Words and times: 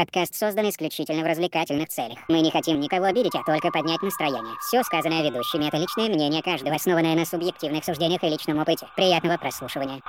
подкаст 0.00 0.34
создан 0.34 0.66
исключительно 0.70 1.22
в 1.22 1.26
развлекательных 1.26 1.88
целях. 1.90 2.18
Мы 2.28 2.40
не 2.40 2.50
хотим 2.50 2.80
никого 2.80 3.04
обидеть, 3.04 3.34
а 3.34 3.44
только 3.44 3.70
поднять 3.70 4.00
настроение. 4.00 4.54
Все 4.66 4.82
сказанное 4.82 5.22
ведущими— 5.22 5.66
это 5.68 5.76
личное 5.76 6.08
мнение 6.08 6.42
каждого, 6.42 6.74
основанное 6.74 7.14
на 7.14 7.26
субъективных 7.26 7.84
суждениях 7.84 8.24
и 8.24 8.28
личном 8.28 8.58
опыте. 8.58 8.86
Приятного 8.96 9.36
прослушивания. 9.36 10.00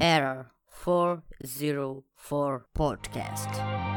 Error 0.00 0.46
404 0.84 2.64
Podcast. 2.74 3.91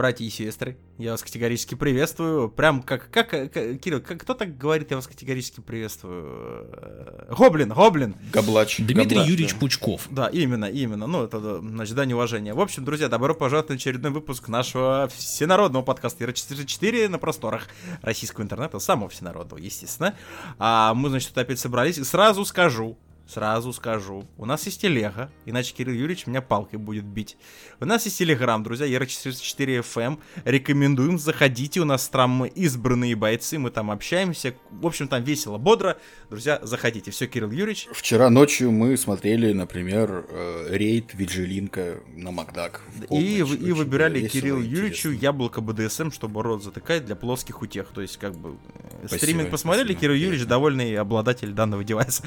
Братья 0.00 0.24
и 0.24 0.30
сестры, 0.30 0.78
я 0.96 1.10
вас 1.10 1.22
категорически 1.22 1.74
приветствую. 1.74 2.48
Прям 2.48 2.82
как, 2.82 3.10
как, 3.10 3.28
как 3.28 3.52
Кирилл, 3.52 4.00
как, 4.00 4.22
кто 4.22 4.32
так 4.32 4.56
говорит, 4.56 4.90
я 4.90 4.96
вас 4.96 5.06
категорически 5.06 5.60
приветствую? 5.60 6.70
Э, 6.72 7.34
гоблин, 7.36 7.68
Гоблин. 7.68 8.14
Габлач. 8.32 8.78
Дмитрий 8.78 9.04
Габлач, 9.04 9.28
Юрьевич 9.28 9.52
да. 9.52 9.58
Пучков. 9.60 10.08
Да, 10.10 10.28
именно, 10.28 10.64
именно. 10.64 11.06
Ну, 11.06 11.24
это, 11.24 11.60
значит, 11.60 11.94
дань 11.96 12.14
уважения. 12.14 12.54
В 12.54 12.60
общем, 12.62 12.82
друзья, 12.82 13.10
добро 13.10 13.34
пожаловать 13.34 13.68
на 13.68 13.74
очередной 13.74 14.10
выпуск 14.10 14.48
нашего 14.48 15.10
всенародного 15.14 15.82
подкаста 15.82 16.24
Ира-44 16.24 17.08
на 17.08 17.18
просторах 17.18 17.68
российского 18.00 18.44
интернета, 18.44 18.78
самого 18.78 19.10
всенародного, 19.10 19.60
естественно. 19.60 20.14
А 20.58 20.94
мы, 20.94 21.10
значит, 21.10 21.28
тут 21.28 21.36
опять 21.36 21.58
собрались. 21.58 21.98
И 21.98 22.04
сразу 22.04 22.46
скажу, 22.46 22.96
Сразу 23.30 23.72
скажу, 23.72 24.24
у 24.38 24.44
нас 24.44 24.66
есть 24.66 24.80
телега, 24.80 25.30
иначе 25.46 25.72
Кирилл 25.72 25.94
Юрьевич 25.94 26.26
меня 26.26 26.42
палкой 26.42 26.80
будет 26.80 27.04
бить. 27.04 27.36
У 27.78 27.84
нас 27.84 28.04
есть 28.04 28.18
телеграм, 28.18 28.60
друзья, 28.64 28.88
Ера44 28.88 29.84
FM. 29.84 30.18
Рекомендуем, 30.44 31.16
заходите, 31.16 31.78
у 31.78 31.84
нас 31.84 32.08
там 32.08 32.44
избранные 32.44 33.14
бойцы, 33.14 33.60
мы 33.60 33.70
там 33.70 33.92
общаемся. 33.92 34.54
В 34.72 34.84
общем, 34.84 35.06
там 35.06 35.22
весело, 35.22 35.58
бодро. 35.58 35.96
Друзья, 36.28 36.58
заходите. 36.62 37.12
Все, 37.12 37.28
Кирилл 37.28 37.52
Юрьевич. 37.52 37.86
Вчера 37.92 38.30
ночью 38.30 38.72
мы 38.72 38.96
смотрели, 38.96 39.52
например, 39.52 40.26
э, 40.28 40.66
рейд 40.70 41.14
Виджилинка 41.14 42.00
на 42.16 42.32
Макдак. 42.32 42.80
И, 43.10 43.44
полночь. 43.44 43.60
и 43.60 43.72
выбирали 43.72 44.18
и 44.18 44.38
Юрьевичу 44.38 45.10
яблоко 45.10 45.60
БДСМ, 45.60 46.10
чтобы 46.10 46.42
рот 46.42 46.64
затыкать 46.64 47.04
для 47.06 47.14
плоских 47.14 47.62
утех. 47.62 47.90
То 47.94 48.00
есть, 48.00 48.16
как 48.16 48.34
бы, 48.34 48.56
э, 48.74 49.06
Спасибо, 49.06 49.18
стриминг 49.18 49.50
посмотрели, 49.50 49.92
спасибо. 49.92 50.00
Кирилл 50.00 50.14
Юрьевич 50.16 50.48
довольный 50.48 50.96
обладатель 50.96 51.52
данного 51.52 51.84
девайса. 51.84 52.24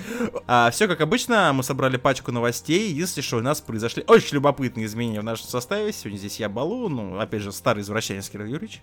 А, 0.48 0.72
все 0.72 0.88
как 0.94 1.02
обычно, 1.02 1.52
мы 1.54 1.64
собрали 1.64 1.98
пачку 1.98 2.32
новостей. 2.32 2.90
Единственное, 2.92 3.24
что 3.24 3.38
у 3.38 3.42
нас 3.42 3.62
произошли 3.62 4.04
очень 4.08 4.36
любопытные 4.36 4.86
изменения 4.86 5.22
в 5.22 5.24
нашем 5.24 5.48
составе. 5.48 5.92
Сегодня 5.92 6.18
здесь 6.18 6.40
я 6.40 6.50
Балу, 6.50 6.88
ну, 6.88 7.18
опять 7.20 7.42
же, 7.42 7.52
старый 7.52 7.82
извращенец 7.82 8.30
Кирилл 8.30 8.46
Юрьевич. 8.48 8.82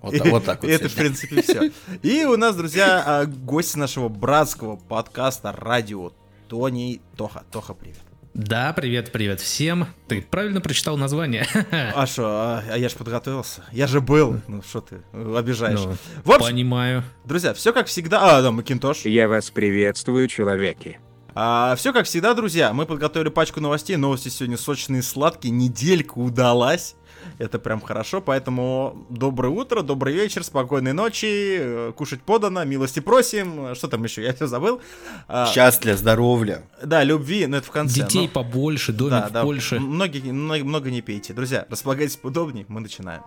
Вот 0.00 0.14
так- 0.18 0.30
вот 0.30 0.44
Это, 0.70 0.88
в 0.88 0.94
принципе, 0.94 1.42
все. 1.42 1.70
И 2.02 2.24
у 2.24 2.36
нас, 2.36 2.54
друзья, 2.54 3.02
а, 3.04 3.26
гость 3.26 3.76
нашего 3.76 4.08
братского 4.08 4.76
подкаста 4.76 5.52
радио 5.52 6.12
Тони 6.48 7.00
Тоха. 7.16 7.42
Тоха, 7.50 7.74
привет. 7.74 7.98
Да, 8.34 8.72
привет, 8.72 9.10
привет 9.10 9.40
всем. 9.40 9.88
Ты 10.06 10.22
правильно 10.22 10.60
прочитал 10.60 10.96
название? 10.96 11.46
А 11.72 12.06
что, 12.06 12.26
а, 12.26 12.62
а 12.70 12.78
я 12.78 12.88
же 12.88 12.94
подготовился. 12.96 13.64
Я 13.72 13.86
же 13.86 14.00
был. 14.00 14.40
Ну 14.46 14.62
что 14.62 14.80
ты 14.80 15.02
э, 15.12 15.34
обижаешь. 15.36 15.80
Ну, 15.80 15.96
В 16.24 16.30
общем, 16.30 16.46
Понимаю. 16.46 17.02
друзья, 17.24 17.52
все 17.54 17.72
как 17.72 17.88
всегда. 17.88 18.38
А, 18.38 18.42
да, 18.42 18.52
Макинтош. 18.52 19.04
Я 19.04 19.28
вас 19.28 19.50
приветствую, 19.50 20.28
человеки. 20.28 21.00
Все 21.76 21.92
как 21.92 22.06
всегда, 22.06 22.34
друзья. 22.34 22.72
Мы 22.72 22.86
подготовили 22.86 23.28
пачку 23.28 23.60
новостей. 23.60 23.96
Новости 23.96 24.28
сегодня 24.28 24.56
сочные, 24.56 25.02
сладкие. 25.02 25.52
Неделька 25.52 26.18
удалась. 26.18 26.96
Это 27.38 27.58
прям 27.58 27.80
хорошо, 27.80 28.20
поэтому 28.20 29.06
доброе 29.10 29.48
утро, 29.48 29.82
добрый 29.82 30.14
вечер, 30.14 30.42
спокойной 30.44 30.92
ночи, 30.92 31.58
э, 31.58 31.92
кушать 31.96 32.22
подано, 32.22 32.64
милости 32.64 33.00
просим, 33.00 33.74
что 33.74 33.88
там 33.88 34.04
еще, 34.04 34.22
я 34.22 34.32
все 34.32 34.46
забыл. 34.46 34.80
А, 35.28 35.46
Счастья, 35.46 35.96
здоровья. 35.96 36.62
Да, 36.82 37.04
любви, 37.04 37.46
но 37.46 37.58
это 37.58 37.66
в 37.66 37.70
конце. 37.70 38.02
Детей 38.02 38.26
но- 38.26 38.32
побольше, 38.32 38.92
домик 38.92 39.10
Да, 39.12 39.28
да, 39.30 39.42
больше. 39.42 39.78
Многие, 39.80 40.32
много, 40.32 40.64
много 40.64 40.90
не 40.90 41.02
пейте. 41.02 41.32
Друзья, 41.32 41.66
располагайтесь 41.68 42.16
поудобнее, 42.16 42.64
мы 42.68 42.80
начинаем. 42.80 43.22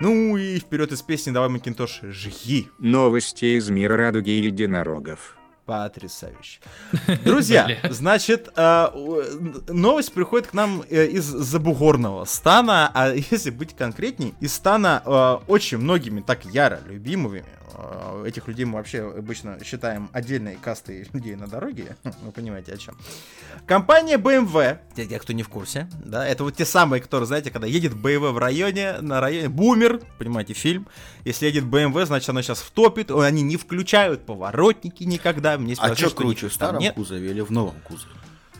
Ну 0.00 0.36
и 0.36 0.58
вперед 0.58 0.92
из 0.92 1.02
песни 1.02 1.30
давай, 1.30 1.48
Макинтош, 1.48 2.00
жги. 2.02 2.68
Новости 2.78 3.56
из 3.56 3.70
мира 3.70 3.96
радуги 3.96 4.30
единорогов. 4.30 5.36
Потрясающе. 5.66 6.60
Друзья, 7.24 7.78
значит, 7.88 8.50
э, 8.54 8.88
новость 9.68 10.12
приходит 10.12 10.48
к 10.48 10.52
нам 10.52 10.84
э, 10.90 11.06
из 11.06 11.24
Забугорного 11.24 12.26
стана, 12.26 12.90
а 12.92 13.14
если 13.30 13.48
быть 13.50 13.74
конкретней, 13.74 14.34
из 14.40 14.54
стана 14.54 15.02
э, 15.04 15.38
очень 15.48 15.78
многими 15.78 16.20
так 16.20 16.44
яро 16.44 16.80
любимыми. 16.86 17.44
Этих 18.24 18.46
людей 18.46 18.64
мы 18.64 18.74
вообще 18.74 19.02
обычно 19.02 19.58
считаем 19.64 20.08
отдельной 20.12 20.56
кастой 20.56 21.06
людей 21.12 21.34
на 21.34 21.46
дороге. 21.46 21.96
Вы 22.22 22.32
понимаете 22.32 22.72
о 22.72 22.76
чем. 22.76 22.96
Компания 23.66 24.16
BMW, 24.16 24.78
те, 24.94 25.06
те, 25.06 25.18
кто 25.18 25.32
не 25.32 25.42
в 25.42 25.48
курсе, 25.48 25.88
да, 26.04 26.26
это 26.26 26.44
вот 26.44 26.56
те 26.56 26.64
самые, 26.64 27.00
которые, 27.00 27.26
знаете, 27.26 27.50
когда 27.50 27.66
едет 27.66 27.92
BMW 27.92 28.30
в 28.30 28.38
районе, 28.38 29.00
на 29.00 29.20
районе, 29.20 29.48
бумер, 29.48 30.00
понимаете, 30.18 30.54
фильм, 30.54 30.86
если 31.24 31.46
едет 31.46 31.64
BMW, 31.64 32.06
значит, 32.06 32.28
она 32.28 32.42
сейчас 32.42 32.60
втопит, 32.60 33.10
они 33.10 33.42
не 33.42 33.56
включают 33.56 34.24
поворотники 34.24 35.04
никогда, 35.04 35.53
мне 35.58 35.74
А 35.78 35.94
что 35.94 36.10
круче, 36.10 36.48
в 36.48 36.52
старом 36.52 36.80
нет. 36.80 36.94
кузове 36.94 37.30
или 37.30 37.40
в 37.40 37.50
новом 37.50 37.74
кузове? 37.84 38.12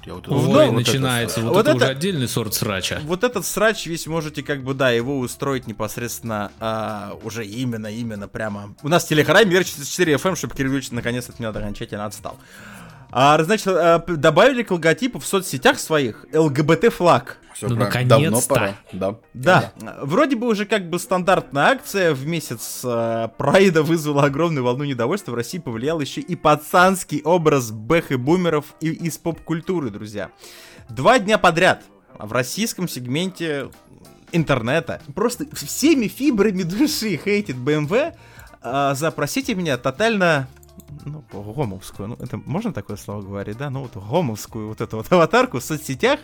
Я 0.06 0.14
вот- 0.14 0.26
В 0.28 0.32
Ой, 0.32 0.42
новом 0.52 0.66
вот 0.74 0.74
начинается. 0.86 1.40
Вот, 1.40 1.54
Вот 1.54 1.66
это, 1.66 1.76
уже 1.76 1.84
это- 1.86 1.92
отдельный 1.92 2.28
сорт 2.28 2.52
срача. 2.52 3.00
Вот 3.04 3.24
этот 3.24 3.46
срач 3.46 3.86
весь 3.86 4.06
можете 4.06 4.42
как 4.42 4.62
бы, 4.62 4.74
да, 4.74 4.90
его 4.90 5.18
устроить 5.18 5.66
непосредственно 5.66 6.52
а, 6.60 7.16
уже 7.22 7.46
именно, 7.46 7.86
именно 7.86 8.28
прямо. 8.28 8.74
У 8.82 8.88
нас 8.88 9.04
в 9.04 9.08
телеграме 9.08 9.50
Мир 9.50 9.66
44 9.66 10.14
FM, 10.16 10.36
чтобы 10.36 10.54
Кирилл 10.54 10.72
Ильич 10.74 10.90
наконец 10.90 11.28
от 11.30 11.38
меня 11.38 11.48
окончательно 11.48 12.04
отстал. 12.04 12.36
А, 12.36 12.73
а, 13.16 13.98
п- 14.00 14.16
добавили 14.16 14.62
к 14.64 14.72
логотипу 14.72 15.18
в 15.20 15.26
соцсетях 15.26 15.78
своих 15.78 16.26
ЛГБТ 16.32 16.92
флаг. 16.92 17.38
Всё 17.54 17.68
Ну, 17.68 17.76
правильно. 17.76 18.08
Давно 18.08 18.24
наконец-то. 18.30 18.54
пора. 18.54 18.74
Да. 18.92 19.18
Да, 19.32 19.72
вроде 20.02 20.34
бы 20.34 20.48
уже 20.48 20.66
как 20.66 20.90
бы 20.90 20.98
стандартная 20.98 21.66
акция 21.66 22.12
в 22.12 22.26
месяц 22.26 22.80
э, 22.82 23.28
Прайда 23.38 23.84
вызвала 23.84 24.24
огромную 24.24 24.64
волну 24.64 24.82
недовольства. 24.82 25.30
В 25.30 25.36
России 25.36 25.58
повлиял 25.58 26.00
еще 26.00 26.20
и 26.20 26.34
пацанский 26.34 27.22
образ 27.22 27.70
бэх 27.70 28.10
и 28.10 28.16
бумеров 28.16 28.74
и 28.80 28.88
из 28.90 29.16
поп-культуры, 29.18 29.90
друзья. 29.90 30.30
Два 30.88 31.20
дня 31.20 31.38
подряд 31.38 31.84
в 32.18 32.32
российском 32.32 32.88
сегменте 32.88 33.70
интернета 34.32 35.00
просто 35.14 35.46
всеми 35.54 36.08
фибрами 36.08 36.64
души 36.64 37.16
хейтит 37.22 37.54
BMW 37.56 38.14
а, 38.62 38.94
за, 38.94 39.12
простите 39.12 39.54
меня, 39.54 39.76
тотально 39.78 40.48
ну, 41.04 41.24
гомовскую, 41.32 42.08
ну, 42.08 42.16
это 42.20 42.36
можно 42.36 42.72
такое 42.72 42.96
слово 42.96 43.22
говорить, 43.22 43.56
да, 43.56 43.70
ну, 43.70 43.82
вот 43.82 43.94
гомовскую 43.94 44.68
вот 44.68 44.80
эту 44.80 44.96
вот 44.98 45.12
аватарку 45.12 45.58
в 45.58 45.64
соцсетях, 45.64 46.20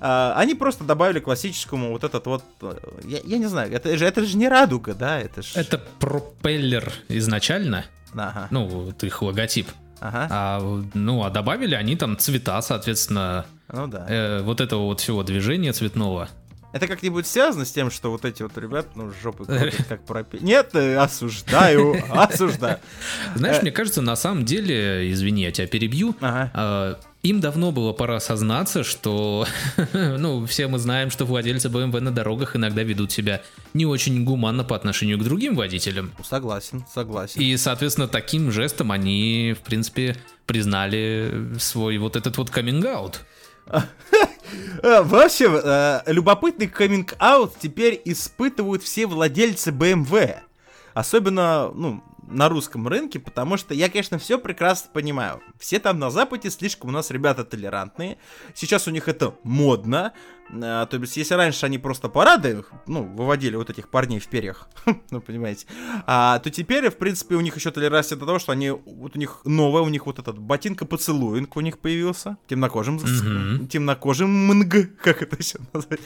а, 0.00 0.34
они 0.36 0.54
просто 0.54 0.84
добавили 0.84 1.20
классическому 1.20 1.90
вот 1.90 2.04
этот 2.04 2.26
вот, 2.26 2.44
э, 2.62 2.74
я, 3.04 3.20
я 3.24 3.38
не 3.38 3.46
знаю, 3.46 3.72
это 3.72 3.96
же, 3.96 4.04
это 4.04 4.24
же 4.24 4.36
не 4.36 4.48
радуга, 4.48 4.94
да, 4.94 5.20
это 5.20 5.42
ж... 5.42 5.56
Это 5.56 5.78
пропеллер 5.98 6.92
изначально, 7.08 7.84
Ага, 8.14 8.48
ну, 8.50 8.66
вот 8.66 9.02
их 9.04 9.22
логотип. 9.22 9.68
ага, 10.00 10.28
А, 10.30 10.82
ну, 10.94 11.24
а 11.24 11.30
добавили 11.30 11.74
они 11.74 11.96
там 11.96 12.18
цвета, 12.18 12.60
соответственно, 12.62 13.46
ну 13.72 13.86
да. 13.86 14.06
э, 14.08 14.42
вот 14.42 14.60
этого 14.60 14.82
вот 14.82 15.00
всего 15.00 15.22
движения 15.22 15.72
цветного. 15.72 16.28
Это 16.72 16.86
как-нибудь 16.86 17.26
связано 17.26 17.64
с 17.64 17.72
тем, 17.72 17.90
что 17.90 18.10
вот 18.10 18.24
эти 18.24 18.42
вот 18.42 18.56
ребята, 18.56 18.88
ну, 18.94 19.12
жопы 19.22 19.44
как 19.88 20.04
пропе... 20.04 20.38
Нет, 20.40 20.70
э, 20.74 20.96
осуждаю, 20.96 21.96
осуждаю. 22.10 22.78
Знаешь, 23.34 23.58
Э. 23.58 23.62
мне 23.62 23.70
кажется, 23.72 24.00
на 24.02 24.16
самом 24.16 24.44
деле, 24.44 25.10
извини, 25.12 25.42
я 25.42 25.52
тебя 25.52 25.66
перебью, 25.66 26.16
а, 26.20 26.98
им 27.22 27.40
давно 27.40 27.70
было 27.72 27.92
пора 27.92 28.16
осознаться, 28.16 28.82
что, 28.84 29.46
ну, 29.92 30.44
все 30.46 30.66
мы 30.66 30.78
знаем, 30.78 31.10
что 31.10 31.24
владельцы 31.24 31.68
BMW 31.68 32.00
на 32.00 32.10
дорогах 32.10 32.56
иногда 32.56 32.82
ведут 32.82 33.12
себя 33.12 33.42
не 33.74 33.86
очень 33.86 34.24
гуманно 34.24 34.64
по 34.64 34.74
отношению 34.74 35.18
к 35.18 35.22
другим 35.24 35.54
водителям. 35.54 36.12
Согласен, 36.24 36.84
согласен. 36.92 37.40
И, 37.40 37.56
соответственно, 37.56 38.08
таким 38.08 38.50
жестом 38.50 38.90
они, 38.92 39.54
в 39.58 39.62
принципе, 39.64 40.16
признали 40.46 41.52
свой 41.58 41.98
вот 41.98 42.16
этот 42.16 42.36
вот 42.38 42.50
каминг-аут. 42.50 43.20
Э, 44.82 45.02
В 45.02 45.14
общем, 45.14 45.54
э, 45.54 46.02
любопытный 46.06 46.66
каминг-аут 46.66 47.54
теперь 47.58 48.00
испытывают 48.04 48.82
все 48.82 49.06
владельцы 49.06 49.70
BMW. 49.70 50.40
Особенно, 50.94 51.70
ну, 51.72 52.02
на 52.28 52.48
русском 52.48 52.88
рынке, 52.88 53.18
потому 53.18 53.56
что 53.56 53.74
я, 53.74 53.88
конечно, 53.88 54.18
все 54.18 54.38
прекрасно 54.38 54.90
понимаю. 54.92 55.40
Все 55.58 55.78
там 55.78 55.98
на 55.98 56.10
Западе 56.10 56.50
слишком 56.50 56.90
у 56.90 56.92
нас 56.92 57.10
ребята 57.10 57.44
толерантные. 57.44 58.18
Сейчас 58.54 58.88
у 58.88 58.90
них 58.90 59.08
это 59.08 59.34
модно. 59.42 60.12
А, 60.54 60.86
то 60.86 60.96
есть, 60.98 61.16
если 61.16 61.34
раньше 61.34 61.66
они 61.66 61.78
просто 61.78 62.08
парады, 62.08 62.64
ну, 62.86 63.04
выводили 63.04 63.56
вот 63.56 63.70
этих 63.70 63.88
парней 63.88 64.18
в 64.18 64.28
перьях, 64.28 64.68
ну, 65.10 65.20
понимаете, 65.20 65.66
а, 66.06 66.38
то 66.40 66.50
теперь, 66.50 66.90
в 66.90 66.96
принципе, 66.98 67.36
у 67.36 67.40
них 67.40 67.56
еще 67.56 67.70
толерация 67.70 68.18
до 68.18 68.26
того, 68.26 68.38
что 68.38 68.52
они, 68.52 68.70
вот 68.70 69.16
у 69.16 69.18
них 69.18 69.40
новая, 69.44 69.82
у 69.82 69.88
них 69.88 70.06
вот 70.06 70.18
этот 70.18 70.38
ботинка 70.38 70.84
поцелуинг 70.84 71.56
у 71.56 71.60
них 71.60 71.78
появился, 71.78 72.36
темнокожим, 72.48 72.96
Мгм. 72.96 73.66
темнокожим 73.68 74.28
мнг, 74.30 74.96
как 75.02 75.22
это 75.22 75.36
еще 75.36 75.58
назвать? 75.72 76.00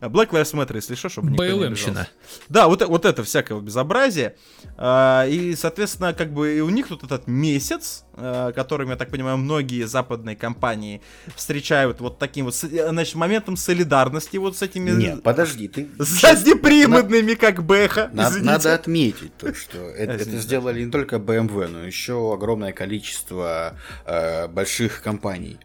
Black 0.00 0.30
Lives 0.30 0.54
Matter, 0.54 0.76
если 0.76 0.94
что, 0.94 1.08
чтобы 1.08 1.30
никто 1.30 1.44
не 1.44 1.64
обижался. 1.66 2.08
Да, 2.48 2.68
вот, 2.68 2.82
э- 2.82 2.86
вот 2.86 3.04
это 3.04 3.22
всякое 3.22 3.60
безобразие. 3.60 4.36
А, 4.76 5.26
и, 5.26 5.54
соответственно, 5.54 6.14
как 6.14 6.32
бы 6.32 6.56
и 6.56 6.60
у 6.60 6.70
них 6.70 6.88
тут 6.88 7.04
этот 7.04 7.26
месяц, 7.26 8.04
а, 8.20 8.52
которым, 8.52 8.90
я 8.90 8.96
так 8.96 9.10
понимаю, 9.10 9.36
многие 9.36 9.84
западные 9.84 10.36
компании 10.36 11.00
встречают 11.34 12.00
вот 12.00 12.18
таким 12.18 12.46
вот, 12.46 12.54
э, 12.64 12.88
значит, 12.88 13.14
моментом 13.14 13.56
солидарности 13.56 14.36
вот 14.36 14.56
с 14.56 14.62
этими... 14.62 14.90
Нет, 14.90 15.22
подожди, 15.22 15.68
ты... 15.68 15.88
Заднеприводными, 15.98 17.34
как 17.34 17.64
Бэха. 17.64 18.10
На-. 18.12 18.30
Надо 18.30 18.74
отметить 18.74 19.36
то, 19.36 19.54
что 19.54 19.78
это, 19.96 20.12
это 20.12 20.38
сделали 20.38 20.84
не 20.84 20.90
только 20.90 21.16
BMW, 21.16 21.68
но 21.68 21.84
еще 21.84 22.34
огромное 22.34 22.72
количество 22.72 23.76
э, 24.06 24.48
больших 24.48 25.02
компаний. 25.02 25.58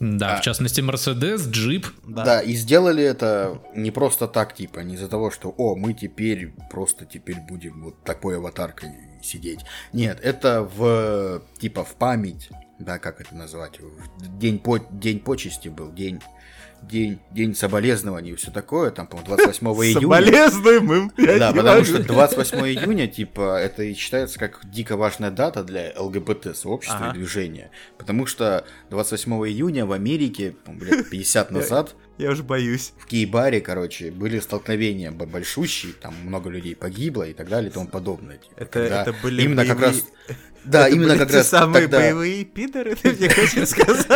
Да, 0.00 0.36
А. 0.36 0.36
в 0.38 0.40
частности, 0.40 0.80
Mercedes, 0.80 1.50
Jeep. 1.50 1.84
Да. 2.06 2.24
Да. 2.24 2.40
и 2.40 2.54
сделали 2.54 3.04
это 3.04 3.60
не 3.74 3.90
просто 3.90 4.26
так, 4.28 4.54
типа, 4.54 4.80
не 4.80 4.94
из-за 4.94 5.08
того, 5.08 5.30
что, 5.30 5.54
о, 5.58 5.76
мы 5.76 5.92
теперь 5.92 6.54
просто 6.70 7.04
теперь 7.04 7.36
будем 7.46 7.82
вот 7.82 8.02
такой 8.02 8.38
аватаркой 8.38 8.88
сидеть. 9.24 9.60
Нет, 9.92 10.18
это 10.22 10.62
в, 10.62 11.42
типа, 11.58 11.84
в 11.84 11.94
память, 11.94 12.50
да, 12.78 12.98
как 12.98 13.20
это 13.20 13.34
назвать, 13.34 13.78
день, 14.38 14.58
по, 14.58 14.78
день 14.78 15.20
почести 15.20 15.68
был, 15.68 15.92
день, 15.92 16.20
день, 16.82 17.20
день 17.30 17.54
соболезнований 17.54 18.32
и 18.32 18.34
все 18.36 18.50
такое, 18.50 18.90
там, 18.90 19.06
по-моему, 19.06 19.36
28 19.36 19.66
июня. 19.66 20.00
Соболезнуем 20.00 20.92
им. 20.92 21.12
Да, 21.38 21.52
потому 21.52 21.84
что 21.84 22.02
28 22.02 22.58
июня, 22.58 23.06
типа, 23.06 23.58
это 23.58 23.82
и 23.82 23.94
считается 23.94 24.38
как 24.38 24.60
дико 24.64 24.96
важная 24.96 25.30
дата 25.30 25.62
для 25.62 25.92
ЛГБТ-сообщества 25.96 27.10
и 27.10 27.14
движения. 27.14 27.70
Потому 27.98 28.26
что 28.26 28.64
28 28.90 29.32
июня 29.48 29.86
в 29.86 29.92
Америке, 29.92 30.56
лет 30.66 31.10
50 31.10 31.50
назад, 31.50 31.94
Я 32.20 32.30
уже 32.30 32.42
боюсь. 32.42 32.92
в 32.98 33.06
Кей-баре, 33.06 33.60
короче, 33.60 34.10
были 34.10 34.38
столкновения 34.40 35.10
большущие, 35.10 35.92
там 35.94 36.14
много 36.24 36.50
людей 36.50 36.74
погибло 36.76 37.22
и 37.24 37.32
так 37.32 37.48
далее 37.48 37.70
и 37.70 37.72
тому 37.72 37.86
подобное. 37.86 38.36
Типа, 38.38 38.54
Это, 38.56 38.66
когда 38.70 39.02
это 39.02 39.14
были 39.22 39.42
именно 39.42 39.64
как 39.66 39.80
раз... 39.80 39.96
боевые- 39.96 40.36
Да, 40.64 40.86
это 40.86 40.94
именно 40.96 41.08
были 41.10 41.18
как 41.18 41.30
те 41.30 41.36
раз 41.38 41.48
самые 41.48 41.82
тогда... 41.82 41.98
боевые 42.00 42.44
пидоры, 42.44 42.94
ты 43.02 43.12
мне 43.12 43.28
хочешь 43.30 43.68
сказать? 43.68 44.06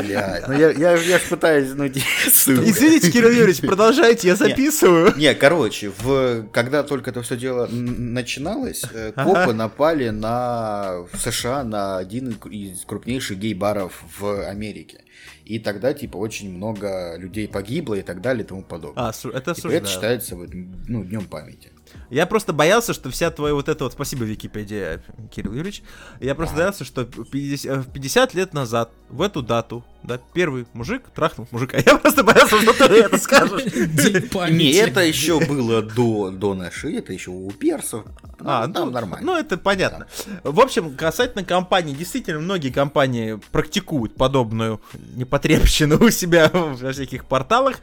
Блядь, 0.00 0.48
ну 0.48 0.54
я, 0.54 0.70
я, 0.70 0.96
я 0.96 1.18
ж 1.18 1.22
пытаюсь, 1.28 1.68
ну, 1.74 1.86
сука. 2.32 2.62
Извините, 2.68 3.10
Кирилл 3.10 3.30
Юрьевич, 3.30 3.60
продолжайте, 3.66 4.28
я 4.28 4.36
записываю. 4.36 5.14
Не, 5.16 5.34
короче, 5.34 5.92
в, 5.98 6.46
когда 6.52 6.82
только 6.82 7.10
это 7.10 7.22
все 7.22 7.36
дело 7.36 7.66
начиналось, 7.70 8.82
э, 8.92 9.12
Ага. 9.14 9.24
копы 9.34 9.52
напали 9.52 10.08
на 10.08 11.04
в 11.12 11.18
США 11.18 11.62
на 11.64 11.98
один 11.98 12.30
из 12.50 12.84
крупнейших 12.86 13.38
гей-баров 13.38 14.02
в 14.18 14.48
Америке. 14.48 15.01
И 15.44 15.58
тогда, 15.58 15.92
типа, 15.92 16.16
очень 16.16 16.54
много 16.54 17.16
людей 17.16 17.48
погибло 17.48 17.94
и 17.94 18.02
так 18.02 18.20
далее 18.20 18.44
и 18.44 18.46
тому 18.46 18.62
подобное. 18.62 19.08
А, 19.08 19.28
это 19.28 19.54
Типа, 19.54 19.68
это 19.68 19.86
считается 19.86 20.36
вот, 20.36 20.50
ну, 20.52 21.04
днем 21.04 21.26
памяти. 21.26 21.70
Я 22.10 22.26
просто 22.26 22.52
боялся, 22.52 22.94
что 22.94 23.10
вся 23.10 23.30
твоя 23.30 23.54
вот 23.54 23.68
эта 23.68 23.84
вот... 23.84 23.92
Спасибо, 23.92 24.24
Википедия, 24.24 25.02
Кирилл 25.30 25.52
Юрьевич. 25.52 25.82
Я 26.20 26.34
просто 26.34 26.56
боялся, 26.56 26.84
что 26.84 27.04
50, 27.04 27.86
в 27.86 27.92
50 27.92 28.34
лет 28.34 28.54
назад, 28.54 28.90
в 29.08 29.20
эту 29.20 29.42
дату, 29.42 29.84
да, 30.02 30.18
первый 30.32 30.66
мужик 30.72 31.04
трахнул 31.14 31.46
мужика. 31.50 31.78
Я 31.86 31.96
просто 31.96 32.24
боялся, 32.24 32.60
что 32.60 32.72
ты 32.72 32.94
это 32.94 33.18
скажешь. 33.18 33.64
Не, 34.50 34.72
это 34.72 35.00
еще 35.00 35.38
было 35.40 35.82
до, 35.82 36.30
до 36.30 36.54
нашей, 36.54 36.96
это 36.96 37.12
еще 37.12 37.30
у 37.30 37.50
персов. 37.50 38.04
Ну, 38.38 38.44
А, 38.44 38.68
там 38.68 38.86
ну, 38.86 38.90
нормально. 38.90 39.26
Ну, 39.26 39.38
это 39.38 39.56
понятно. 39.56 40.06
В 40.42 40.60
общем, 40.60 40.96
касательно 40.96 41.44
компаний, 41.44 41.94
действительно, 41.94 42.40
многие 42.40 42.70
компании 42.70 43.40
практикуют 43.52 44.14
подобную 44.16 44.80
непотребщину 45.14 46.04
у 46.04 46.10
себя 46.10 46.50
во 46.52 46.92
всяких 46.92 47.24
порталах. 47.24 47.76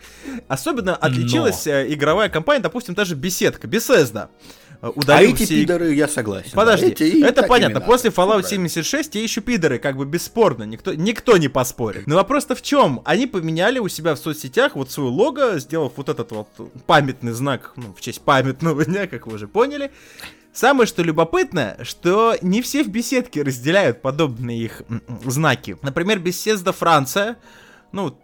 Особенно 0.48 0.96
отличилась 0.96 1.66
э, 1.68 1.86
игровая 1.94 2.30
компания, 2.30 2.62
допустим, 2.62 2.96
даже 2.96 3.16
беседка, 3.16 3.68
Bethesda. 3.68 4.30
Э, 4.82 4.88
а 4.88 4.90
удалил 4.92 5.34
эти 5.34 5.44
все 5.44 5.62
пидоры, 5.62 5.94
я 5.94 6.08
согласен. 6.08 6.52
Подожди, 6.54 6.88
Эти 6.88 7.24
это 7.24 7.44
понятно. 7.44 7.76
надо. 7.76 7.86
После 7.86 8.10
Fallout 8.12 8.42
Правильно. 8.42 8.50
76 8.70 9.12
те 9.12 9.22
еще 9.24 9.42
пидоры, 9.42 9.78
как 9.80 9.98
бы 9.98 10.06
бесспорно, 10.06 10.64
никто, 10.64 10.94
никто 10.94 11.36
не 11.38 11.48
поспорит. 11.50 12.08
Но 12.08 12.16
вопрос-то 12.16 12.56
в 12.56 12.62
чем? 12.62 13.02
Они 13.06 13.28
поменяли 13.28 13.80
у 13.80 13.88
себя 13.90 14.16
в 14.16 14.20
соцсетях 14.20 14.76
вот 14.76 14.90
свое 14.92 15.10
лого, 15.10 15.60
сделав 15.60 15.94
вот 15.98 16.08
этот 16.10 16.32
вот 16.32 16.48
памятный 16.86 17.34
знак, 17.34 17.74
ну, 17.76 17.94
в 17.94 18.00
честь 18.02 18.22
памятного 18.22 18.86
дня, 18.86 19.08
как 19.08 19.28
вы 19.28 19.36
уже 19.36 19.48
поняли. 19.48 19.92
Самое 20.54 20.88
что 20.88 21.04
любопытное, 21.04 21.78
что 21.84 22.36
не 22.42 22.62
все 22.62 22.84
в 22.84 22.88
беседке 22.88 23.44
разделяют 23.44 24.02
подобные 24.02 24.60
их 24.64 24.82
м, 24.90 25.02
м, 25.08 25.20
знаки. 25.32 25.78
Например, 25.82 26.20
беседа 26.20 26.72
Франция, 26.74 27.38
ну, 27.92 28.18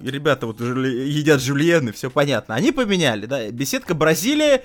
ребята 0.00 0.46
вот 0.46 0.60
жюли- 0.60 1.06
едят 1.08 1.42
жульены, 1.42 1.92
все 1.92 2.10
понятно. 2.10 2.54
Они 2.54 2.72
поменяли, 2.72 3.26
да. 3.26 3.50
Беседка 3.50 3.94
Бразилия, 3.94 4.64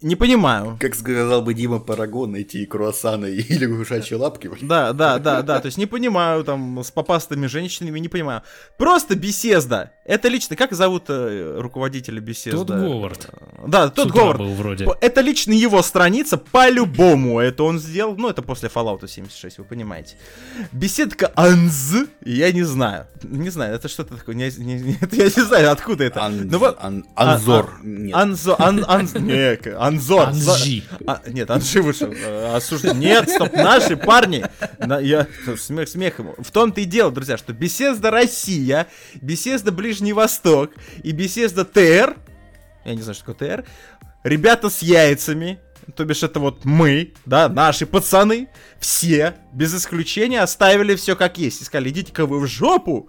не 0.00 0.16
понимаю. 0.16 0.76
Как 0.80 0.94
сказал 0.94 1.42
бы 1.42 1.54
Дима 1.54 1.80
Парагон, 1.80 2.34
эти 2.36 2.64
круассаны 2.66 3.26
и 3.48 3.54
лягушачьи 3.58 4.16
лапки. 4.16 4.50
Да, 4.62 4.92
да, 4.92 5.18
да, 5.18 5.42
да, 5.42 5.60
то 5.60 5.66
есть 5.66 5.78
не 5.78 5.86
понимаю, 5.86 6.44
там, 6.44 6.78
с 6.84 6.90
попастыми 6.90 7.46
женщинами, 7.48 7.98
не 8.00 8.08
понимаю. 8.08 8.42
Просто 8.76 9.16
беседа. 9.16 9.90
Это 10.04 10.28
лично, 10.28 10.56
как 10.56 10.72
зовут 10.72 11.04
э, 11.08 11.58
руководителя 11.60 12.20
беседы? 12.20 12.56
Тодд 12.56 12.70
Говард. 12.70 13.30
Да, 13.66 13.88
С 13.88 13.90
тот 13.90 14.10
Говард. 14.10 14.38
был 14.38 14.54
вроде. 14.54 14.86
Это 15.00 15.20
лично 15.20 15.52
его 15.52 15.82
страница, 15.82 16.38
по-любому 16.38 17.40
это 17.40 17.64
он 17.64 17.78
сделал. 17.78 18.14
Ну, 18.16 18.28
это 18.28 18.40
после 18.42 18.68
Fallout 18.68 19.06
76, 19.06 19.58
вы 19.58 19.64
понимаете. 19.64 20.14
Беседка 20.72 21.30
Анз, 21.34 21.92
я 22.24 22.52
не 22.52 22.62
знаю. 22.62 23.06
Не 23.22 23.50
знаю, 23.50 23.74
это 23.74 23.88
что-то 23.88 24.16
такое. 24.16 24.34
Не, 24.34 24.50
не- 24.58 24.80
не- 24.80 24.98
это 25.00 25.16
я 25.24 25.24
не 25.24 25.42
знаю, 25.44 25.72
откуда 25.72 26.04
это. 26.04 26.22
Ан- 26.24 26.48
Ну, 26.48 26.58
вот- 26.58 26.78
Ан- 26.80 27.04
Анзор. 29.88 30.32
За- 30.32 30.52
Анжи. 30.54 30.82
а, 31.06 31.22
нет, 31.26 31.50
Анжи 31.50 31.82
вышел. 31.82 32.12
э, 32.12 32.54
осужден. 32.56 32.98
Нет, 32.98 33.28
стоп, 33.28 33.52
наши 33.52 33.96
парни. 33.96 34.44
На- 34.78 34.98
я 35.00 35.26
смех 35.56 35.88
смехом. 35.88 36.34
В 36.38 36.50
том-то 36.50 36.80
и 36.80 36.84
дело, 36.84 37.10
друзья, 37.10 37.36
что 37.36 37.52
Беседа 37.52 38.10
Россия, 38.10 38.86
Беседа 39.20 39.72
Ближний 39.72 40.12
Восток 40.12 40.72
и 41.02 41.12
Беседа 41.12 41.64
ТР, 41.64 42.16
я 42.84 42.94
не 42.94 43.02
знаю, 43.02 43.14
что 43.14 43.32
такое 43.32 43.56
ТР, 43.58 43.64
ребята 44.24 44.70
с 44.70 44.82
яйцами, 44.82 45.58
то 45.96 46.04
бишь 46.04 46.22
это 46.22 46.38
вот 46.38 46.64
мы, 46.64 47.14
да, 47.24 47.48
наши 47.48 47.86
пацаны, 47.86 48.48
все, 48.78 49.34
без 49.52 49.74
исключения, 49.74 50.42
оставили 50.42 50.94
все 50.94 51.16
как 51.16 51.38
есть. 51.38 51.62
И 51.62 51.64
сказали, 51.64 51.88
идите-ка 51.88 52.26
вы 52.26 52.40
в 52.40 52.46
жопу, 52.46 53.08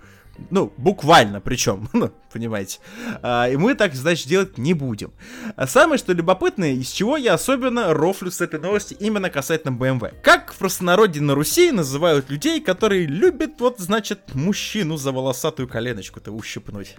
ну, 0.50 0.74
буквально 0.78 1.42
причем, 1.42 1.90
ну, 1.94 2.12
понимаете. 2.32 2.80
А, 3.22 3.48
и 3.50 3.58
мы 3.58 3.76
так, 3.76 3.96
значит, 3.96 4.28
делать 4.28 4.58
не 4.58 4.74
будем. 4.74 5.12
А 5.56 5.68
самое, 5.68 5.98
что 5.98 6.14
любопытное, 6.14 6.72
из 6.72 6.90
чего 6.90 7.18
я 7.18 7.34
особенно 7.34 7.94
рофлю 7.94 8.32
с 8.32 8.42
этой 8.42 8.60
новости 8.60 8.96
именно 9.00 9.30
касательно 9.30 9.76
BMW. 9.76 10.14
Как 10.22 10.54
в 10.54 10.58
простонародье 10.58 11.22
на 11.22 11.36
Руси 11.36 11.72
называют 11.72 12.30
людей, 12.30 12.62
которые 12.62 13.06
любят, 13.06 13.60
вот, 13.60 13.80
значит, 13.80 14.34
мужчину 14.34 14.98
за 14.98 15.12
волосатую 15.12 15.68
коленочку-то 15.68 16.32
ущипнуть. 16.32 16.96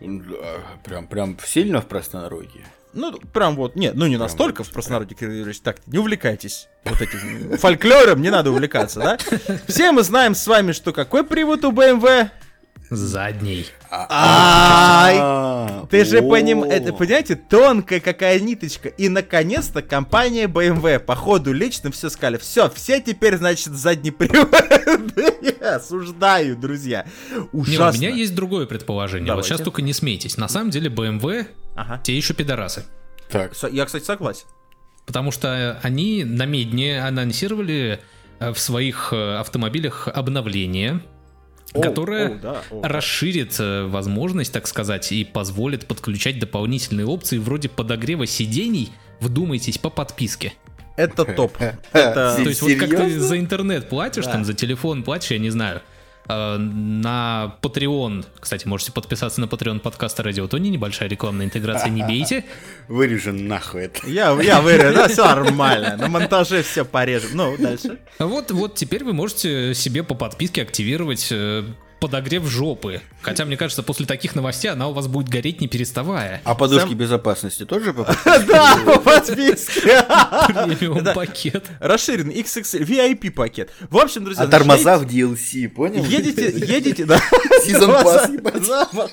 Да, 0.00 0.60
Прям, 0.84 1.06
прям 1.06 1.38
сильно 1.44 1.80
в 1.80 1.86
простонародье. 1.86 2.64
Ну, 2.96 3.12
прям 3.12 3.56
вот, 3.56 3.76
нет, 3.76 3.94
ну 3.94 4.06
не 4.06 4.16
настолько 4.16 4.64
в 4.64 4.70
простонародье, 4.70 5.14
Кирилл 5.14 5.32
Юрьевич, 5.32 5.60
так, 5.60 5.76
не 5.86 5.98
увлекайтесь 5.98 6.68
вот 6.84 7.00
этим 7.02 7.58
фольклором, 7.58 8.22
не 8.22 8.30
надо 8.30 8.50
увлекаться, 8.50 9.00
да? 9.00 9.18
Все 9.68 9.92
мы 9.92 10.02
знаем 10.02 10.34
с 10.34 10.46
вами, 10.46 10.72
что 10.72 10.94
какой 10.94 11.22
привод 11.22 11.62
у 11.66 11.72
BMW? 11.72 12.30
Задний. 12.90 13.66
Ай! 13.90 15.16
А, 15.20 15.86
Ты 15.90 16.04
же 16.04 16.18
о. 16.18 16.28
понимаешь, 16.30 16.72
это, 16.72 16.92
понимаете, 16.92 17.34
тонкая 17.36 18.00
какая 18.00 18.38
ниточка. 18.40 18.88
И 18.88 19.08
наконец-то 19.08 19.82
компания 19.82 20.46
BMW, 20.46 20.98
походу 20.98 21.52
лично 21.52 21.90
все 21.90 22.10
сказали. 22.10 22.38
Все, 22.38 22.70
все 22.70 23.00
теперь, 23.00 23.36
значит, 23.36 23.72
задний 23.74 24.10
привод. 24.12 24.54
Я 25.60 25.76
осуждаю, 25.76 26.56
друзья. 26.56 27.06
Не, 27.32 27.38
у 27.52 27.60
Ужасно. 27.62 27.98
меня 27.98 28.10
есть 28.10 28.34
другое 28.34 28.66
предположение. 28.66 29.26
Давайте. 29.28 29.48
Вот 29.50 29.56
сейчас 29.56 29.64
только 29.64 29.82
не 29.82 29.92
смейтесь. 29.92 30.36
На 30.36 30.48
самом 30.48 30.70
деле 30.70 30.88
BMW 30.90 31.46
Ага. 31.74 32.00
те 32.02 32.16
еще 32.16 32.34
пидорасы. 32.34 32.84
Так, 33.30 33.52
Я, 33.72 33.84
кстати, 33.86 34.04
согласен. 34.04 34.46
Потому 35.06 35.30
что 35.32 35.78
они 35.82 36.24
на 36.24 36.46
медне 36.46 37.00
анонсировали 37.02 38.00
э, 38.38 38.52
в 38.52 38.58
своих 38.58 39.12
э, 39.12 39.36
автомобилях 39.36 40.08
обновление, 40.08 41.00
которое 41.72 42.28
О, 42.28 42.34
да, 42.36 42.62
да. 42.70 42.88
расширит 42.88 43.56
э, 43.58 43.86
возможность, 43.86 44.52
так 44.52 44.66
сказать, 44.66 45.12
и 45.12 45.24
позволит 45.24 45.86
подключать 45.86 46.38
дополнительные 46.38 47.06
опции 47.06 47.38
вроде 47.38 47.68
подогрева 47.68 48.26
сидений, 48.26 48.92
вдумайтесь, 49.20 49.78
по 49.78 49.90
подписке. 49.90 50.54
Это 50.96 51.24
топ. 51.36 51.60
Э, 51.60 51.74
Это... 51.92 52.36
То 52.36 52.48
есть 52.48 52.62
вот 52.62 52.72
как 52.74 52.90
ты 52.90 53.20
за 53.20 53.38
интернет 53.38 53.88
платишь, 53.88 54.24
Да. 54.24 54.32
там 54.32 54.44
за 54.44 54.54
телефон 54.54 55.02
платишь, 55.02 55.30
я 55.32 55.38
не 55.38 55.50
знаю. 55.50 55.82
Э, 56.28 56.56
на 56.56 57.56
Patreon, 57.62 58.24
кстати, 58.40 58.66
можете 58.66 58.92
подписаться 58.92 59.40
на 59.40 59.46
Patreon 59.46 59.80
подкаста 59.80 60.22
Радио 60.22 60.46
Тони, 60.48 60.68
небольшая 60.68 61.08
рекламная 61.08 61.46
интеграция, 61.46 61.90
не 61.90 62.02
бейте. 62.02 62.44
Вырежем 62.88 63.46
нахуй 63.46 63.84
это. 63.84 64.08
Я, 64.08 64.30
я 64.42 64.60
вырежу, 64.60 64.94
да, 64.94 65.08
все 65.08 65.24
нормально. 65.24 65.96
На 65.96 66.08
монтаже 66.08 66.62
все 66.62 66.84
порежем. 66.84 67.30
Ну, 67.34 67.56
дальше. 67.58 67.98
Вот, 68.18 68.50
вот 68.50 68.74
теперь 68.74 69.04
вы 69.04 69.12
можете 69.12 69.74
себе 69.74 70.02
по 70.02 70.14
подписке 70.14 70.62
активировать 70.62 71.28
э, 71.30 71.64
подогрев 72.00 72.46
жопы. 72.48 73.00
Хотя, 73.22 73.44
мне 73.44 73.56
кажется, 73.56 73.82
после 73.82 74.06
таких 74.06 74.34
новостей 74.34 74.70
она 74.70 74.88
у 74.88 74.92
вас 74.92 75.06
будет 75.08 75.28
гореть 75.28 75.60
не 75.60 75.68
переставая. 75.68 76.40
А 76.44 76.54
подушки 76.54 76.88
Сам- 76.88 76.94
безопасности 76.96 77.64
тоже 77.64 77.92
по 77.94 78.04
Да, 78.24 78.78
по 78.84 79.00
подписке. 79.00 80.04
Премиум 80.48 81.04
пакет. 81.14 81.64
Расширенный 81.80 82.34
XXL 82.34 82.84
VIP 82.84 83.30
пакет. 83.30 83.70
В 83.90 83.98
общем, 83.98 84.24
друзья, 84.24 84.44
А 84.44 84.46
тормоза 84.46 84.98
в 84.98 85.04
DLC, 85.06 85.68
понял? 85.68 86.04
Едете, 86.04 86.52
едете, 86.66 87.04
да. 87.04 87.20
Ебать. 87.66 88.66
Тормоза. 88.66 89.08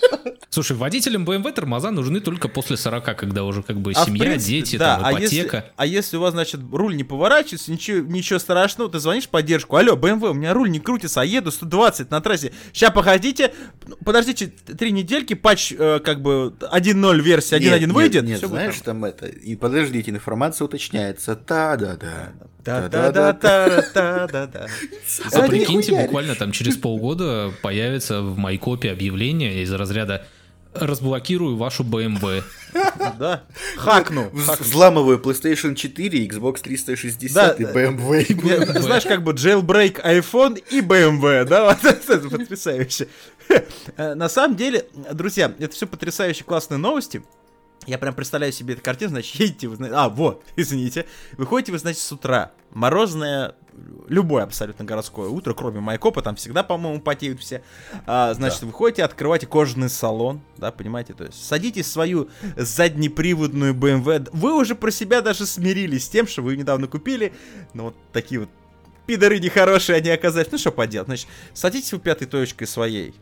Слушай, 0.50 0.78
водителям 0.78 1.26
BMW 1.26 1.52
тормоза 1.52 1.90
нужны 1.90 2.20
только 2.20 2.48
после 2.48 2.78
40, 2.78 3.18
когда 3.18 3.44
уже 3.44 3.64
как 3.64 3.80
бы 3.80 3.92
А 3.96 4.06
семья, 4.06 4.38
дети, 4.38 4.78
там, 4.78 5.02
а 5.04 5.12
если, 5.14 5.38
ипотека. 5.40 5.66
а 5.76 5.86
если 5.86 6.18
у 6.18 6.22
вас, 6.22 6.34
значит, 6.34 6.60
руль 6.72 6.96
не 6.96 7.04
поворачивается, 7.04 7.72
ничего, 7.72 8.06
ничего 8.08 8.38
страшного, 8.38 8.90
ты 8.92 9.00
звонишь 9.00 9.24
в 9.26 9.30
поддержку. 9.30 9.78
Алло, 9.78 9.96
BMW, 9.96 10.30
у 10.30 10.34
меня 10.34 10.54
руль 10.54 10.70
не 10.70 10.80
крутится, 10.80 11.22
а 11.22 11.26
еду 11.26 11.52
120 11.52 12.12
на 12.12 12.22
трассе. 12.22 12.52
Сейчас 12.74 12.92
погодите, 12.92 13.54
ну, 13.86 13.96
подождите 14.04 14.48
три 14.48 14.92
недельки, 14.92 15.36
патч 15.36 15.74
э, 15.78 16.00
как 16.04 16.24
бы 16.24 16.56
1.0 16.60 17.22
версия 17.22 17.58
1.1 17.58 17.60
Нет, 17.60 17.82
нет, 17.82 17.92
выйдет. 17.92 18.24
Нет, 18.24 18.42
будет 18.42 18.50
знаешь, 18.50 18.82
там 18.84 19.06
это... 19.06 19.28
И 19.28 19.56
подождите, 19.56 20.10
информация 20.10 20.66
уточняется. 20.66 21.36
Та-да-да. 21.36 22.32
Да-да-да-да-да-да. 22.66 24.68
А 25.32 25.48
прикиньте, 25.48 25.92
буквально 25.92 26.34
там 26.34 26.52
через 26.52 26.76
полгода 26.76 27.54
появится 27.62 28.24
в 28.24 28.40
Майкопе 28.40 28.92
объявление 28.92 29.62
из 29.62 29.72
разряда 29.72 30.26
«Разблокирую 30.74 31.56
вашу 31.58 31.84
BMW». 31.84 32.44
Да. 33.20 33.44
Хакну. 33.78 34.30
Вз- 34.34 34.62
Взламываю 34.64 35.20
PlayStation 35.20 35.76
4, 35.76 36.28
Xbox 36.28 36.62
360 36.62 37.34
Да, 37.34 37.52
и. 37.52 37.64
BMW. 37.64 38.34
Не, 38.74 38.82
Знаешь, 38.82 39.04
как 39.04 39.24
бы 39.24 39.34
jailbreak 39.34 40.04
iPhone 40.04 40.60
и 40.72 40.82
BMW, 40.82 41.46
да? 41.46 41.66
Вот 41.66 41.86
это 41.86 42.30
потрясающе. 42.30 43.08
Э, 43.98 44.16
На 44.16 44.30
самом 44.30 44.56
деле, 44.58 44.86
друзья, 45.12 45.54
это 45.60 45.74
все 45.76 45.86
потрясающе 45.86 46.44
классные 46.44 46.78
новости. 46.80 47.24
Я 47.86 47.98
прям 47.98 48.14
представляю 48.14 48.52
себе 48.52 48.74
эту 48.74 48.84
картину, 48.84 49.12
значит, 49.12 49.36
едете 49.40 49.68
вы, 49.68 49.88
а, 49.88 50.10
вот, 50.10 50.44
извините, 50.56 51.06
выходите 51.38 51.72
вы, 51.72 51.78
значит, 51.78 52.02
с 52.02 52.12
утра, 52.12 52.52
морозное, 52.72 53.56
любое 54.08 54.44
абсолютно 54.44 54.86
городское 54.86 55.28
утро, 55.28 55.54
кроме 55.54 55.80
Майкопа, 55.80 56.22
там 56.22 56.36
всегда, 56.36 56.64
по-моему, 56.64 57.02
потеют 57.02 57.40
все, 57.40 57.64
А, 58.06 58.34
значит, 58.34 58.62
выходите, 58.64 59.04
открываете 59.04 59.48
кожаный 59.48 59.90
салон, 59.90 60.42
да, 60.58 60.72
понимаете, 60.72 61.14
то 61.14 61.26
есть 61.26 61.44
садитесь 61.44 61.86
в 61.86 61.92
свою 61.92 62.30
заднеприводную 62.56 63.74
BMW, 63.74 64.30
вы 64.32 64.54
уже 64.54 64.76
про 64.76 64.92
себя 64.92 65.22
даже 65.22 65.46
смирились 65.46 66.06
с 66.06 66.10
тем, 66.10 66.28
что 66.28 66.42
вы 66.42 66.56
недавно 66.56 66.88
купили, 66.88 67.34
ну, 67.74 67.86
вот 67.86 67.96
такие 68.12 68.42
вот 68.42 68.50
пидоры 69.06 69.40
нехорошие 69.40 69.98
они 69.98 70.10
оказались, 70.10 70.52
ну, 70.52 70.58
что 70.58 70.72
поделать, 70.72 71.08
значит, 71.08 71.28
садитесь 71.54 71.92
вы 71.92 72.00
пятой 72.00 72.28
точкой 72.28 72.68
своей, 72.68 73.14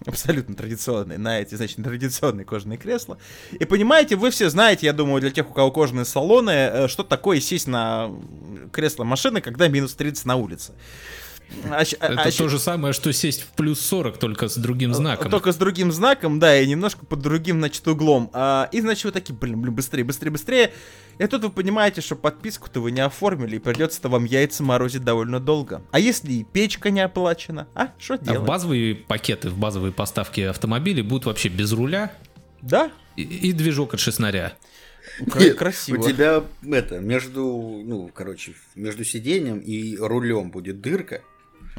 абсолютно 0.06 0.54
традиционные, 0.54 1.18
на 1.18 1.40
эти, 1.40 1.54
значит, 1.54 1.82
традиционные 1.82 2.44
кожаные 2.44 2.78
кресла. 2.78 3.18
И 3.52 3.64
понимаете, 3.64 4.16
вы 4.16 4.30
все 4.30 4.48
знаете, 4.48 4.86
я 4.86 4.92
думаю, 4.92 5.20
для 5.20 5.30
тех, 5.30 5.50
у 5.50 5.52
кого 5.52 5.70
кожаные 5.70 6.04
салоны, 6.04 6.50
э, 6.50 6.88
что 6.88 7.02
такое 7.02 7.40
сесть 7.40 7.66
на 7.66 8.10
кресло 8.72 9.04
машины, 9.04 9.40
когда 9.40 9.68
минус 9.68 9.94
30 9.94 10.24
на 10.26 10.36
улице. 10.36 10.72
А 11.68 11.78
а- 11.78 11.82
Это 11.82 12.22
а 12.22 12.30
то 12.30 12.48
же 12.48 12.58
самое, 12.58 12.92
что 12.92 13.12
сесть 13.12 13.42
в 13.42 13.48
плюс 13.48 13.80
40, 13.80 14.18
только 14.18 14.48
с 14.48 14.56
другим 14.56 14.94
знаком. 14.94 15.30
Только 15.30 15.52
с 15.52 15.56
другим 15.56 15.92
знаком, 15.92 16.38
да, 16.38 16.58
и 16.58 16.66
немножко 16.66 17.04
под 17.04 17.20
другим, 17.20 17.58
значит, 17.58 17.86
углом. 17.88 18.30
А, 18.32 18.68
и, 18.72 18.80
значит, 18.80 19.04
вы 19.04 19.12
такие, 19.12 19.34
блин, 19.34 19.60
блин, 19.60 19.74
быстрее, 19.74 20.04
быстрее, 20.04 20.30
быстрее. 20.30 20.72
И 21.18 21.26
тут 21.26 21.42
вы 21.42 21.50
понимаете, 21.50 22.00
что 22.00 22.16
подписку-то 22.16 22.80
вы 22.80 22.92
не 22.92 23.00
оформили, 23.00 23.56
и 23.56 23.58
придется-то 23.58 24.08
вам 24.08 24.24
яйца 24.24 24.62
морозить 24.62 25.04
довольно 25.04 25.40
долго. 25.40 25.82
А 25.90 25.98
если 25.98 26.32
и 26.32 26.44
печка 26.44 26.90
не 26.90 27.00
оплачена? 27.00 27.66
А, 27.74 27.88
что 27.98 28.14
А 28.14 28.18
в 28.18 28.22
делать? 28.24 28.48
базовые 28.48 28.94
пакеты, 28.94 29.50
в 29.50 29.58
базовые 29.58 29.92
поставки 29.92 30.40
автомобилей 30.40 31.02
будут 31.02 31.26
вообще 31.26 31.48
без 31.48 31.72
руля 31.72 32.12
Да? 32.62 32.90
и, 33.16 33.22
и 33.22 33.52
движок 33.52 33.94
от 33.94 34.00
шестнаря. 34.00 34.54
Нет, 35.38 35.56
красиво. 35.56 36.00
У 36.00 36.08
тебя 36.08 36.42
это 36.70 36.98
между, 37.00 37.42
ну, 37.84 38.10
короче, 38.14 38.54
между 38.74 39.04
сиденьем 39.04 39.58
и 39.58 39.96
рулем 39.96 40.50
будет 40.50 40.80
дырка. 40.80 41.22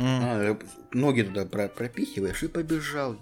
А, 0.04 0.58
ноги 0.94 1.22
туда 1.22 1.46
про- 1.46 1.68
пропихиваешь 1.68 2.42
и 2.44 2.48
побежал. 2.48 3.16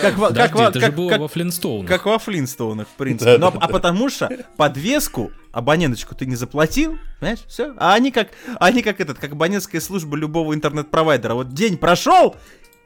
Как, 0.00 0.16
во- 0.16 0.28
как, 0.32 0.52
Подожди, 0.52 0.54
во- 0.54 0.68
это 0.70 0.80
как- 0.80 0.90
же 0.90 0.96
было 0.96 1.08
как- 1.10 1.20
во 1.20 1.28
Флинстоунах. 1.28 1.88
как 1.88 2.06
во 2.06 2.18
Флинстоунах, 2.18 2.88
в 2.88 2.92
принципе. 2.96 3.36
Но, 3.36 3.48
а 3.60 3.68
потому 3.68 4.08
что 4.08 4.30
подвеску, 4.56 5.30
абоненточку 5.52 6.14
ты 6.14 6.24
не 6.24 6.36
заплатил, 6.36 6.98
знаешь, 7.20 7.40
все. 7.46 7.74
А 7.76 7.92
они 7.94 8.10
как, 8.10 8.28
они 8.60 8.82
как 8.82 9.00
этот, 9.00 9.18
как 9.18 9.32
абонентская 9.32 9.82
служба 9.82 10.16
любого 10.16 10.54
интернет-провайдера. 10.54 11.34
Вот 11.34 11.52
день 11.52 11.76
прошел, 11.76 12.34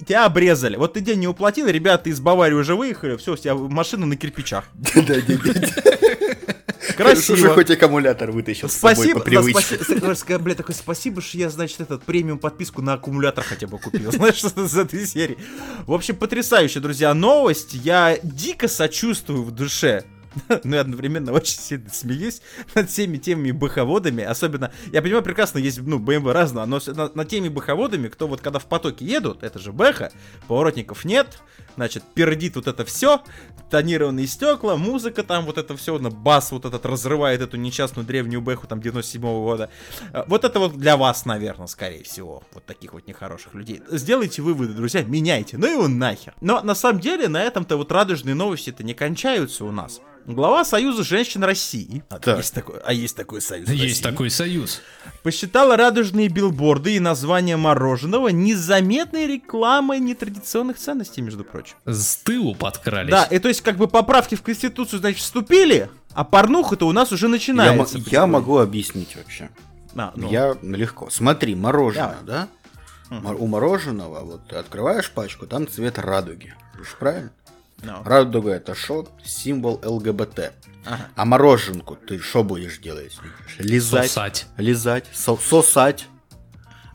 тебя 0.04 0.26
обрезали. 0.26 0.74
Вот 0.76 0.94
ты 0.94 1.00
день 1.02 1.20
не 1.20 1.28
уплатил, 1.28 1.68
ребята 1.68 2.10
из 2.10 2.18
Баварии 2.20 2.54
уже 2.54 2.74
выехали, 2.74 3.16
все, 3.16 3.34
у 3.34 3.36
тебя 3.36 3.54
машина 3.54 4.04
на 4.04 4.16
кирпичах. 4.16 4.64
Хорошо, 6.98 7.32
Красиво. 7.34 7.54
хоть 7.54 7.70
аккумулятор 7.70 8.32
вытащил 8.32 8.68
с 8.68 8.72
собой 8.72 8.96
Спасибо, 8.96 9.20
по 9.20 9.24
да, 9.24 9.30
привычке. 9.30 9.76
спаси- 9.76 10.38
бля, 10.38 10.54
такой 10.54 10.74
спасибо, 10.74 11.22
что 11.22 11.38
я, 11.38 11.48
значит, 11.48 11.80
этот 11.80 12.02
премиум 12.02 12.38
подписку 12.38 12.82
на 12.82 12.94
аккумулятор 12.94 13.44
хотя 13.44 13.68
бы 13.68 13.78
купил. 13.78 14.10
Знаешь, 14.12 14.34
что 14.34 14.64
из 14.64 14.76
этой 14.76 15.06
серии. 15.06 15.38
В 15.86 15.92
общем, 15.92 16.16
потрясающая, 16.16 16.82
друзья, 16.82 17.14
новость. 17.14 17.74
Я 17.74 18.18
дико 18.22 18.66
сочувствую 18.66 19.44
в 19.44 19.52
душе. 19.52 20.04
Но 20.64 20.74
я 20.76 20.82
одновременно 20.82 21.32
очень 21.32 21.58
сильно 21.58 21.90
смеюсь 21.90 22.40
над 22.74 22.90
всеми 22.90 23.16
темами 23.18 23.50
быховодами. 23.50 24.22
Особенно, 24.24 24.70
я 24.92 25.02
понимаю, 25.02 25.22
прекрасно, 25.22 25.58
есть, 25.58 25.80
ну, 25.80 25.98
BMW 25.98 26.32
разного, 26.32 26.66
но 26.66 26.80
с- 26.80 26.86
на- 26.94 27.10
над 27.14 27.28
теми 27.28 27.48
быховодами, 27.48 28.08
кто 28.08 28.28
вот 28.28 28.40
когда 28.40 28.58
в 28.58 28.66
потоке 28.66 29.04
едут, 29.04 29.42
это 29.42 29.58
же 29.58 29.72
бэха, 29.72 30.12
поворотников 30.46 31.04
нет, 31.04 31.40
значит, 31.76 32.02
пердит 32.14 32.56
вот 32.56 32.66
это 32.66 32.84
все, 32.84 33.22
тонированные 33.70 34.26
стекла, 34.26 34.76
музыка 34.76 35.22
там, 35.22 35.44
вот 35.44 35.58
это 35.58 35.76
все, 35.76 35.98
на 35.98 36.10
бас 36.10 36.50
вот 36.52 36.64
этот 36.64 36.84
разрывает 36.86 37.40
эту 37.40 37.56
несчастную 37.56 38.06
древнюю 38.06 38.40
бэху 38.40 38.66
там 38.66 38.80
97 38.80 39.20
года. 39.22 39.70
Э, 40.12 40.24
Вот 40.26 40.44
это 40.44 40.58
вот 40.58 40.76
для 40.76 40.96
вас, 40.96 41.24
наверное, 41.26 41.66
скорее 41.66 42.02
всего, 42.04 42.42
вот 42.54 42.64
таких 42.64 42.92
вот 42.94 43.06
нехороших 43.06 43.54
людей. 43.54 43.82
Сделайте 43.90 44.42
выводы, 44.42 44.72
друзья, 44.72 45.02
меняйте, 45.02 45.58
ну 45.58 45.66
его 45.66 45.88
нахер. 45.88 46.34
Но 46.40 46.60
на 46.62 46.74
самом 46.74 47.00
деле 47.00 47.28
на 47.28 47.42
этом-то 47.42 47.76
вот 47.76 47.92
радужные 47.92 48.34
новости-то 48.34 48.82
не 48.84 48.94
кончаются 48.94 49.64
у 49.64 49.70
нас. 49.72 50.00
Глава 50.28 50.62
Союза 50.66 51.04
женщин 51.04 51.42
России, 51.42 52.04
а, 52.10 52.18
Так. 52.18 52.36
есть 52.36 52.52
такой, 52.52 52.78
а 52.84 52.92
есть 52.92 53.16
такой 53.16 53.40
союз 53.40 53.66
Есть 53.70 53.82
России, 53.82 54.02
такой 54.02 54.28
союз. 54.30 54.82
посчитала 55.22 55.74
радужные 55.74 56.28
билборды 56.28 56.96
и 56.96 57.00
название 57.00 57.56
мороженого 57.56 58.28
незаметной 58.28 59.26
рекламой 59.26 60.00
нетрадиционных 60.00 60.76
ценностей, 60.76 61.22
между 61.22 61.44
прочим. 61.44 61.76
С 61.86 62.16
тылу 62.16 62.54
подкрались. 62.54 63.10
Да, 63.10 63.24
и 63.24 63.38
то 63.38 63.48
есть 63.48 63.62
как 63.62 63.78
бы 63.78 63.88
поправки 63.88 64.34
в 64.34 64.42
Конституцию, 64.42 64.98
значит, 65.00 65.20
вступили, 65.20 65.88
а 66.12 66.24
порнуха-то 66.24 66.86
у 66.86 66.92
нас 66.92 67.10
уже 67.10 67.24
Я, 67.24 67.30
начинается. 67.30 67.96
я 67.96 68.04
потихоньку. 68.04 68.26
могу 68.26 68.58
объяснить 68.58 69.16
вообще. 69.16 69.48
А, 69.96 70.12
ну. 70.14 70.30
Я 70.30 70.54
легко. 70.60 71.08
Смотри, 71.08 71.54
мороженое, 71.54 72.18
Давай. 72.22 72.26
да? 72.26 72.48
Мо- 73.08 73.34
У 73.34 73.46
мороженого, 73.46 74.20
вот 74.20 74.46
ты 74.46 74.56
открываешь 74.56 75.10
пачку, 75.10 75.46
там 75.46 75.66
цвет 75.66 75.98
радуги. 75.98 76.54
Правильно? 77.00 77.30
Ну. 77.82 78.02
Радуга 78.04 78.50
это 78.52 78.74
шо? 78.74 79.06
Символ 79.24 79.80
ЛГБТ. 79.84 80.52
Ага. 80.84 81.08
А 81.14 81.24
мороженку 81.24 81.96
ты 81.96 82.18
что 82.18 82.42
будешь 82.42 82.78
делать? 82.78 83.12
Лизать. 83.58 84.08
Сосать. 84.10 84.46
Лизать. 84.56 85.04
со- 85.12 85.36
сосать. 85.36 86.06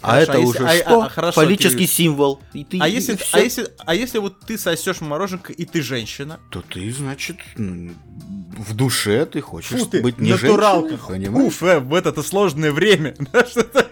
А 0.03 0.11
Хорошо, 0.11 0.23
это 0.23 0.33
а 0.33 0.37
если- 0.37 0.49
уже 0.63 0.67
а- 0.67 0.75
что? 0.75 1.01
а, 1.01 1.09
хорошо, 1.09 1.41
Фаллический 1.41 1.87
ты- 1.87 1.91
символ. 1.93 2.41
И 2.53 2.63
ты, 2.65 2.77
А 2.81 2.87
и 2.89 2.91
если, 2.93 3.15
всё. 3.15 3.37
а, 3.37 3.39
если, 3.39 3.67
а 3.85 3.95
если 3.95 4.17
вот 4.19 4.39
ты 4.41 4.57
сосешь 4.57 4.99
мороженка 5.01 5.53
и 5.53 5.65
ты 5.65 5.81
женщина? 5.81 6.39
То 6.49 6.61
ты, 6.61 6.91
значит, 6.91 7.37
в 7.55 8.75
душе 8.75 9.25
ты 9.25 9.41
хочешь 9.41 9.79
Фу 9.79 9.85
ты, 9.85 10.01
быть 10.01 10.19
не 10.19 10.31
натуралка. 10.33 10.97
женщиной? 11.09 11.47
Уф, 11.47 11.63
э, 11.63 11.79
в 11.79 11.93
это 11.93 12.21
сложное 12.21 12.71
время. 12.71 13.15
Что-то. 13.49 13.87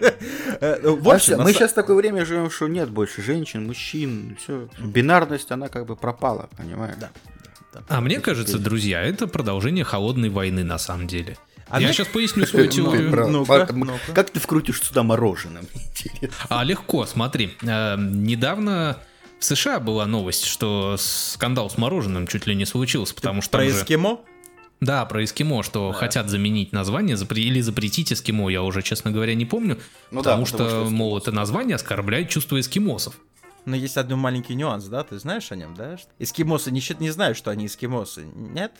Э, 0.60 0.90
В 0.90 1.08
А 1.10 1.14
общем, 1.14 1.40
мы 1.40 1.52
сейчас 1.52 1.72
в 1.72 1.74
такое 1.74 1.96
время 1.96 2.24
живем, 2.24 2.50
что 2.50 2.68
нет 2.68 2.90
больше 2.90 3.22
женщин, 3.22 3.66
мужчин, 3.66 4.36
все. 4.42 4.68
Бинарность, 4.78 5.50
она 5.50 5.68
как 5.68 5.86
бы 5.86 5.96
пропала, 5.96 6.48
понимаешь? 6.56 6.96
Да. 7.00 7.10
А 7.88 8.00
мне 8.02 8.20
кажется, 8.20 8.58
друзья, 8.58 9.00
это 9.02 9.26
продолжение 9.26 9.82
холодной 9.84 10.28
войны 10.28 10.62
на 10.62 10.78
самом 10.78 11.06
деле. 11.06 11.38
А 11.72 11.80
Я 11.80 11.86
мне- 11.86 11.94
сейчас 11.94 12.08
поясню 12.08 12.46
свою 12.46 12.68
теорию. 12.68 13.10
ну-ка. 13.28 13.66
Как 14.14 14.30
ты 14.30 14.38
вкрутишь 14.38 14.82
сюда 14.82 15.02
интересно. 15.02 15.62
А 16.48 16.62
легко, 16.64 17.06
смотри. 17.06 17.56
э, 17.62 17.96
недавно 17.98 18.98
в 19.38 19.44
США 19.44 19.80
была 19.80 20.06
новость, 20.06 20.44
что 20.44 20.96
скандал 20.98 21.70
с 21.70 21.78
мороженым 21.78 22.26
чуть 22.26 22.46
ли 22.46 22.54
не 22.54 22.66
случился, 22.66 23.14
потому 23.14 23.40
что 23.42 23.52
Про 23.58 23.68
эскимо? 23.68 24.20
Да, 24.80 25.04
про 25.06 25.24
эскимо, 25.24 25.62
что 25.62 25.92
хотят 25.92 26.28
заменить 26.28 26.72
название 26.72 27.16
запре- 27.16 27.40
или 27.42 27.60
запретить 27.60 28.12
эскимо, 28.12 28.48
я 28.50 28.62
уже, 28.62 28.82
честно 28.82 29.10
говоря, 29.12 29.34
не 29.34 29.46
помню. 29.46 29.78
Ну 30.10 30.22
да, 30.22 30.30
потому 30.32 30.44
потому 30.44 30.46
что, 30.46 30.84
что 30.86 30.90
мол, 30.90 31.16
это 31.16 31.32
название 31.32 31.76
оскорбляет 31.76 32.28
чувство 32.28 32.58
эскимосов. 32.60 33.14
Но 33.64 33.76
есть 33.76 33.96
один 33.96 34.18
маленький 34.18 34.54
нюанс, 34.54 34.86
да? 34.86 35.04
Ты 35.04 35.18
знаешь 35.18 35.52
о 35.52 35.56
нем, 35.56 35.74
да? 35.74 35.96
Эскимосы 36.18 36.70
не, 36.70 36.82
не 36.98 37.10
знают, 37.10 37.36
что 37.36 37.50
они 37.50 37.66
эскимосы. 37.66 38.24
Нет? 38.34 38.72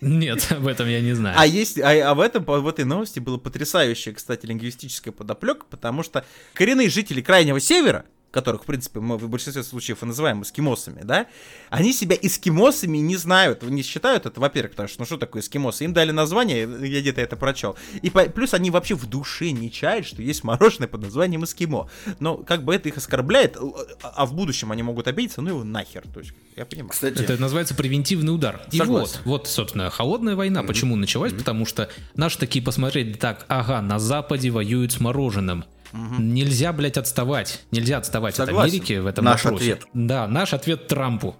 Нет, 0.00 0.46
об 0.50 0.66
этом 0.66 0.88
я 0.88 1.00
не 1.00 1.12
знаю. 1.12 1.36
А 1.38 1.46
есть, 1.46 1.78
а, 1.78 1.90
а 2.10 2.14
в 2.14 2.20
этом, 2.20 2.44
в 2.44 2.66
этой 2.66 2.84
новости 2.84 3.20
было 3.20 3.38
потрясающая, 3.38 4.14
кстати, 4.14 4.46
лингвистическая 4.46 5.12
подоплека, 5.12 5.66
потому 5.68 6.02
что 6.02 6.24
коренные 6.54 6.88
жители 6.88 7.20
Крайнего 7.20 7.60
Севера, 7.60 8.06
которых, 8.30 8.62
в 8.62 8.66
принципе, 8.66 9.00
мы 9.00 9.18
в 9.18 9.28
большинстве 9.28 9.62
случаев 9.62 10.02
и 10.02 10.06
называем 10.06 10.42
эскимосами, 10.42 11.00
да, 11.02 11.26
они 11.68 11.92
себя 11.92 12.16
эскимосами 12.20 12.98
не 12.98 13.16
знают, 13.16 13.62
не 13.62 13.82
считают 13.82 14.26
это, 14.26 14.40
во-первых, 14.40 14.72
потому 14.72 14.88
что, 14.88 15.00
ну 15.00 15.06
что 15.06 15.16
такое 15.16 15.42
эскимосы, 15.42 15.84
им 15.84 15.92
дали 15.92 16.10
название, 16.12 16.60
я 16.60 17.00
где-то 17.00 17.20
это 17.20 17.36
прочел, 17.36 17.76
и 18.02 18.10
по- 18.10 18.24
плюс 18.28 18.54
они 18.54 18.70
вообще 18.70 18.94
в 18.94 19.06
душе 19.06 19.50
не 19.50 19.70
чают, 19.70 20.06
что 20.06 20.22
есть 20.22 20.44
мороженое 20.44 20.88
под 20.88 21.02
названием 21.02 21.44
эскимо, 21.44 21.88
но 22.20 22.36
как 22.36 22.64
бы 22.64 22.74
это 22.74 22.88
их 22.88 22.96
оскорбляет, 22.96 23.56
а 24.02 24.26
в 24.26 24.34
будущем 24.34 24.70
они 24.72 24.82
могут 24.82 25.08
обидеться, 25.08 25.42
ну 25.42 25.48
его 25.50 25.64
нахер, 25.64 26.04
то 26.12 26.20
есть, 26.20 26.32
я 26.56 26.64
понимаю. 26.66 26.90
Кстати, 26.90 27.22
Это 27.22 27.36
называется 27.38 27.74
превентивный 27.74 28.34
удар. 28.34 28.62
И 28.70 28.78
Согласен. 28.78 29.18
вот, 29.24 29.40
вот, 29.40 29.48
собственно, 29.48 29.90
холодная 29.90 30.36
война 30.36 30.62
почему 30.62 30.96
началась? 30.96 31.32
Потому 31.32 31.66
что 31.66 31.90
наши 32.14 32.38
такие 32.38 32.64
посмотрели, 32.64 33.14
так, 33.14 33.44
ага, 33.48 33.80
на 33.82 33.98
Западе 33.98 34.50
воюют 34.50 34.92
с 34.92 35.00
мороженым. 35.00 35.64
Нельзя, 35.92 36.72
блядь, 36.72 36.96
отставать. 36.96 37.60
Нельзя 37.70 37.98
отставать 37.98 38.38
от 38.38 38.46
Согласен. 38.46 38.74
Америки 38.74 38.92
в 38.98 39.06
этом 39.06 39.24
Наш 39.24 39.44
вопросе. 39.44 39.74
ответ. 39.74 39.88
Да, 39.92 40.26
наш 40.28 40.54
ответ 40.54 40.86
Трампу. 40.86 41.36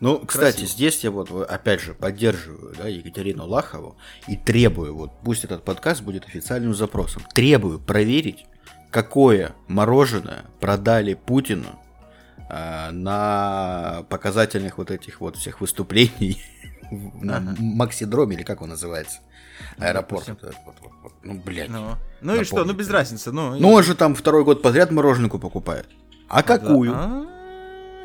Ну, 0.00 0.18
кстати, 0.18 0.58
Красиво. 0.60 0.68
здесь 0.68 1.04
я 1.04 1.10
вот 1.10 1.30
э, 1.30 1.42
опять 1.42 1.82
же 1.82 1.92
поддерживаю 1.92 2.74
да, 2.74 2.88
Екатерину 2.88 3.46
Лахову 3.46 3.96
и 4.28 4.36
требую, 4.36 4.96
вот 4.96 5.10
пусть 5.22 5.44
этот 5.44 5.62
подкаст 5.62 6.00
будет 6.00 6.24
официальным 6.24 6.74
запросом, 6.74 7.22
требую 7.34 7.78
проверить, 7.78 8.46
какое 8.90 9.54
мороженое 9.68 10.44
продали 10.58 11.12
Путину 11.12 11.78
а, 12.48 12.90
на 12.92 14.04
показательных 14.08 14.78
вот 14.78 14.90
этих 14.90 15.20
вот 15.20 15.36
всех 15.36 15.60
выступлений 15.60 16.42
на 16.90 17.54
Максидроме, 17.58 18.36
или 18.36 18.42
как 18.42 18.62
он 18.62 18.70
называется, 18.70 19.18
аэропорт. 19.78 20.26
допустим. 20.26 20.38
вот 20.42 20.54
вот, 20.64 20.74
вот, 20.80 20.92
вот. 21.02 21.12
Ну, 21.22 21.40
блядь. 21.44 21.68
Ну, 21.68 21.96
ну 22.20 22.40
и 22.40 22.44
что, 22.44 22.64
ну 22.64 22.72
без 22.72 22.90
разницы, 22.90 23.32
ну... 23.32 23.58
Ну, 23.58 23.72
он 23.72 23.82
же 23.82 23.94
там 23.94 24.14
второй 24.14 24.44
год 24.44 24.62
подряд 24.62 24.90
мороженку 24.90 25.38
покупает. 25.38 25.88
А 26.28 26.42
какую? 26.42 26.92
А, 26.94 27.26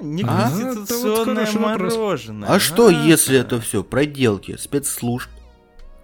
Не 0.01 0.23
А? 0.23 0.49
конституционное 0.49 1.47
мороженое. 1.51 2.49
А 2.49 2.59
что, 2.59 2.89
если 2.89 3.39
это 3.39 3.61
все 3.61 3.83
проделки 3.83 4.57
спецслужб 4.57 5.29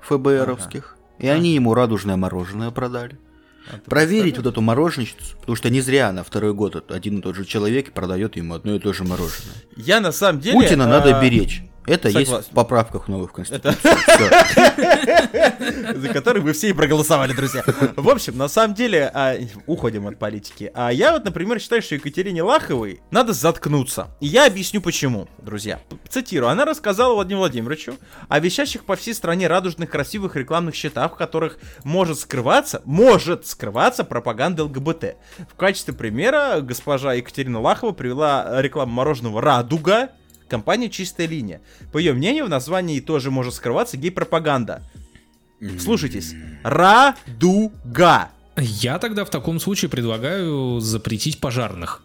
ФБРовских, 0.02 0.98
и 1.20 1.28
они 1.28 1.54
ему 1.54 1.74
радужное 1.74 2.16
мороженое 2.16 2.72
продали? 2.72 3.18
а 3.72 3.78
Проверить 3.90 4.38
вот 4.38 4.48
эту 4.48 4.62
мороженщицу, 4.62 5.38
потому 5.40 5.56
что 5.56 5.70
не 5.70 5.82
зря 5.82 6.12
на 6.12 6.24
второй 6.24 6.54
год 6.54 6.92
один 6.92 7.20
и 7.20 7.22
тот 7.22 7.36
же 7.36 7.46
человек 7.46 7.94
продает 7.94 8.36
ему 8.36 8.56
одно 8.56 8.76
и 8.76 8.80
то 8.80 8.92
же 8.94 9.04
мороженое. 9.04 9.56
Я 9.76 10.00
на 10.00 10.12
самом 10.12 10.42
деле... 10.42 10.60
Путина 10.60 10.88
надо 10.88 11.18
а, 11.18 11.22
беречь. 11.22 11.64
Это 11.86 12.10
есть 12.10 12.28
согласен. 12.28 12.52
в 12.52 12.56
поправках 12.56 13.08
новых. 13.08 13.32
Всё. 13.34 13.56
за 15.96 16.10
который 16.10 16.42
вы 16.42 16.54
все 16.54 16.70
и 16.70 16.74
проголосовали, 16.74 17.34
друзья. 17.34 17.64
В 17.96 18.10
общем, 18.10 18.38
на 18.38 18.48
самом 18.48 18.76
деле, 18.76 19.10
а, 19.14 19.36
уходим 19.66 20.08
от 20.08 20.20
политики. 20.20 20.72
А 20.76 20.92
я 20.92 21.14
вот, 21.14 21.26
например, 21.26 21.60
считаю, 21.60 21.82
что 21.82 21.96
Екатерине 21.96 22.44
Лаховой 22.44 23.02
надо 23.10 23.34
заткнуться. 23.34 24.10
И 24.20 24.28
я 24.28 24.46
объясню 24.46 24.82
почему, 24.82 25.28
друзья. 25.40 25.80
Цитирую. 26.08 26.50
Она 26.52 26.66
рассказала 26.66 27.16
Владимиру 27.16 27.40
Владимировичу 27.40 27.96
о 28.30 28.40
вещащих 28.40 28.86
по 28.86 28.96
всей 28.96 29.14
стране 29.14 29.48
радужных 29.48 29.90
красивых 29.90 30.36
рекламных 30.36 30.76
счетах, 30.76 31.14
в 31.14 31.16
которых 31.16 31.58
может 31.84 32.20
скрываться, 32.20 32.82
может 32.86 33.48
скрываться 33.48 34.04
пропаганда 34.04 34.66
ЛГБТ. 34.66 35.16
В 35.52 35.56
качестве 35.56 35.94
примера 35.94 36.62
госпожа 36.62 37.14
Екатерина 37.14 37.60
Лахова 37.60 37.92
привела 37.92 38.62
рекламу 38.62 38.94
мороженого 38.94 39.42
«Радуга», 39.42 40.12
Компания 40.52 40.90
«Чистая 40.90 41.28
линия». 41.28 41.62
По 41.94 41.98
ее 41.98 42.12
мнению, 42.12 42.46
в 42.46 42.50
названии 42.50 43.00
тоже 43.00 43.32
может 43.32 43.54
скрываться 43.54 43.96
гей-пропаганда. 43.96 44.84
Слушайтесь. 45.80 46.34
Радуга. 46.62 48.32
Я 48.58 49.00
тогда 49.00 49.24
в 49.24 49.30
таком 49.30 49.62
случае 49.62 49.88
предлагаю 49.88 50.82
запретить 50.82 51.40
пожарных. 51.40 52.04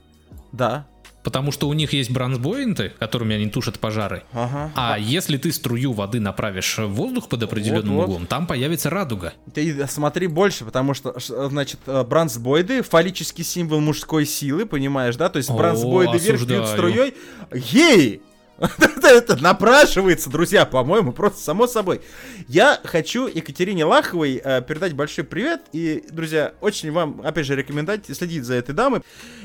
Да. 0.52 0.86
Потому 1.24 1.50
что 1.50 1.68
у 1.68 1.72
них 1.72 1.92
есть 1.92 2.12
бронзбоинты, 2.12 2.92
которыми 3.00 3.34
они 3.34 3.50
тушат 3.50 3.80
пожары. 3.80 4.22
Ага. 4.32 4.70
А 4.76 4.96
если 4.96 5.38
ты 5.38 5.50
струю 5.50 5.92
воды 5.92 6.20
направишь 6.20 6.78
в 6.78 6.86
воздух 6.86 7.28
под 7.28 7.42
определенным 7.42 7.96
Вот-вот. 7.96 8.04
углом, 8.04 8.26
там 8.28 8.46
появится 8.46 8.90
радуга. 8.90 9.32
Ты 9.52 9.88
смотри 9.88 10.28
больше, 10.28 10.64
потому 10.64 10.94
что, 10.94 11.18
значит, 11.48 11.80
э, 11.86 12.04
бронзбойды, 12.04 12.82
фаллический 12.82 13.42
символ 13.42 13.80
мужской 13.80 14.24
силы, 14.24 14.66
понимаешь, 14.66 15.16
да? 15.16 15.28
То 15.28 15.38
есть 15.38 15.50
О, 15.50 15.56
бронзбойды 15.56 16.16
вверх 16.16 16.46
бьют 16.46 16.68
струей. 16.68 17.14
Геи! 17.50 18.22
Это, 18.58 19.36
напрашивается, 19.36 20.30
друзья, 20.30 20.64
по-моему, 20.64 21.12
просто 21.12 21.40
само 21.40 21.66
собой. 21.66 22.00
Я 22.48 22.80
хочу 22.84 23.26
Екатерине 23.26 23.84
Лаховой 23.84 24.40
э, 24.42 24.62
передать 24.62 24.94
большой 24.94 25.24
привет. 25.24 25.62
И, 25.72 26.04
друзья, 26.10 26.54
очень 26.60 26.90
вам, 26.90 27.20
опять 27.24 27.46
же, 27.46 27.54
рекомендовать 27.54 28.06
следить 28.06 28.44
за 28.44 28.54
этой 28.54 28.74
дамой. 28.74 29.02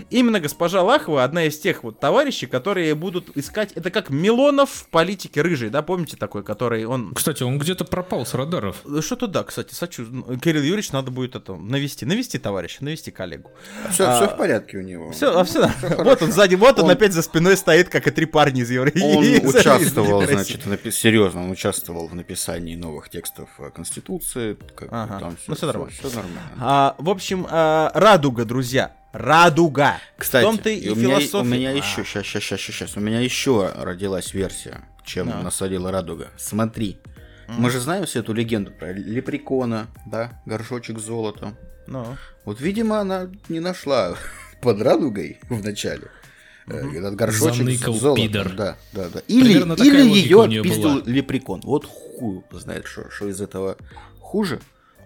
Именно 0.10 0.39
госпожа 0.39 0.82
Лахова 0.82 1.24
одна 1.24 1.45
из 1.45 1.60
тех 1.60 1.84
вот 1.84 2.00
товарищей, 2.00 2.47
которые 2.47 2.95
будут 2.95 3.36
искать... 3.38 3.71
Это 3.74 3.91
как 3.91 4.10
Милонов 4.10 4.69
в 4.71 4.88
политике 4.89 5.41
рыжий, 5.41 5.69
да, 5.69 5.82
помните 5.82 6.17
такой, 6.17 6.43
который 6.43 6.86
он... 6.86 7.13
Кстати, 7.13 7.43
он 7.43 7.60
где-то 7.60 7.86
пропал 7.86 8.26
с 8.26 8.34
радаров. 8.34 8.78
Что-то 9.02 9.28
да, 9.28 9.43
кстати, 9.43 9.74
сочу. 9.74 10.06
Кирилл 10.41 10.63
Юрьевич 10.63 10.91
надо 10.91 11.12
будет 11.12 11.36
это 11.36 11.56
навести, 11.56 12.06
навести 12.06 12.39
товарища, 12.39 12.84
навести 12.84 13.12
коллегу. 13.12 13.52
Все, 13.91 14.06
А, 14.06 14.28
в 14.28 14.38
порядке 14.38 14.78
у 14.78 14.82
него. 14.82 15.12
Все, 15.12 15.38
а 15.38 15.43
все, 15.43 15.62
вот 15.82 15.97
хорошо. 15.97 16.26
он 16.26 16.32
сзади, 16.32 16.56
вот 16.56 16.80
он, 16.80 16.86
Он- 16.86 16.91
опять 16.91 17.13
за 17.13 17.21
спиной 17.21 17.58
стоит, 17.58 17.89
как 17.89 18.08
и 18.08 18.12
три 18.12 18.26
парня 18.26 18.62
из 18.62 18.71
Евро. 18.71 18.91
Он 19.04 19.48
участвовал, 19.48 20.26
значит, 20.26 20.66
в 20.66 20.92
серьезно, 20.92 21.44
он 21.44 21.52
участвовал 21.52 22.08
в 22.08 22.16
написании 22.16 22.76
новых 22.76 23.10
текстов 23.10 23.50
э, 23.60 23.70
Конституции. 23.72 24.58
Ага. 24.90 25.20
там 25.20 25.38
Ну, 25.48 25.56
всё 25.56 25.66
нормально. 25.68 25.92
Все 25.92 26.08
нормально. 26.10 26.40
А, 26.60 26.96
в 26.98 27.10
общем, 27.10 27.48
а, 27.50 27.92
радуга, 27.94 28.46
друзья. 28.46 28.96
Радуга. 29.14 29.98
Кстати, 30.18 30.44
в 30.44 30.48
том-то 30.48 30.70
и, 30.70 30.90
у, 30.90 30.96
меня, 30.96 31.18
у 31.34 31.44
меня 31.44 31.70
А, 31.72 31.74
еще, 31.74 32.04
сейчас, 32.06 32.26
сейчас, 32.26 32.44
сейчас, 32.44 32.62
сейчас, 32.62 32.98
у 32.98 33.02
меня 33.02 33.20
еще 33.20 33.72
родилась 33.76 34.34
версия, 34.34 34.86
чем 35.04 35.28
Да. 35.28 35.42
насадила 35.42 35.92
радуга. 35.92 36.30
Смотри, 36.38 36.98
мы 37.48 37.70
же 37.70 37.80
знаем 37.80 38.06
всю 38.06 38.20
эту 38.20 38.34
легенду 38.34 38.72
про 38.72 38.94
лепрекона, 38.94 39.88
да, 40.06 40.42
горшочек 40.46 41.00
золота. 41.00 41.54
ну, 41.88 42.16
Вот, 42.46 42.62
видимо, 42.62 43.00
она 43.00 43.30
не 43.50 43.60
нашла 43.60 44.16
под 44.62 44.82
радугой 44.82 45.40
в 45.50 45.62
начале. 45.64 46.08
Э, 46.67 46.97
Этот 46.97 47.15
горшочек 47.15 47.56
Заныкал 47.56 47.93
с 47.93 48.00
золотом, 48.00 48.24
пидор. 48.28 48.54
да, 48.54 48.78
да, 48.93 49.10
да. 49.13 49.21
Или, 49.28 49.54
или 49.84 50.02
ее 50.10 50.43
отпиздил 50.43 51.04
лепрекон. 51.06 51.62
Вот 51.63 51.86
хуй 51.86 52.43
знает, 52.52 52.86
что, 52.88 53.10
что 53.10 53.28
из 53.28 53.41
этого 53.41 53.78
хуже. 54.19 54.60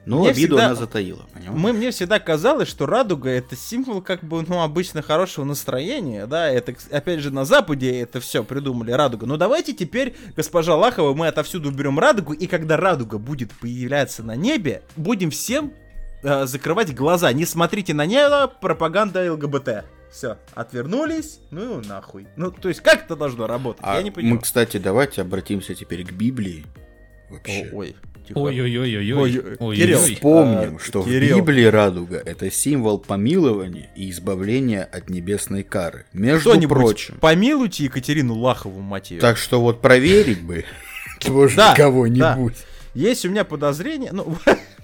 Но 0.08 0.20
Мне 0.20 0.30
обиду 0.30 0.56
всегда- 0.58 0.66
она 0.68 0.76
затаила. 0.76 1.26
понимаешь? 1.34 1.60
мы, 1.60 1.74
мне 1.74 1.90
всегда 1.90 2.20
казалось, 2.20 2.68
что 2.68 2.86
радуга 2.86 3.28
это 3.32 3.56
символ 3.56 4.04
как 4.04 4.24
бы, 4.24 4.44
ну, 4.48 4.62
обычно 4.62 5.02
хорошего 5.02 5.46
настроения, 5.46 6.28
да, 6.28 6.48
это, 6.48 6.76
опять 6.92 7.22
же, 7.22 7.32
на 7.32 7.44
Западе 7.44 8.02
это 8.02 8.20
все 8.20 8.44
придумали, 8.44 8.92
радуга. 8.92 9.26
Ну, 9.26 9.36
давайте 9.36 9.74
теперь, 9.74 10.16
госпожа 10.36 10.76
Лахова, 10.76 11.16
мы 11.16 11.28
отовсюду 11.28 11.70
уберем 11.70 11.98
радугу, 11.98 12.34
и 12.34 12.46
когда 12.46 12.78
радуга 12.78 13.18
будет 13.18 13.52
появляться 13.54 14.22
на 14.22 14.36
небе, 14.36 14.84
будем 14.96 15.32
всем 15.32 15.74
э, 16.22 16.46
закрывать 16.46 16.94
глаза. 16.94 17.34
Не 17.34 17.46
смотрите 17.48 17.96
на 17.96 18.06
небо, 18.06 18.46
пропаганда 18.62 19.34
ЛГБТ. 19.34 19.86
Все, 20.16 20.38
отвернулись, 20.54 21.40
ну 21.52 21.82
и 21.82 21.86
нахуй. 21.86 22.26
Ну, 22.38 22.50
то 22.50 22.70
есть, 22.70 22.80
как 22.80 23.04
это 23.04 23.18
должно 23.18 23.48
работать? 23.48 23.82
А 23.86 23.98
Я 23.98 24.02
не 24.02 24.12
мы, 24.12 24.16
понимаю. 24.16 24.40
кстати, 24.40 24.78
давайте 24.78 25.22
обратимся 25.22 25.76
теперь 25.76 26.06
к 26.06 26.14
Библии. 26.14 26.64
Вообще. 27.30 27.70
О, 27.74 27.76
ой. 27.76 27.96
Ой-ой-ой-ой. 28.34 29.12
Ой, 29.14 29.32
Кирилл. 29.32 29.56
Ой-ой-ой. 29.60 30.16
Вспомним, 30.16 30.78
А, 30.78 30.80
что 30.80 31.04
Кирилл. 31.04 31.36
в 31.36 31.42
Библии 31.42 31.66
радуга 31.66 32.16
это 32.26 32.50
символ 32.50 32.98
помилования 32.98 33.90
и 33.98 34.10
избавления 34.10 34.86
от 34.86 35.10
небесной 35.10 35.64
кары. 35.64 36.06
Между 36.14 36.52
Кто-нибудь 36.52 36.78
прочим. 36.78 37.18
помилуйте 37.20 37.84
Екатерину 37.84 38.36
Лахову, 38.36 38.80
мать 38.80 39.12
её. 39.12 39.20
Так 39.20 39.36
что 39.38 39.60
вот 39.60 39.82
проверить 39.82 40.42
бы 40.42 40.64
тоже 41.20 41.58
Да, 41.58 41.76
кого-нибудь. 41.76 42.56
Есть 42.96 43.26
у 43.26 43.30
меня 43.30 43.44
подозрение, 43.44 44.12
ну, 44.14 44.36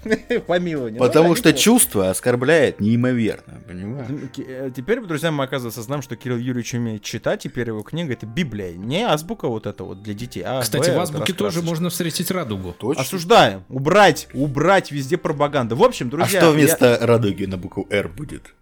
помилование. 0.46 1.00
ну 1.00 1.06
Потому 1.06 1.34
что 1.34 1.52
чувство 1.54 2.10
оскорбляет 2.10 2.78
неимоверно, 2.78 3.60
понимаешь? 3.66 4.06
Э, 4.36 4.70
Теперь, 4.74 5.00
друзья, 5.00 5.30
мы, 5.32 5.44
оказывается, 5.44 5.80
знаем, 5.82 6.02
что 6.02 6.14
Кирилл 6.14 6.36
Юрьевич 6.36 6.74
умеет 6.74 7.02
читать, 7.02 7.40
теперь 7.40 7.68
его 7.68 7.82
книга— 7.82 8.12
это 8.14 8.26
Библия, 8.26 8.72
не 8.74 9.02
азбука 9.02 9.48
вот 9.48 9.66
это 9.66 9.84
вот 9.84 10.02
для 10.02 10.12
детей, 10.12 10.42
а 10.44 10.60
Кстати, 10.60 10.90
в 10.90 10.98
азбуке 10.98 11.32
тоже 11.32 11.62
можно 11.62 11.88
встретить 11.88 12.30
радугу. 12.30 12.74
Точно. 12.78 13.02
Осуждаем, 13.02 13.64
убрать, 13.70 14.28
убрать 14.34 14.92
везде 14.92 15.16
пропаганда. 15.16 15.74
В 15.74 15.82
общем, 15.82 16.08
А 16.08 16.10
друзья... 16.10 16.40
что 16.40 16.50
я- 16.50 16.52
вместо 16.52 16.98
радуги 17.00 17.46
на 17.46 17.56
букву 17.56 17.86
«Р» 17.90 18.08
будет? 18.08 18.54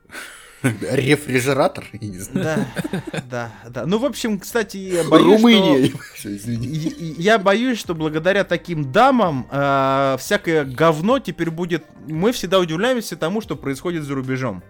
Рефрижератор? 0.63 1.87
Я 1.93 2.09
не 2.09 2.19
знаю. 2.19 2.67
Да, 2.93 3.21
да, 3.31 3.51
да. 3.71 3.87
Ну, 3.87 3.99
в 3.99 4.05
общем, 4.05 4.39
кстати, 4.39 4.77
я 4.77 5.05
боюсь, 5.05 5.41
Румыния. 5.41 5.93
что... 6.15 6.29
Я 6.29 7.39
боюсь, 7.39 7.79
что 7.79 7.95
благодаря 7.95 8.45
таким 8.45 8.93
дамам 8.93 9.47
э, 9.51 10.17
всякое 10.19 10.65
говно 10.65 11.19
теперь 11.19 11.51
будет... 11.51 11.85
Мы 12.07 12.33
всегда 12.33 12.59
удивляемся 12.59 13.17
тому, 13.17 13.41
что 13.41 13.57
происходит 13.57 14.05
за 14.05 14.15
рубежом. 14.15 14.63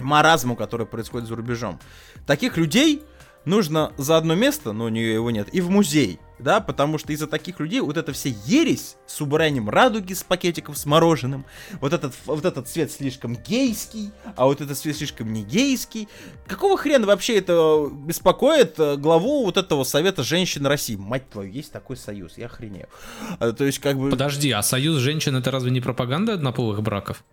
Маразму, 0.00 0.56
который 0.56 0.86
происходит 0.86 1.28
за 1.28 1.36
рубежом. 1.36 1.78
Таких 2.26 2.56
людей 2.56 3.02
нужно 3.44 3.92
за 3.96 4.16
одно 4.16 4.34
место, 4.34 4.72
но 4.72 4.84
у 4.84 4.88
нее 4.88 5.14
его 5.14 5.30
нет, 5.30 5.48
и 5.52 5.60
в 5.60 5.70
музей. 5.70 6.20
Да, 6.38 6.60
потому 6.60 6.98
что 6.98 7.12
из-за 7.12 7.26
таких 7.26 7.58
людей 7.58 7.80
вот 7.80 7.96
эта 7.96 8.12
вся 8.12 8.30
ересь 8.46 8.96
с 9.06 9.20
убранием 9.20 9.68
радуги 9.68 10.12
с 10.12 10.22
пакетиков 10.22 10.78
с 10.78 10.86
мороженым, 10.86 11.44
вот 11.80 11.92
этот, 11.92 12.14
вот 12.26 12.44
этот 12.44 12.68
цвет 12.68 12.92
слишком 12.92 13.34
гейский, 13.34 14.12
а 14.36 14.44
вот 14.44 14.60
этот 14.60 14.78
цвет 14.78 14.96
слишком 14.96 15.32
не 15.32 15.42
гейский. 15.42 16.08
Какого 16.46 16.76
хрена 16.76 17.06
вообще 17.06 17.38
это 17.38 17.90
беспокоит 17.92 18.78
э, 18.78 18.96
главу 18.96 19.44
вот 19.44 19.56
этого 19.56 19.82
Совета 19.82 20.22
женщин 20.22 20.64
России? 20.64 20.94
Мать 20.94 21.28
твою, 21.28 21.50
есть 21.50 21.72
такой 21.72 21.96
союз, 21.96 22.38
я 22.38 22.46
охренею. 22.46 22.88
А, 23.40 23.52
То 23.52 23.64
есть 23.64 23.80
как 23.80 23.98
бы... 23.98 24.10
Подожди, 24.10 24.52
а 24.52 24.62
союз 24.62 24.98
женщин 24.98 25.34
это 25.34 25.50
разве 25.50 25.72
не 25.72 25.80
пропаганда 25.80 26.34
однополых 26.34 26.82
браков? 26.82 27.24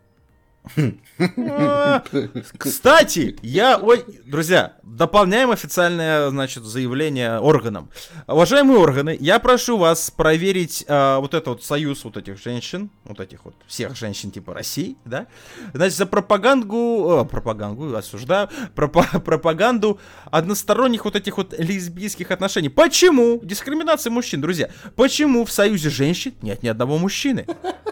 Кстати, 2.58 3.38
я, 3.42 3.78
ой, 3.78 4.04
друзья, 4.26 4.74
дополняем 4.84 5.52
официальное, 5.52 6.30
значит, 6.30 6.64
заявление 6.64 7.40
органам. 7.40 7.90
Уважаемые 8.28 8.80
органы, 8.80 9.18
я 9.20 9.40
прошу 9.40 9.78
вас 9.78 10.12
проверить 10.12 10.86
а, 10.88 11.20
вот 11.20 11.34
этот 11.34 11.48
вот 11.48 11.64
союз 11.64 12.04
вот 12.04 12.18
этих 12.18 12.42
женщин, 12.42 12.90
вот 13.04 13.20
этих 13.20 13.46
вот 13.46 13.56
всех 13.68 13.96
женщин 13.96 14.32
типа 14.32 14.54
России, 14.54 14.98
да? 15.06 15.28
Значит, 15.74 15.98
за 15.98 16.06
пропаганду, 16.06 17.26
э, 17.26 17.30
пропаганду 17.30 17.96
осуждаю, 17.96 18.50
пропа- 18.76 19.20
пропаганду 19.26 20.00
односторонних 20.32 21.06
вот 21.06 21.16
этих 21.16 21.38
вот 21.38 21.54
лесбийских 21.58 22.32
отношений. 22.32 22.70
Почему 22.70 23.40
дискриминация 23.44 24.12
мужчин, 24.12 24.42
друзья? 24.42 24.70
Почему 24.96 25.46
в 25.46 25.52
союзе 25.52 25.90
женщин 25.90 26.34
нет 26.42 26.64
ни 26.64 26.68
одного 26.68 26.98
мужчины? 26.98 27.46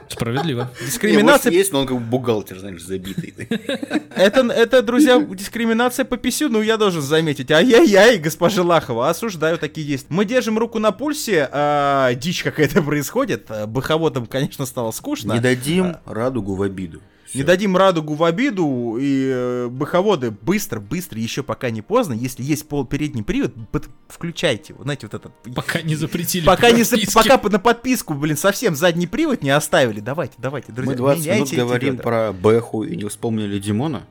Справедливо. 0.08 0.72
Дискриминация 0.86 1.52
есть, 1.52 1.72
но 1.72 1.82
он 1.82 1.88
как 1.88 2.00
бухгалтер, 2.02 2.60
знаешь, 2.64 2.84
забитый. 2.84 3.48
Это, 4.16 4.42
это, 4.42 4.82
друзья, 4.82 5.20
дискриминация 5.20 6.06
по 6.06 6.18
писюну, 6.18 6.62
я 6.62 6.78
должен 6.78 7.02
заметить. 7.02 7.52
Ай-яй-яй, 7.52 8.20
госпожа 8.20 8.64
Лахова, 8.64 9.10
осуждаю 9.10 9.58
такие 9.58 9.86
действия. 9.86 10.16
Мы 10.16 10.24
держим 10.24 10.58
руку 10.58 10.80
на 10.80 10.92
пульсе, 10.92 11.50
а, 11.52 12.14
дичь 12.14 12.44
какая-то 12.44 12.82
происходит. 12.84 13.50
Быховодам, 13.68 14.28
конечно, 14.28 14.66
стало 14.66 14.92
скучно. 14.92 15.34
Не 15.34 15.40
дадим 15.40 15.98
радугу 16.06 16.56
в 16.56 16.62
обиду. 16.62 17.02
Не 17.34 17.40
Всё. 17.42 17.48
дадим 17.48 17.76
радугу 17.76 18.14
в 18.14 18.24
обиду, 18.24 18.98
и 19.00 19.28
э, 19.34 19.68
быховоды 19.68 20.30
быстро, 20.32 20.80
быстро, 20.80 21.20
еще 21.20 21.42
пока 21.42 21.70
не 21.72 21.82
поздно. 21.82 22.14
Если 22.14 22.44
есть 22.44 22.68
пол 22.68 22.86
передний 22.86 23.24
привод, 23.24 23.54
под- 23.72 23.90
включайте 24.08 24.74
его, 24.74 24.84
знаете, 24.84 25.08
вот 25.12 25.16
этот. 25.16 25.32
Пока 25.56 25.82
не 25.82 25.96
запретили. 25.96 26.46
Пока 26.46 26.70
по 26.70 26.76
не 26.76 26.84
за- 26.84 26.98
пока 27.14 27.40
на 27.50 27.60
подписку, 27.60 28.14
блин, 28.14 28.38
совсем 28.38 28.76
задний 28.76 29.08
привод 29.08 29.42
не 29.42 29.50
оставили. 29.50 30.00
Давайте, 30.00 30.36
давайте, 30.38 30.72
друзья. 30.72 30.92
Мы 30.92 30.98
20 30.98 31.26
минут 31.28 31.48
эти 31.48 31.56
говорим 31.56 31.98
про 31.98 32.32
Бэху 32.34 32.84
и 32.84 32.96
не 32.96 33.08
вспомнили 33.10 33.58
Димона. 33.60 34.04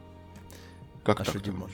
Как 1.04 1.20
А 1.20 1.24
так? 1.24 1.42
Димон? 1.42 1.70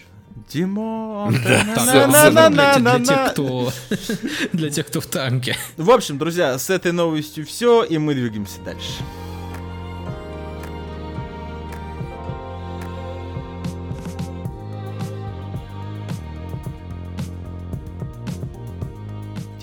Димон. 0.53 1.35
Для 1.35 3.01
тех, 3.05 3.31
кто 3.33 3.73
для 4.53 4.71
тех, 4.71 4.87
кто 4.87 5.01
в 5.01 5.07
танке. 5.07 5.57
В 5.77 5.91
общем, 5.91 6.19
друзья, 6.19 6.59
с 6.59 6.71
этой 6.71 6.93
новостью 6.93 7.45
все, 7.47 7.83
и 7.85 7.99
мы 7.99 8.15
двигаемся 8.15 8.61
дальше. 8.65 9.03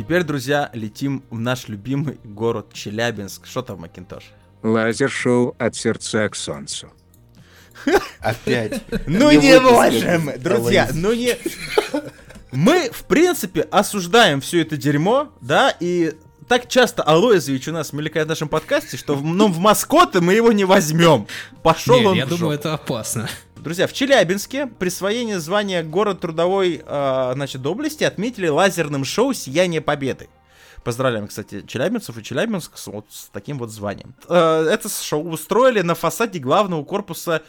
Теперь, 0.05 0.21
друзья, 0.21 0.69
летим 0.73 1.23
в 1.31 1.39
наш 1.39 1.67
любимый 1.67 2.19
город 2.23 2.67
Челябинск. 2.73 3.47
Что 3.47 3.63
там, 3.63 3.79
Макинтош? 3.79 4.25
Лазер-шоу 4.61 5.55
от 5.57 5.75
сердца 5.75 6.29
к 6.29 6.35
солнцу. 6.35 6.93
Опять. 8.19 8.83
Ну 9.07 9.31
Не 9.31 9.59
можем, 9.59 10.31
друзья, 10.39 10.89
ну 10.93 11.11
не... 11.11 11.35
Мы, 12.51 12.91
в 12.91 13.05
принципе, 13.05 13.61
осуждаем 13.61 14.41
все 14.41 14.61
это 14.61 14.77
дерьмо, 14.77 15.33
да, 15.41 15.75
и 15.79 16.13
так 16.47 16.69
часто 16.69 17.01
Алоизович 17.01 17.69
у 17.69 17.71
нас 17.71 17.91
мелькает 17.91 18.27
в 18.27 18.29
нашем 18.29 18.47
подкасте, 18.47 18.97
что 18.97 19.15
в, 19.15 19.25
ну, 19.25 19.47
в 19.47 19.57
маскоты 19.57 20.21
мы 20.21 20.35
его 20.35 20.51
не 20.51 20.65
возьмем. 20.65 21.25
Пошел 21.63 21.99
Не, 21.99 22.05
он 22.05 22.15
я 22.15 22.27
в 22.27 22.29
думаю, 22.29 22.51
жопу. 22.51 22.53
это 22.53 22.73
опасно. 22.75 23.27
Друзья, 23.65 23.87
в 23.87 23.93
Челябинске 23.93 24.67
присвоение 24.67 25.39
звания 25.39 25.81
город 25.81 26.19
трудовой 26.19 26.83
э, 26.85 27.31
значит, 27.33 27.65
области 27.65 28.03
отметили 28.03 28.47
лазерным 28.47 29.03
шоу 29.03 29.33
«Сияние 29.33 29.81
Победы». 29.81 30.29
Поздравляем, 30.83 31.27
кстати, 31.27 31.63
челябинцев 31.65 32.15
и 32.15 32.21
Челябинск 32.21 32.77
с, 32.77 32.85
вот 32.85 33.07
с 33.09 33.29
таким 33.33 33.57
вот 33.57 33.71
званием. 33.71 34.13
Э, 34.29 34.67
это 34.71 34.87
шоу 34.87 35.27
устроили 35.29 35.81
на 35.81 35.95
фасаде 35.95 36.37
главного 36.37 36.83
корпуса 36.83 37.41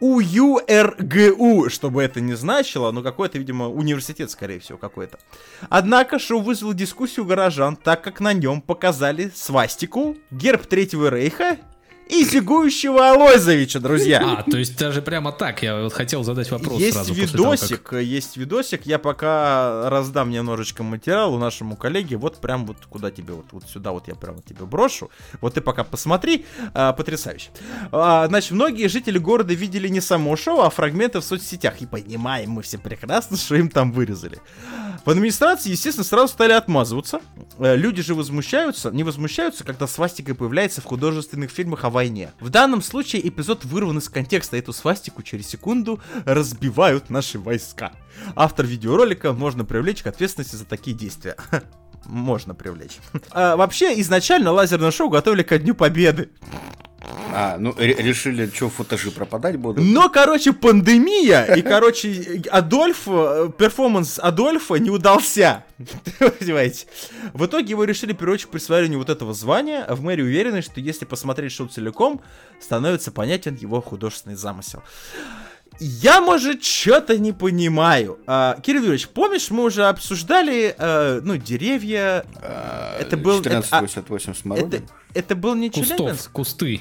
УЮРГУ, 0.00 1.70
что 1.70 1.88
бы 1.88 2.02
это 2.02 2.20
ни 2.20 2.32
значило, 2.32 2.90
но 2.90 3.04
какой-то, 3.04 3.38
видимо, 3.38 3.68
университет, 3.68 4.32
скорее 4.32 4.58
всего, 4.58 4.76
какой-то. 4.76 5.20
Однако 5.68 6.18
шоу 6.18 6.40
вызвало 6.40 6.74
дискуссию 6.74 7.26
горожан, 7.26 7.76
так 7.76 8.02
как 8.02 8.18
на 8.18 8.32
нем 8.32 8.60
показали 8.60 9.30
свастику, 9.32 10.16
герб 10.32 10.66
Третьего 10.66 11.10
Рейха 11.10 11.58
и 12.10 12.24
зигующего 12.24 13.10
Алойзовича, 13.10 13.80
друзья. 13.80 14.38
А, 14.38 14.50
то 14.50 14.58
есть 14.58 14.76
даже 14.78 15.02
прямо 15.02 15.32
так, 15.32 15.62
я 15.62 15.80
вот 15.82 15.92
хотел 15.92 16.24
задать 16.24 16.50
вопрос 16.50 16.80
Есть 16.80 16.94
сразу 16.94 17.14
после 17.14 17.26
того, 17.28 17.50
как- 17.50 17.60
видосик, 17.62 17.92
есть 17.92 18.36
видосик, 18.36 18.86
я 18.86 18.98
пока 18.98 19.88
раздам 19.90 20.30
немножечко 20.30 20.82
материалу 20.82 21.38
нашему 21.38 21.76
коллеге, 21.76 22.16
вот 22.16 22.38
прям 22.40 22.66
вот 22.66 22.78
куда 22.88 23.10
тебе, 23.10 23.34
вот, 23.34 23.46
вот 23.52 23.64
сюда 23.68 23.92
вот 23.92 24.08
я 24.08 24.14
прямо 24.14 24.42
тебе 24.42 24.64
брошу, 24.64 25.10
вот 25.40 25.54
ты 25.54 25.60
пока 25.60 25.84
посмотри, 25.84 26.44
а, 26.74 26.92
потрясающе. 26.92 27.50
А, 27.92 28.26
значит, 28.28 28.50
многие 28.52 28.88
жители 28.88 29.18
города 29.18 29.54
видели 29.54 29.88
не 29.88 30.00
само 30.00 30.36
шоу, 30.36 30.60
а 30.60 30.70
фрагменты 30.70 31.20
в 31.20 31.24
соцсетях, 31.24 31.80
и 31.80 31.86
понимаем 31.86 32.50
мы 32.50 32.62
все 32.62 32.78
прекрасно, 32.78 33.36
что 33.36 33.54
им 33.56 33.68
там 33.68 33.92
вырезали. 33.92 34.40
В 35.04 35.10
администрации, 35.10 35.70
естественно, 35.70 36.04
сразу 36.04 36.28
стали 36.28 36.52
отмазываться. 36.52 37.20
Э, 37.58 37.74
Люди 37.76 38.02
же 38.02 38.14
возмущаются, 38.14 38.90
не 38.90 39.02
возмущаются, 39.04 39.64
когда 39.64 39.86
свастика 39.86 40.34
появляется 40.34 40.80
в 40.80 40.84
художественных 40.84 41.50
фильмах 41.50 41.84
о 41.84 41.90
войне. 42.00 42.30
В 42.40 42.48
данном 42.48 42.80
случае 42.80 43.28
эпизод 43.28 43.66
вырван 43.66 43.98
из 43.98 44.08
контекста. 44.08 44.56
Эту 44.56 44.72
свастику 44.72 45.22
через 45.22 45.48
секунду 45.48 46.00
разбивают 46.24 47.10
наши 47.10 47.38
войска. 47.38 47.92
Автор 48.34 48.64
видеоролика 48.64 49.34
можно 49.34 49.66
привлечь 49.66 50.02
к 50.02 50.06
ответственности 50.06 50.56
за 50.56 50.64
такие 50.64 50.96
действия. 50.96 51.36
Можно 52.06 52.54
привлечь. 52.54 52.96
А, 53.32 53.56
вообще, 53.56 54.00
изначально 54.00 54.50
лазерное 54.52 54.90
шоу 54.90 55.10
готовили 55.10 55.42
ко 55.42 55.58
Дню 55.58 55.74
Победы. 55.74 56.30
А, 57.32 57.56
ну 57.58 57.74
ре- 57.78 57.94
решили, 57.94 58.50
что 58.52 58.68
футажи 58.68 59.10
пропадать 59.10 59.56
будут. 59.56 59.84
Но, 59.84 60.08
короче, 60.08 60.52
пандемия, 60.52 61.44
и, 61.44 61.62
короче, 61.62 62.42
Адольф, 62.50 63.02
э, 63.06 63.50
перформанс 63.56 64.18
Адольфа 64.18 64.74
не 64.74 64.90
удался. 64.90 65.64
Понимаете? 66.18 66.86
В 67.32 67.46
итоге 67.46 67.70
его 67.70 67.84
решили 67.84 68.12
переводчик 68.12 68.48
к 68.48 68.52
присвоению 68.52 68.98
вот 68.98 69.08
этого 69.08 69.32
звания, 69.32 69.82
а 69.84 69.94
в 69.94 70.02
мэрии 70.02 70.22
уверены, 70.22 70.60
что 70.60 70.80
если 70.80 71.04
посмотреть 71.04 71.52
шоу 71.52 71.68
целиком, 71.68 72.20
становится 72.60 73.10
понятен 73.12 73.54
его 73.54 73.80
художественный 73.80 74.36
замысел. 74.36 74.82
Я, 75.80 76.20
может, 76.20 76.62
что-то 76.62 77.18
не 77.18 77.32
понимаю. 77.32 78.18
А, 78.26 78.58
Кирилл 78.62 78.82
Юрьевич, 78.82 79.08
помнишь, 79.08 79.50
мы 79.50 79.64
уже 79.64 79.86
обсуждали, 79.86 80.74
э, 80.76 81.20
ну, 81.24 81.36
деревья... 81.38 82.24
А, 82.36 82.98
это 83.00 83.16
был- 83.16 83.40
это- 83.40 83.58
1488 83.58 84.30
Это, 84.32 84.40
смородин. 84.40 84.88
это 85.14 85.34
был 85.36 85.54
не 85.54 85.70
Кустов, 85.70 85.96
Челябинск? 85.96 86.30
кусты. 86.32 86.80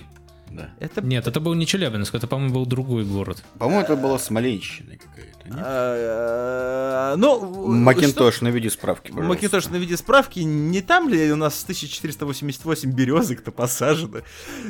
Да. 0.52 0.70
Это 0.80 1.02
Нет, 1.02 1.28
это 1.28 1.40
был 1.40 1.54
не 1.54 1.66
Челябинск, 1.66 2.14
это, 2.16 2.28
по-моему, 2.28 2.54
был 2.56 2.66
другой 2.66 3.06
город. 3.06 3.44
По-моему, 3.58 3.82
это 3.84 3.96
была 3.96 4.18
Смоленщина 4.20 4.98
какая-то. 4.98 5.19
А, 5.58 7.16
Ну, 7.18 7.68
Макинтош, 7.68 8.42
наведи 8.42 8.70
справки, 8.70 9.12
пожалуйста. 9.12 9.30
Макинтош, 9.30 9.68
на 9.70 9.78
виде 9.78 9.98
справки, 9.98 10.40
не 10.40 10.82
там 10.82 11.10
ли 11.10 11.32
у 11.32 11.36
нас 11.36 11.62
1488 11.64 12.92
березок-то 12.92 13.52
посажены? 13.52 14.24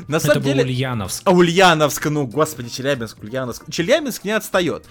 На 0.07 0.17
Это 0.17 0.27
самом 0.27 0.43
был 0.43 0.51
деле... 0.51 0.63
Ульяновск. 0.63 1.21
А 1.25 1.31
Ульяновск, 1.31 2.05
ну, 2.07 2.25
господи, 2.27 2.69
Челябинск, 2.69 3.21
Ульяновск. 3.21 3.63
Челябинск 3.69 4.23
не 4.23 4.31
отстает. 4.31 4.85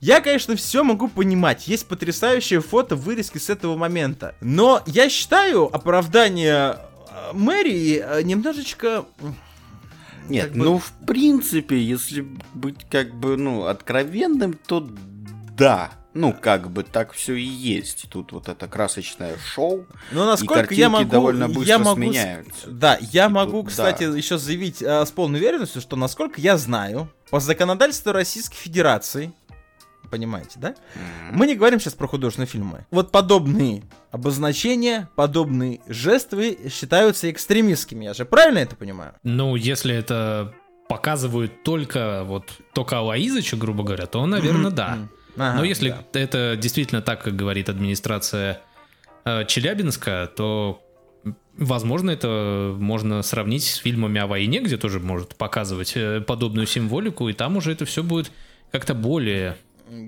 Я, 0.00 0.20
конечно, 0.20 0.56
все 0.56 0.84
могу 0.84 1.08
понимать. 1.08 1.66
Есть 1.68 1.86
потрясающее 1.88 2.60
фото, 2.60 2.96
вырезки 2.96 3.38
с 3.38 3.48
этого 3.50 3.76
момента. 3.76 4.34
Но 4.40 4.82
я 4.86 5.08
считаю 5.08 5.74
оправдание 5.74 6.78
э, 7.10 7.32
мэрии 7.32 8.02
э, 8.04 8.22
немножечко... 8.22 9.04
Нет, 10.28 10.48
как 10.48 10.52
бы- 10.56 10.64
ну, 10.64 10.78
в 10.78 10.90
принципе, 11.06 11.78
если 11.82 12.26
быть 12.54 12.86
как 12.90 13.14
бы, 13.14 13.36
ну, 13.36 13.66
откровенным, 13.66 14.58
то 14.66 14.88
да. 15.56 15.92
Ну, 16.14 16.32
как 16.32 16.70
бы 16.70 16.84
так 16.84 17.12
все 17.12 17.34
и 17.34 17.42
есть. 17.42 18.06
Тут 18.08 18.30
вот 18.30 18.48
это 18.48 18.68
красочное 18.68 19.36
шоу. 19.36 19.84
Но 20.12 20.26
насколько 20.26 20.60
картинки 20.60 20.80
я 20.80 20.88
могу... 20.88 21.10
довольно 21.10 21.48
быстро 21.48 21.64
я 21.64 21.78
могу 21.80 21.96
сменяются. 21.96 22.70
Да, 22.70 22.98
я 23.00 23.26
И 23.26 23.28
могу, 23.28 23.62
тут, 23.62 23.70
кстати, 23.70 24.08
да. 24.08 24.16
еще 24.16 24.38
заявить 24.38 24.80
э, 24.80 25.04
с 25.04 25.10
полной 25.10 25.40
уверенностью, 25.40 25.80
что, 25.80 25.96
насколько 25.96 26.40
я 26.40 26.56
знаю, 26.56 27.10
по 27.30 27.40
законодательству 27.40 28.12
Российской 28.12 28.56
Федерации 28.56 29.32
Понимаете, 30.10 30.60
да? 30.60 30.74
Мы 31.32 31.46
не 31.46 31.56
говорим 31.56 31.80
сейчас 31.80 31.94
про 31.94 32.06
художественные 32.06 32.46
фильмы. 32.46 32.86
Вот 32.92 33.10
подобные 33.10 33.82
обозначения, 34.12 35.08
подобные 35.16 35.80
жесты 35.88 36.70
считаются 36.70 37.30
экстремистскими. 37.30 38.04
Я 38.04 38.14
же 38.14 38.24
правильно 38.24 38.58
это 38.58 38.76
понимаю? 38.76 39.14
Ну, 39.24 39.56
если 39.56 39.94
это 39.94 40.54
показывают 40.88 41.64
только 41.64 42.22
вот 42.24 42.44
только 42.74 42.98
Алаизыча, 42.98 43.56
грубо 43.56 43.82
говоря, 43.82 44.06
то, 44.06 44.24
наверное, 44.26 44.70
да. 44.70 44.98
Ага, 45.36 45.58
Но 45.58 45.64
если 45.64 45.90
да. 45.90 46.20
это 46.20 46.56
действительно 46.60 47.02
так, 47.02 47.22
как 47.22 47.34
говорит 47.36 47.68
администрация 47.68 48.60
э, 49.24 49.44
Челябинска, 49.46 50.30
то, 50.34 50.82
возможно, 51.56 52.10
это 52.10 52.74
можно 52.78 53.22
сравнить 53.22 53.64
с 53.64 53.76
фильмами 53.76 54.20
о 54.20 54.26
войне, 54.26 54.60
где 54.60 54.76
тоже 54.76 55.00
может 55.00 55.34
показывать 55.36 55.92
э, 55.96 56.20
подобную 56.20 56.66
символику, 56.66 57.28
и 57.28 57.32
там 57.32 57.56
уже 57.56 57.72
это 57.72 57.84
все 57.84 58.02
будет 58.02 58.30
как-то 58.70 58.94
более... 58.94 59.56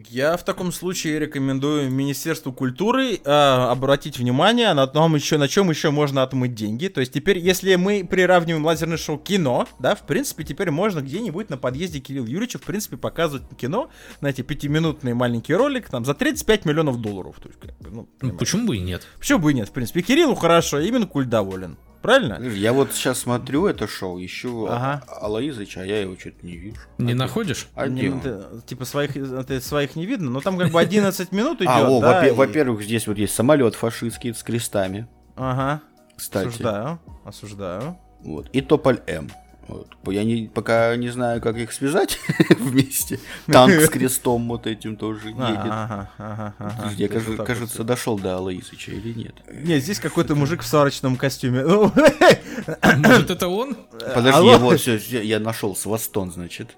Я 0.09 0.37
в 0.39 0.45
таком 0.45 0.73
случае 0.73 1.19
рекомендую 1.19 1.91
Министерству 1.91 2.51
культуры 2.53 3.17
э, 3.23 3.31
обратить 3.31 4.19
внимание 4.19 4.73
на 4.73 4.87
том 4.87 5.15
еще 5.15 5.37
на 5.37 5.49
чем 5.49 5.69
еще 5.69 5.91
можно 5.91 6.23
отмыть 6.23 6.55
деньги. 6.55 6.89
То 6.89 7.01
есть 7.01 7.13
теперь, 7.13 7.39
если 7.39 7.75
мы 7.75 8.07
приравниваем 8.09 8.65
лазерное 8.65 8.97
шоу 8.97 9.19
к 9.19 9.25
кино, 9.25 9.69
да, 9.79 9.95
в 9.95 10.07
принципе, 10.07 10.45
теперь 10.45 10.71
можно 10.71 11.01
где-нибудь 11.01 11.51
на 11.51 11.59
подъезде 11.59 12.01
Кирилла 12.01 12.27
Юрьевича, 12.27 12.59
в 12.59 12.63
принципе, 12.63 12.97
показывать 12.97 13.43
кино, 13.59 13.91
знаете, 14.21 14.43
пятиминутный 14.43 15.13
маленький 15.13 15.55
ролик, 15.55 15.91
там, 15.91 16.05
за 16.07 16.15
35 16.15 16.65
миллионов 16.65 17.01
долларов. 17.03 17.37
То 17.43 17.49
есть, 17.49 17.61
как 17.61 17.77
бы, 17.79 17.91
ну, 17.91 17.97
Ну, 17.97 18.09
понимаете. 18.19 18.39
почему 18.39 18.67
бы 18.67 18.77
и 18.79 18.81
нет? 18.81 19.07
Почему 19.19 19.39
бы 19.41 19.51
и 19.51 19.55
нет, 19.55 19.69
в 19.69 19.73
принципе. 19.73 20.01
Кириллу 20.01 20.35
хорошо, 20.37 20.81
именно 20.81 21.07
культ 21.07 21.29
доволен. 21.29 21.77
Правильно? 22.03 22.39
Я 22.41 22.73
вот 22.73 22.93
сейчас 22.93 23.19
смотрю 23.21 23.67
это 23.67 23.87
шоу, 23.89 24.23
ищу 24.25 24.67
Ага. 24.67 25.03
Алаизыча, 25.21 25.81
а 25.81 25.85
я 25.85 26.01
его 26.03 26.17
что-то 26.17 26.47
не 26.47 26.57
вижу. 26.57 26.77
Не 26.99 27.07
А 27.07 27.09
ты- 27.09 27.15
находишь? 27.15 27.67
А 27.75 27.89
Не, 27.89 28.01
где 28.03 28.11
ну, 28.11 28.21
ты, 28.21 28.67
типа 28.67 28.85
своих, 28.85 29.17
это 29.17 29.61
своих 29.61 29.97
не 29.97 30.07
видно, 30.07 30.31
но 30.31 30.41
там 30.41 30.57
как 30.59 30.71
бы 30.71 30.81
11 30.81 31.33
минут 31.33 31.59
идет, 31.61 31.69
А, 31.73 31.89
о, 31.89 32.01
да, 32.01 32.27
и- 32.27 32.31
во-первых, 32.31 32.83
здесь 32.83 33.07
вот 33.07 33.19
есть 33.19 33.35
самолет 33.35 33.75
фашистский 33.75 34.35
с 34.35 34.43
крестами, 34.43 35.09
Ага, 35.37 35.81
кстати. 36.17 36.49
осуждаю, 36.49 36.99
осуждаю. 37.25 37.99
Вот. 38.21 38.49
И 38.53 38.61
Тополь 38.61 39.01
М. 39.07 39.31
Вот. 39.69 39.89
Я 40.07 40.23
не, 40.23 40.47
пока 40.53 40.95
не 40.97 41.09
знаю, 41.09 41.41
как 41.41 41.57
их 41.57 41.73
связать 41.73 42.19
вместе. 42.59 43.19
Танк 43.47 43.75
с 43.75 43.89
крестом 43.89 44.47
вот 44.49 44.67
этим 44.67 44.97
тоже 44.97 45.29
едет. 45.29 45.41
Ага, 45.41 46.11
ага, 46.19 46.55
ага. 46.59 46.93
Я, 46.97 47.09
кажется, 47.09 47.43
кажется, 47.43 47.79
вот. 47.79 47.87
дошел 47.87 48.19
до 48.19 48.37
Алаисыча 48.37 48.93
или 48.93 49.13
нет? 49.13 49.35
Нет, 49.51 49.83
здесь 49.83 49.99
какой-то 49.99 50.35
мужик 50.37 50.63
в 50.63 50.67
сварочном 50.67 51.17
костюме. 51.17 51.63
Ну, 51.63 51.93
Может, 52.97 53.31
это 53.31 53.49
он? 53.49 53.77
Подожди, 53.91 54.31
алло. 54.31 54.53
я 54.53 54.59
вот 54.59 54.81
всё, 54.81 54.97
я 54.97 55.41
нашел 55.41 55.75
Свастон, 55.75 56.31
значит. 56.31 56.77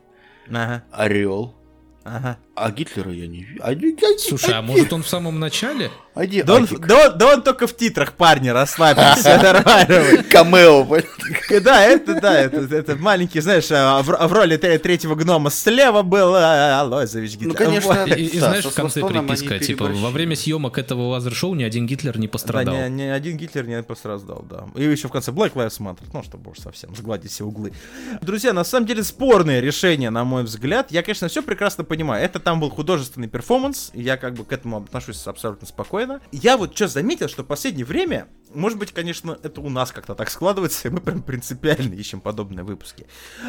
Ага, 0.51 0.83
Орел. 0.91 1.55
ага. 2.05 2.39
А 2.59 2.71
Гитлера 2.71 3.13
я 3.13 3.27
не 3.27 3.43
вижу. 3.45 3.61
А, 3.63 3.71
а- 3.71 4.19
Слушай, 4.19 4.55
а 4.55 4.63
может 4.63 4.93
он 4.93 5.03
в 5.03 5.09
самом 5.09 5.39
начале? 5.39 5.91
а 6.15 6.27
где 6.27 6.43
Да 6.43 6.55
он, 6.57 6.65
Атик? 6.65 6.85
да, 6.87 7.07
он, 7.13 7.19
да 7.19 7.35
он 7.35 7.43
только 7.43 7.69
в 7.69 7.77
титрах, 7.77 8.15
парни, 8.15 8.49
расслабься, 8.49 9.15
все 9.17 9.37
нормально. 9.41 10.25
Камео, 10.31 10.85
понятно. 10.85 11.61
Да, 11.61 11.85
это, 11.85 12.21
да, 12.21 12.37
это, 12.41 12.75
это 12.75 12.97
маленький, 12.97 13.39
знаешь, 13.41 13.69
а, 13.71 14.03
в, 14.03 14.07
в 14.09 14.33
роли 14.33 14.57
тре- 14.57 14.79
третьего 14.81 15.15
гнома 15.15 15.51
слева 15.51 16.03
был 16.03 16.35
а, 16.35 16.81
Алойзович 16.81 17.35
Ну, 17.35 17.51
Гитлер. 17.51 17.55
конечно, 17.55 18.05
И, 18.17 18.25
и 18.25 18.41
Да, 18.41 18.49
знаешь, 18.49 18.65
со 18.65 18.71
в 18.71 18.75
конце 18.75 19.01
приписка, 19.07 19.59
типа, 19.61 19.85
во 19.85 20.11
время 20.11 20.35
съемок 20.35 20.77
этого 20.79 21.03
лазер-шоу 21.11 21.55
ни 21.55 21.63
один 21.63 21.87
Гитлер 21.87 22.19
не 22.19 22.27
Да, 22.27 22.33
пострадал. 22.33 22.75
ни, 22.75 22.89
ни 22.89 23.03
один 23.03 23.37
Гитлер 23.37 23.67
не 23.69 23.81
пострадал, 23.85 24.45
да. 24.51 24.65
И 24.75 24.83
еще 24.83 25.07
в 25.07 25.13
конце 25.13 25.31
Black 25.31 25.53
Lives 25.53 25.79
Matter, 25.79 26.03
ну, 26.13 26.25
чтобы 26.25 26.51
уж 26.51 26.59
совсем 26.59 26.97
сгладить 26.97 27.31
все 27.31 27.45
углы. 27.45 27.73
Друзья, 28.23 28.53
на 28.53 28.65
самом 28.65 28.87
деле 28.87 29.05
спорное 29.05 29.61
решение, 29.61 30.11
на 30.11 30.25
мой 30.25 30.43
взгляд. 30.43 30.91
Я, 30.91 31.03
конечно, 31.05 31.29
все 31.29 31.43
прекрасно 31.43 31.85
понимаю. 31.85 32.25
Это 32.25 32.41
там 32.49 32.61
был 32.61 32.71
художественный 32.71 33.29
перформанс, 33.29 33.91
и 33.93 34.01
я 34.01 34.17
как 34.17 34.33
бы 34.33 34.43
к 34.43 34.53
этому 34.55 34.79
отношусь 34.79 35.27
абсолютно 35.27 35.67
спокойно. 35.67 36.23
Я 36.33 36.57
вот 36.57 36.75
что 36.75 36.89
заметил, 36.89 37.29
что 37.29 37.43
в 37.43 37.47
последнее 37.47 37.85
время, 37.85 38.29
может 38.55 38.79
быть, 38.79 38.93
конечно, 38.93 39.39
это 39.43 39.61
у 39.61 39.69
нас 39.69 39.93
как-то 39.93 40.15
так 40.15 40.31
складывается, 40.31 40.89
и 40.89 40.91
мы 40.91 41.01
прям 41.01 41.23
принципиально 41.23 41.95
ищем 41.95 42.21
подобные 42.21 42.65
выпуски. 42.65 43.07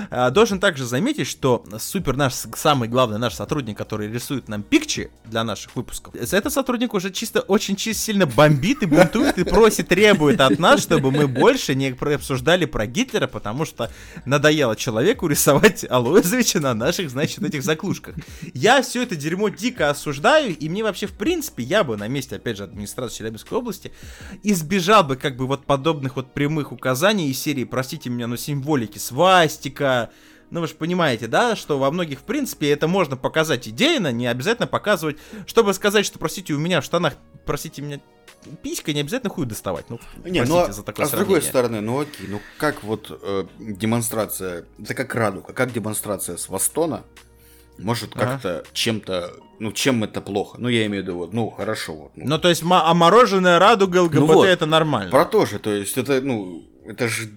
А, 0.09 0.29
Должен 0.29 0.59
также 0.59 0.85
заметить, 0.85 1.27
что 1.27 1.63
супер 1.79 2.15
наш, 2.15 2.33
самый 2.33 2.89
главный 2.89 3.17
наш 3.17 3.33
сотрудник, 3.35 3.77
который 3.77 4.12
рисует 4.12 4.47
нам 4.47 4.63
пикчи 4.63 5.12
для 5.25 5.43
наших 5.43 5.75
выпусков, 5.75 6.15
этот 6.15 6.53
сотрудник 6.53 6.93
уже 6.93 7.12
чисто 7.12 7.41
очень 7.41 7.75
чисто 7.75 8.03
сильно 8.03 8.25
бомбит 8.25 8.83
и 8.83 8.85
бунтует 8.85 9.38
и 9.38 9.43
просит, 9.43 9.89
требует 9.89 10.41
от 10.41 10.59
нас, 10.59 10.81
чтобы 10.81 11.12
мы 11.12 11.27
больше 11.27 11.75
не 11.75 11.89
обсуждали 11.89 12.65
про 12.65 12.85
Гитлера, 12.85 13.27
потому 13.27 13.65
что 13.65 13.91
надоело 14.25 14.75
человеку 14.75 15.27
рисовать 15.27 15.85
Алоизовича 15.89 16.59
на 16.59 16.73
наших, 16.73 17.09
значит, 17.09 17.43
этих 17.43 17.63
заклушках. 17.63 18.15
Я 18.53 18.81
все 18.81 19.03
это 19.03 19.15
дерьмо 19.15 19.49
дико 19.49 19.89
осуждаю, 19.89 20.55
и 20.55 20.69
мне 20.69 20.83
вообще, 20.83 21.07
в 21.07 21.13
принципе, 21.13 21.63
я 21.63 21.83
бы 21.83 21.97
на 21.97 22.07
месте, 22.07 22.35
опять 22.35 22.57
же, 22.57 22.63
администрации 22.63 23.17
Челябинской 23.17 23.57
области 23.57 23.91
избежал 24.43 24.88
бы 25.04 25.15
как 25.15 25.36
бы 25.36 25.47
вот 25.47 25.65
подобных 25.65 26.15
вот 26.15 26.34
прямых 26.34 26.71
указаний 26.71 27.30
из 27.30 27.41
серии, 27.41 27.63
простите 27.63 28.10
меня, 28.10 28.28
но 28.28 28.36
символики, 28.36 28.97
свастика, 28.97 30.10
ну 30.52 30.62
вы 30.62 30.67
же 30.67 30.75
понимаете, 30.75 31.28
да, 31.28 31.56
что 31.56 31.78
во 31.78 31.91
многих, 31.91 32.19
в 32.19 32.23
принципе, 32.23 32.71
это 32.71 32.88
можно 32.88 33.15
показать 33.17 33.67
идейно, 33.67 34.12
не 34.12 34.28
обязательно 34.28 34.67
показывать, 34.67 35.17
чтобы 35.45 35.73
сказать, 35.73 36.06
что, 36.06 36.19
простите, 36.19 36.54
у 36.54 36.60
меня 36.60 36.82
в 36.82 36.86
штанах, 36.86 37.13
простите 37.45 37.82
меня, 37.82 37.99
писька, 38.62 38.93
не 38.93 39.02
обязательно 39.02 39.30
хуй 39.30 39.45
доставать. 39.45 39.89
Ну, 39.89 39.99
Не, 40.25 40.39
простите 40.39 40.67
ну, 40.67 40.73
за 40.73 40.84
такое 40.84 41.06
а 41.06 41.10
с 41.10 41.12
другой 41.12 41.41
сравнение. 41.41 41.49
стороны, 41.49 41.82
ну 41.82 41.99
окей, 41.99 42.28
ну 42.28 42.41
как 42.58 42.84
вот 42.84 43.17
э, 43.21 43.45
демонстрация, 43.60 44.65
это 44.82 44.93
как 44.93 45.13
радуга, 45.15 45.54
как 45.54 45.71
демонстрация 45.71 46.38
с 46.38 46.49
Востона 46.49 47.04
может 47.79 48.11
Ага. 48.15 48.25
как-то 48.25 48.63
чем-то, 48.73 49.33
ну 49.59 49.71
чем 49.71 50.03
это 50.03 50.21
плохо? 50.21 50.57
Ну 50.59 50.67
я 50.69 50.85
имею 50.85 51.03
в 51.03 51.07
виду, 51.07 51.17
вот, 51.17 51.33
ну 51.33 51.49
хорошо, 51.49 51.95
вот. 51.95 52.11
ну, 52.15 52.25
Ну, 52.25 52.37
то 52.39 52.49
есть, 52.49 52.63
а 52.69 52.93
мороженое 52.93 53.59
радуга 53.59 54.03
ЛГБТ 54.03 54.19
вот, 54.19 54.45
это 54.47 54.65
нормально. 54.65 55.11
Про 55.11 55.25
то 55.25 55.45
же, 55.45 55.59
то 55.59 55.71
есть 55.73 55.97
это, 55.97 56.21
ну, 56.21 56.63
это 56.85 57.07
же 57.07 57.29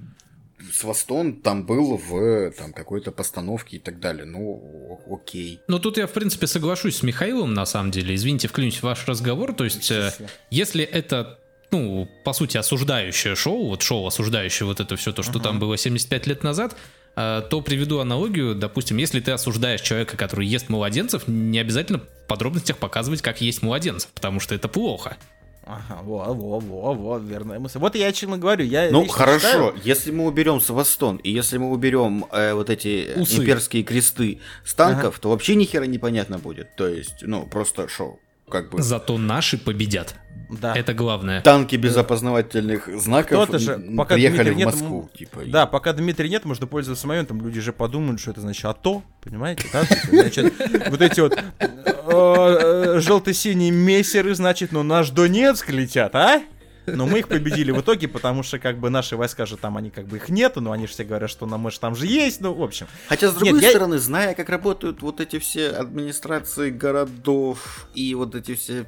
Свастон 0.72 1.34
там 1.34 1.64
был 1.66 1.96
в 1.96 2.50
там 2.52 2.72
какой-то 2.72 3.12
постановке 3.12 3.76
и 3.76 3.78
так 3.78 4.00
далее. 4.00 4.24
Ну, 4.24 5.00
окей. 5.10 5.60
Ну, 5.68 5.78
тут 5.78 5.98
я, 5.98 6.06
в 6.06 6.12
принципе, 6.12 6.46
соглашусь 6.46 6.98
с 6.98 7.02
Михаилом, 7.02 7.52
на 7.52 7.66
самом 7.66 7.90
деле. 7.90 8.14
Извините, 8.14 8.48
вклинюсь 8.48 8.78
в 8.78 8.82
ваш 8.84 9.06
разговор. 9.06 9.52
То 9.54 9.64
есть, 9.64 9.90
э, 9.90 10.12
если 10.50 10.84
это, 10.84 11.38
ну, 11.70 12.08
по 12.24 12.32
сути, 12.32 12.56
осуждающее 12.56 13.34
шоу, 13.34 13.68
вот 13.68 13.82
шоу 13.82 14.06
осуждающее 14.06 14.66
вот 14.66 14.80
это 14.80 14.96
все 14.96 15.12
то, 15.12 15.22
что 15.22 15.38
там 15.38 15.58
было 15.58 15.76
75 15.76 16.26
лет 16.26 16.42
назад, 16.42 16.76
то 17.14 17.60
приведу 17.64 17.98
аналогию. 17.98 18.54
Допустим, 18.54 18.96
если 18.96 19.20
ты 19.20 19.32
осуждаешь 19.32 19.80
человека, 19.80 20.16
который 20.16 20.46
ест 20.46 20.68
младенцев, 20.68 21.28
не 21.28 21.58
обязательно 21.58 21.98
в 21.98 22.26
подробностях 22.28 22.78
показывать, 22.78 23.22
как 23.22 23.40
есть 23.40 23.62
младенцев, 23.62 24.10
потому 24.14 24.40
что 24.40 24.54
это 24.54 24.68
плохо. 24.68 25.16
Ага, 25.64 26.00
во, 26.02 26.32
во, 26.34 26.58
во, 26.58 26.92
во, 26.94 27.18
верная 27.18 27.60
мысль. 27.60 27.78
Вот 27.78 27.94
я 27.94 28.08
о 28.08 28.12
чем 28.12 28.34
и 28.34 28.38
говорю. 28.38 28.64
Я 28.64 28.90
Ну, 28.90 29.06
хорошо, 29.06 29.38
считаю- 29.46 29.74
если 29.84 30.10
мы 30.10 30.26
уберем 30.26 30.60
Свастон, 30.60 31.16
и 31.18 31.30
если 31.30 31.56
мы 31.58 31.70
уберем 31.70 32.24
э, 32.32 32.52
вот 32.54 32.68
эти 32.68 33.06
э, 33.14 33.20
Усы. 33.20 33.36
имперские 33.42 33.84
кресты 33.84 34.40
с 34.64 34.74
танков, 34.74 35.20
то 35.20 35.30
вообще 35.30 35.54
ни 35.54 35.64
хера 35.64 35.84
непонятно 35.84 36.38
будет. 36.38 36.74
То 36.74 36.88
есть, 36.88 37.16
ну, 37.22 37.46
просто 37.46 37.86
шоу. 37.88 38.18
Как 38.50 38.70
бы 38.70 38.82
Зато 38.82 39.16
наши 39.18 39.56
победят. 39.56 40.16
Да. 40.60 40.74
Это 40.76 40.92
главное. 40.94 41.40
танки 41.40 41.76
без 41.76 41.96
опознавательных 41.96 42.88
знаков 43.00 43.44
Кто-то 43.44 43.58
же, 43.58 43.78
пока 43.96 44.14
приехали 44.14 44.50
Дмитрия 44.50 44.52
в 44.52 44.56
нет, 44.56 44.66
Москву. 44.66 45.00
м- 45.12 45.18
Типа, 45.18 45.40
Да, 45.46 45.66
пока 45.66 45.92
Дмитрия 45.92 46.28
нет, 46.28 46.44
можно 46.44 46.66
пользоваться 46.66 47.06
моментом. 47.06 47.40
Люди 47.40 47.60
же 47.60 47.72
подумают, 47.72 48.20
что 48.20 48.32
это 48.32 48.40
значит 48.42 48.64
АТО, 48.64 49.02
понимаете? 49.22 49.64
Да? 49.72 49.82
Значит, 50.10 50.52
вот 50.90 51.00
эти 51.00 51.20
вот 51.20 51.36
э, 51.36 51.66
э, 52.10 53.00
желто-синие 53.00 53.70
мессеры, 53.70 54.34
значит, 54.34 54.72
ну 54.72 54.82
наш 54.82 55.10
Донецк 55.10 55.70
летят, 55.70 56.14
а? 56.14 56.42
Но 56.86 57.06
мы 57.06 57.20
их 57.20 57.28
победили 57.28 57.70
в 57.70 57.80
итоге, 57.80 58.08
потому 58.08 58.42
что 58.42 58.58
как 58.58 58.78
бы 58.78 58.90
наши 58.90 59.16
войска 59.16 59.46
же 59.46 59.56
там, 59.56 59.76
они 59.76 59.90
как 59.90 60.06
бы 60.06 60.16
их 60.16 60.28
нету, 60.28 60.60
но 60.60 60.72
они 60.72 60.86
же 60.86 60.92
все 60.92 61.04
говорят, 61.04 61.30
что 61.30 61.46
нам, 61.46 61.60
мы 61.60 61.70
же 61.70 61.78
там 61.78 61.94
же 61.94 62.06
есть, 62.06 62.40
ну, 62.40 62.52
в 62.52 62.62
общем. 62.62 62.86
Хотя, 63.08 63.28
с 63.30 63.34
другой 63.34 63.52
Нет, 63.54 63.62
я- 63.62 63.70
стороны, 63.70 63.98
зная, 63.98 64.34
как 64.34 64.48
работают 64.48 65.00
вот 65.02 65.20
эти 65.20 65.38
все 65.38 65.68
администрации 65.70 66.70
городов 66.70 67.86
и 67.94 68.14
вот 68.14 68.34
эти 68.34 68.54
все 68.54 68.82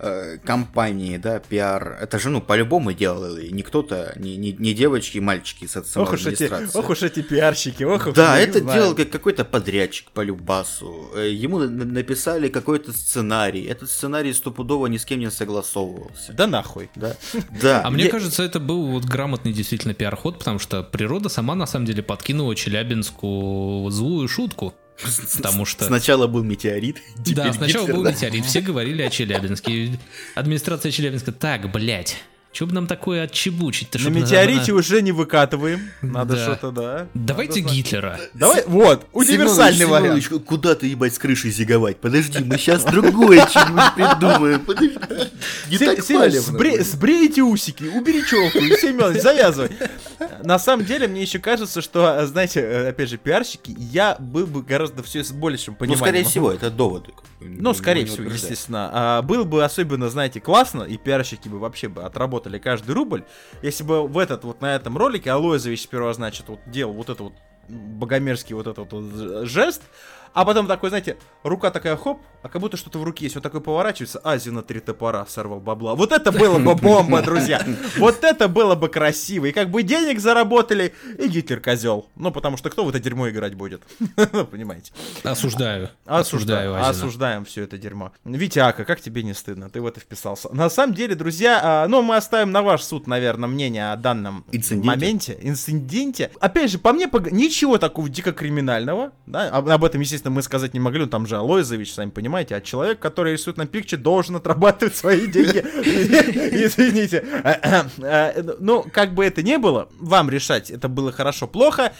пиар-компании, 0.00 1.16
да, 1.16 1.38
пиар, 1.40 1.98
это 2.00 2.18
же, 2.18 2.28
ну, 2.30 2.40
по-любому 2.40 2.92
делали 2.92 3.48
не 3.48 3.62
кто-то, 3.62 4.12
не, 4.16 4.36
не, 4.36 4.52
не 4.52 4.74
девочки 4.74 5.16
и 5.18 5.20
мальчики 5.20 5.66
с 5.66 5.76
Ох 5.96 6.12
уж, 6.12 6.26
эти, 6.26 6.50
ох 6.76 6.90
уж 6.90 7.02
эти 7.02 7.22
пиарщики, 7.22 7.84
ох 7.84 8.06
уж 8.08 8.14
Да, 8.14 8.38
это 8.38 8.58
знаем. 8.60 8.78
делал 8.80 8.94
как 8.94 9.10
какой-то 9.10 9.44
подрядчик 9.44 10.10
по 10.10 10.20
Любасу. 10.20 11.10
Э, 11.14 11.30
Ему 11.30 11.58
на- 11.58 11.68
на- 11.68 11.84
написали 11.84 12.48
какой-то 12.48 12.92
сценарий. 12.92 13.64
Этот 13.64 13.90
сценарий 13.90 14.32
стопудово 14.32 14.86
ни 14.88 14.96
с 14.98 15.04
кем 15.04 15.20
не 15.20 15.30
согласовывался. 15.30 16.32
Да 16.32 16.46
нахуй. 16.46 16.89
Да, 16.94 17.16
да. 17.62 17.82
А 17.84 17.90
мне 17.90 18.08
кажется, 18.08 18.42
это 18.42 18.60
был 18.60 18.86
вот 18.86 19.04
грамотный 19.04 19.52
действительно 19.52 19.94
пиар-ход, 19.94 20.38
потому 20.38 20.58
что 20.58 20.82
природа 20.82 21.28
сама 21.28 21.54
на 21.54 21.66
самом 21.66 21.86
деле 21.86 22.02
подкинула 22.02 22.54
Челябинску 22.54 23.88
злую 23.90 24.28
шутку. 24.28 24.74
Потому 25.36 25.64
что... 25.64 25.84
Сначала 25.84 26.26
был 26.26 26.42
метеорит, 26.42 26.98
Да, 27.16 27.52
сначала 27.52 27.84
Гитлер, 27.84 27.96
был 27.96 28.04
да. 28.04 28.10
метеорит, 28.10 28.44
все 28.44 28.60
говорили 28.60 29.02
о 29.02 29.10
Челябинске. 29.10 29.98
Администрация 30.34 30.92
Челябинска, 30.92 31.32
так, 31.32 31.70
блядь, 31.72 32.16
Че 32.52 32.66
бы 32.66 32.72
нам 32.74 32.88
такое 32.88 33.22
отчебучить-то? 33.22 34.00
На 34.00 34.08
метеорите 34.08 34.72
она- 34.72 34.80
уже 34.80 35.02
не 35.02 35.12
выкатываем. 35.12 35.90
Надо 36.02 36.34
Да. 36.34 36.42
что-то, 36.42 36.70
да. 36.72 37.06
Давайте 37.14 37.60
Гитлера. 37.60 38.18
Давай, 38.34 38.64
вот, 38.66 39.06
универсальный 39.12 39.86
вариант. 39.86 40.26
Куда 40.46 40.74
ты, 40.74 40.88
ебать, 40.88 41.14
с 41.14 41.18
крыши 41.18 41.50
зиговать? 41.50 41.98
Подожди, 41.98 42.42
мы 42.42 42.58
сейчас 42.58 42.82
другое 42.84 43.46
что-нибудь 43.46 43.94
придумаем. 43.94 44.60
Подожди. 44.60 44.98
Не 45.70 45.78
Се- 45.78 45.86
так 45.94 46.04
Семёныч, 46.04 46.32
палевно 46.32 46.58
сбре- 46.58 46.70
будет. 46.72 46.86
сбрей 46.88 47.28
эти 47.28 47.40
усики, 47.40 47.84
убери 47.84 48.24
челку, 48.26 48.58
Семёныч, 48.58 49.22
завязывай. 49.22 49.70
На 50.44 50.58
самом 50.58 50.84
деле, 50.84 51.06
мне 51.08 51.22
еще 51.22 51.38
кажется, 51.38 51.80
что, 51.80 52.06
э, 52.20 52.26
знаете, 52.26 52.60
э, 52.60 52.88
опять 52.88 53.08
же, 53.08 53.18
пиарщики, 53.18 53.74
я 53.78 54.16
был 54.18 54.46
бы 54.46 54.62
гораздо 54.62 55.02
все 55.02 55.22
с 55.24 55.32
большим 55.32 55.74
Ну, 55.74 55.78
пониманием. 55.78 56.04
скорее 56.04 56.24
всего, 56.24 56.52
это 56.52 56.70
доводы. 56.70 57.12
Ну, 57.40 57.72
скорее 57.74 58.04
всего, 58.06 58.24
естественно. 58.30 58.90
А, 58.92 59.22
было 59.22 59.44
бы 59.44 59.64
особенно, 59.64 60.08
знаете, 60.10 60.40
классно, 60.40 60.82
и 60.82 60.96
пиарщики 60.96 61.48
бы 61.48 61.58
вообще 61.58 61.88
бы 61.88 62.02
отработали 62.02 62.58
каждый 62.58 62.92
рубль, 62.92 63.24
если 63.62 63.82
бы 63.84 64.06
в 64.06 64.18
этот 64.18 64.44
вот 64.44 64.60
на 64.60 64.74
этом 64.74 64.96
ролике 64.98 65.30
Алоизович 65.30 65.82
сперва, 65.82 66.12
значит, 66.12 66.48
вот 66.48 66.60
делал 66.66 66.92
вот 66.92 67.08
это 67.08 67.22
вот 67.22 67.32
богомерзкий 67.68 68.54
вот 68.54 68.66
этот 68.66 68.92
вот 68.92 69.46
жест, 69.48 69.82
а 70.32 70.44
потом 70.44 70.66
такой, 70.66 70.88
знаете, 70.90 71.16
рука 71.42 71.70
такая 71.70 71.96
хоп, 71.96 72.20
а 72.42 72.48
как 72.48 72.60
будто 72.60 72.76
что-то 72.76 72.98
в 72.98 73.04
руке 73.04 73.24
есть, 73.26 73.34
вот 73.34 73.42
такой 73.42 73.60
поворачивается, 73.60 74.20
Азию 74.24 74.54
на 74.54 74.62
три 74.62 74.80
топора 74.80 75.26
сорвал 75.26 75.60
бабла. 75.60 75.94
Вот 75.94 76.12
это 76.12 76.32
было 76.32 76.58
бы 76.58 76.74
бомба, 76.80 77.22
друзья. 77.22 77.62
Вот 77.98 78.24
это 78.24 78.48
было 78.48 78.74
бы 78.74 78.88
красиво. 78.88 79.46
И 79.46 79.52
как 79.52 79.70
бы 79.70 79.82
денег 79.82 80.20
заработали, 80.20 80.94
и 81.18 81.28
Гитлер 81.28 81.60
козел. 81.60 82.06
Ну, 82.16 82.30
потому 82.30 82.56
что 82.56 82.70
кто 82.70 82.84
в 82.84 82.88
это 82.88 82.98
дерьмо 83.00 83.28
играть 83.30 83.54
будет? 83.54 83.82
Ну, 84.32 84.46
Понимаете. 84.46 84.92
Осуждаю. 85.24 85.90
Осуждаю, 86.06 86.74
Азина. 86.74 86.88
осуждаем 86.88 87.44
все 87.44 87.62
это 87.64 87.78
дерьмо. 87.78 88.12
Витяка, 88.24 88.84
как 88.84 89.00
тебе 89.00 89.22
не 89.22 89.34
стыдно? 89.34 89.68
Ты 89.70 89.80
в 89.80 89.86
это 89.86 90.00
вписался. 90.00 90.54
На 90.54 90.70
самом 90.70 90.94
деле, 90.94 91.14
друзья, 91.14 91.60
а, 91.62 91.88
ну, 91.88 92.02
мы 92.02 92.16
оставим 92.16 92.52
на 92.52 92.62
ваш 92.62 92.82
суд, 92.82 93.06
наверное, 93.06 93.48
мнение 93.48 93.92
о 93.92 93.96
данном 93.96 94.44
Инциденте. 94.52 94.86
моменте, 94.86 95.38
инциденте. 95.40 96.30
Опять 96.40 96.70
же, 96.70 96.78
по 96.78 96.92
мне, 96.92 97.08
ничего 97.30 97.78
такого 97.78 98.08
дико 98.08 98.32
криминального, 98.32 99.12
да, 99.26 99.48
об 99.48 99.84
этом, 99.84 100.00
естественно, 100.00 100.19
мы 100.28 100.42
сказать 100.42 100.74
не 100.74 100.80
могли, 100.80 101.00
ну, 101.00 101.06
там 101.06 101.26
же 101.26 101.36
Алоизович, 101.36 101.94
сами 101.94 102.10
понимаете, 102.10 102.56
а 102.56 102.60
человек, 102.60 102.98
который 102.98 103.32
рисует 103.32 103.56
на 103.56 103.66
пикче, 103.66 103.96
должен 103.96 104.36
отрабатывать 104.36 104.94
свои 104.94 105.26
деньги. 105.26 105.58
Извините. 106.64 107.24
Ну, 108.58 108.84
как 108.92 109.14
бы 109.14 109.24
это 109.24 109.42
ни 109.42 109.56
было, 109.56 109.88
вам 109.98 110.28
решать, 110.28 110.70
это 110.70 110.88
было 110.88 111.12
хорошо, 111.12 111.46
плохо. 111.46 111.92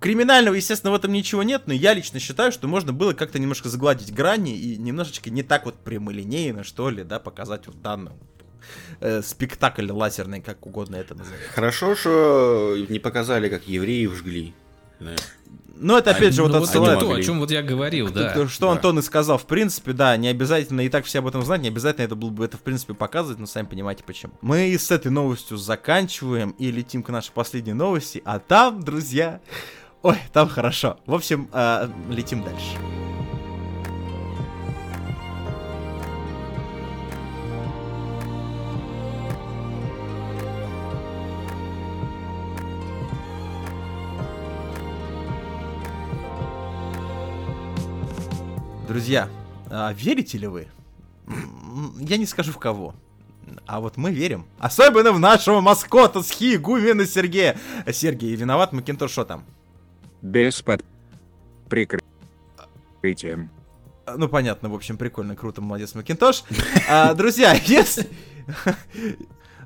Криминального, 0.00 0.54
естественно, 0.54 0.92
в 0.92 0.94
этом 0.94 1.12
ничего 1.12 1.42
нет, 1.42 1.62
но 1.66 1.74
я 1.74 1.92
лично 1.92 2.20
считаю, 2.20 2.52
что 2.52 2.68
можно 2.68 2.92
было 2.92 3.14
как-то 3.14 3.38
немножко 3.38 3.68
загладить 3.68 4.14
грани 4.14 4.56
и 4.56 4.76
немножечко 4.76 5.28
не 5.28 5.42
так 5.42 5.64
вот 5.64 5.74
прямолинейно, 5.74 6.62
что 6.62 6.88
ли, 6.88 7.02
да, 7.02 7.18
показать 7.18 7.66
вот 7.66 7.82
данный 7.82 8.12
э, 9.00 9.22
спектакль 9.22 9.90
лазерный, 9.90 10.40
как 10.40 10.66
угодно 10.66 10.96
это 10.96 11.16
назовем. 11.16 11.40
Хорошо, 11.52 11.96
что 11.96 12.76
не 12.88 13.00
показали, 13.00 13.48
как 13.48 13.66
евреев 13.66 14.14
жгли. 14.14 14.54
Да. 15.00 15.16
Но 15.80 15.98
это 15.98 16.10
опять 16.10 16.34
же 16.34 16.42
вот 16.42 16.52
Ну, 16.52 16.58
вот 16.58 16.68
отсылает 16.68 16.98
это 16.98 17.06
то, 17.06 17.12
о 17.12 17.22
чем 17.22 17.38
вот 17.38 17.50
я 17.50 17.62
говорил, 17.62 18.10
да. 18.10 18.32
То, 18.34 18.48
что 18.48 18.66
да. 18.66 18.72
Антон 18.72 18.98
и 18.98 19.02
сказал, 19.02 19.38
в 19.38 19.46
принципе, 19.46 19.92
да, 19.92 20.16
не 20.16 20.28
обязательно, 20.28 20.82
и 20.82 20.88
так 20.88 21.04
все 21.04 21.20
об 21.20 21.26
этом 21.26 21.44
знать, 21.44 21.60
не 21.60 21.68
обязательно 21.68 22.04
это 22.04 22.16
было 22.16 22.30
бы 22.30 22.44
это, 22.44 22.56
в 22.56 22.62
принципе, 22.62 22.94
показывать, 22.94 23.38
но 23.38 23.46
сами 23.46 23.66
понимаете 23.66 24.04
почему. 24.04 24.32
Мы 24.40 24.74
с 24.74 24.90
этой 24.90 25.10
новостью 25.10 25.56
заканчиваем 25.56 26.50
и 26.58 26.70
летим 26.70 27.02
к 27.02 27.10
нашей 27.10 27.32
последней 27.32 27.74
новости, 27.74 28.22
а 28.24 28.38
там, 28.38 28.82
друзья, 28.82 29.40
ой, 30.02 30.16
там 30.32 30.48
хорошо. 30.48 30.98
В 31.06 31.14
общем, 31.14 31.48
э, 31.52 31.88
летим 32.10 32.42
дальше. 32.42 33.17
Друзья, 48.88 49.28
а 49.70 49.92
верите 49.92 50.38
ли 50.38 50.46
вы? 50.46 50.66
Я 51.98 52.16
не 52.16 52.24
скажу 52.24 52.52
в 52.52 52.58
кого. 52.58 52.94
А 53.66 53.80
вот 53.80 53.98
мы 53.98 54.10
верим. 54.12 54.46
Особенно 54.58 55.12
в 55.12 55.18
нашего 55.20 55.60
маскота 55.60 56.22
с 56.22 56.34
Гумина 56.58 57.04
Сергея. 57.04 57.58
Сергей, 57.92 58.34
виноват 58.34 58.72
Макинтош, 58.72 59.10
что 59.10 59.26
там? 59.26 59.44
Без 60.22 60.62
под 60.62 60.82
прикрытием. 61.68 63.50
А, 64.06 64.16
Ну, 64.16 64.26
понятно, 64.26 64.70
в 64.70 64.74
общем, 64.74 64.96
прикольно, 64.96 65.36
круто, 65.36 65.60
молодец, 65.60 65.94
Макинтош. 65.94 66.44
А, 66.88 67.12
друзья, 67.12 67.52
если... 67.66 68.08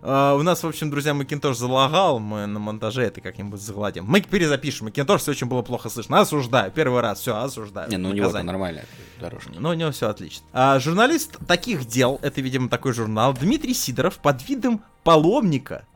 А, 0.05 0.35
У 0.35 0.43
нас, 0.43 0.63
в 0.63 0.67
общем, 0.67 0.91
друзья, 0.91 1.15
Макинтош 1.15 1.57
залагал, 1.57 2.19
мы 2.19 2.47
на 2.47 2.59
монтаже 2.59 3.03
это 3.03 3.21
как-нибудь 3.21 3.61
загладим. 3.61 4.05
Мы 4.05 4.21
перезапишем, 4.21 4.87
Макинтош, 4.87 5.21
все 5.21 5.31
очень 5.31 5.47
было 5.47 5.63
плохо 5.63 5.89
слышно. 5.89 6.19
Осуждаю, 6.19 6.73
первый 6.73 7.01
раз, 7.01 7.21
все, 7.21 7.37
осуждаю. 7.37 7.89
Не, 7.89 7.99
ну 7.99 8.11
у 8.11 8.13
него 8.13 8.31
нормальная 8.43 8.85
дорожка. 9.21 9.51
Но 9.57 9.71
у 9.71 9.75
него 9.75 9.93
все 9.93 10.09
отлично. 10.09 10.45
А, 10.53 10.81
журналист 10.81 11.39
таких 11.47 11.85
дел, 11.87 12.19
это, 12.23 12.41
видимо, 12.41 12.69
такой 12.69 12.93
журнал, 12.93 13.33
Дмитрий 13.33 13.75
Сидоров 13.75 14.19
под 14.19 14.47
видом 14.49 14.83
паломника 15.05 15.87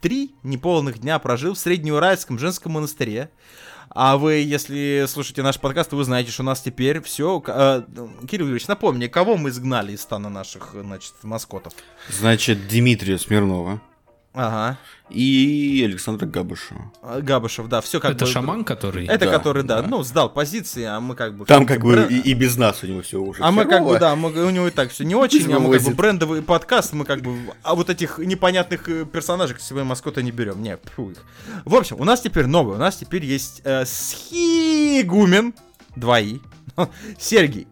три 0.00 0.34
неполных 0.42 0.98
дня 0.98 1.18
прожил 1.20 1.54
в 1.54 1.58
Среднеуральском 1.58 2.38
женском 2.38 2.72
монастыре. 2.72 3.30
А 3.94 4.16
вы, 4.16 4.34
если 4.34 5.04
слушаете 5.06 5.42
наш 5.42 5.60
подкаст, 5.60 5.92
вы 5.92 6.02
знаете, 6.04 6.30
что 6.30 6.42
у 6.42 6.46
нас 6.46 6.62
теперь 6.62 7.02
все... 7.02 7.40
Кирилл 7.40 8.46
Юрьевич, 8.46 8.66
напомни, 8.66 9.06
кого 9.06 9.36
мы 9.36 9.50
изгнали 9.50 9.92
из 9.92 10.00
стана 10.00 10.30
наших, 10.30 10.70
значит, 10.72 11.12
маскотов? 11.22 11.74
Значит, 12.08 12.68
Дмитрия 12.68 13.18
Смирнова 13.18 13.82
Ага. 14.34 14.78
и 15.10 15.82
Александра 15.84 16.24
Габышева. 16.26 16.90
А, 17.02 17.20
Габышев, 17.20 17.68
да, 17.68 17.82
все 17.82 18.00
как 18.00 18.12
Это 18.12 18.24
бы... 18.24 18.30
шаман, 18.30 18.64
который... 18.64 19.06
Это 19.06 19.26
Да, 19.26 19.30
который, 19.30 19.62
да, 19.62 19.82
да. 19.82 19.88
ну, 19.88 20.02
сдал 20.02 20.30
позиции, 20.32 20.84
а 20.84 21.00
мы 21.00 21.14
как 21.14 21.36
бы... 21.36 21.44
Там 21.44 21.66
как 21.66 21.80
бы 21.82 21.94
Брэ- 21.94 22.08
и, 22.08 22.30
и 22.30 22.34
без 22.34 22.56
нас 22.56 22.82
у 22.82 22.86
него 22.86 23.02
все 23.02 23.20
уже 23.20 23.42
А 23.42 23.50
мы 23.50 23.66
как 23.66 23.84
бы, 23.84 23.98
да, 23.98 24.16
мы, 24.16 24.30
у 24.30 24.48
него 24.48 24.68
и 24.68 24.70
так 24.70 24.90
все 24.90 25.04
не 25.04 25.14
очень, 25.14 25.52
а 25.52 25.58
мы 25.58 25.76
как 25.76 25.82
бы 25.82 25.94
брендовый 25.94 26.40
подкаст, 26.40 26.94
мы 26.94 27.04
как 27.04 27.20
бы, 27.20 27.36
а 27.62 27.74
вот 27.74 27.90
этих 27.90 28.18
непонятных 28.18 28.88
э, 28.88 29.04
персонажей 29.04 29.56
к 29.56 29.60
себе 29.60 29.84
маскота 29.84 30.22
не 30.22 30.30
берем, 30.30 30.62
не, 30.62 30.78
фу 30.96 31.10
их. 31.10 31.18
В 31.66 31.74
общем, 31.74 32.00
у 32.00 32.04
нас 32.04 32.22
теперь 32.22 32.46
новый, 32.46 32.76
у 32.76 32.80
нас 32.80 32.96
теперь 32.96 33.26
есть 33.26 33.60
э, 33.64 33.84
схиигумен, 33.84 35.52
двои, 35.94 36.40
Сергей, 37.18 37.66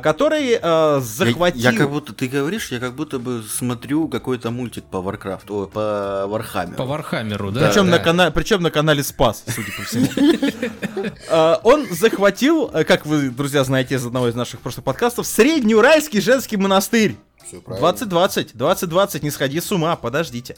который 0.00 0.52
э, 0.52 0.58
Я- 0.62 1.00
захватил... 1.00 1.60
Я, 1.60 1.72
как 1.72 1.90
будто, 1.90 2.12
ты 2.12 2.26
говоришь, 2.26 2.70
я 2.72 2.80
как 2.80 2.94
будто 2.94 3.18
бы 3.18 3.42
смотрю 3.42 4.08
какой-то 4.08 4.50
мультик 4.50 4.84
по 4.84 4.96
Warcraft, 4.96 5.50
о, 5.50 5.66
по 5.66 6.26
Warhammer. 6.26 6.74
По 6.74 6.84
Вархаммеру, 6.84 7.50
да? 7.50 7.68
Причем, 7.68 7.86
да. 7.86 7.92
на 7.92 7.98
кана... 7.98 8.30
Причем 8.30 8.62
на 8.62 8.70
канале 8.70 9.02
Спас, 9.02 9.44
судя 9.46 9.72
по 9.76 9.82
всему. 9.82 10.08
А, 11.30 11.60
Он 11.62 11.86
захватил, 11.90 12.70
э, 12.72 12.84
как 12.84 13.04
вы, 13.04 13.30
друзья, 13.30 13.64
знаете 13.64 13.96
из 13.96 14.06
одного 14.06 14.28
из 14.28 14.34
наших 14.34 14.60
прошлых 14.60 14.84
подкастов, 14.84 15.26
Среднеуральский 15.26 16.20
женский 16.20 16.56
монастырь. 16.56 17.16
Всё 17.46 17.60
правильно. 17.60 17.88
2020, 17.92 18.56
2020, 18.56 19.22
не 19.22 19.30
сходи 19.30 19.60
с 19.60 19.70
ума, 19.72 19.96
подождите. 19.96 20.56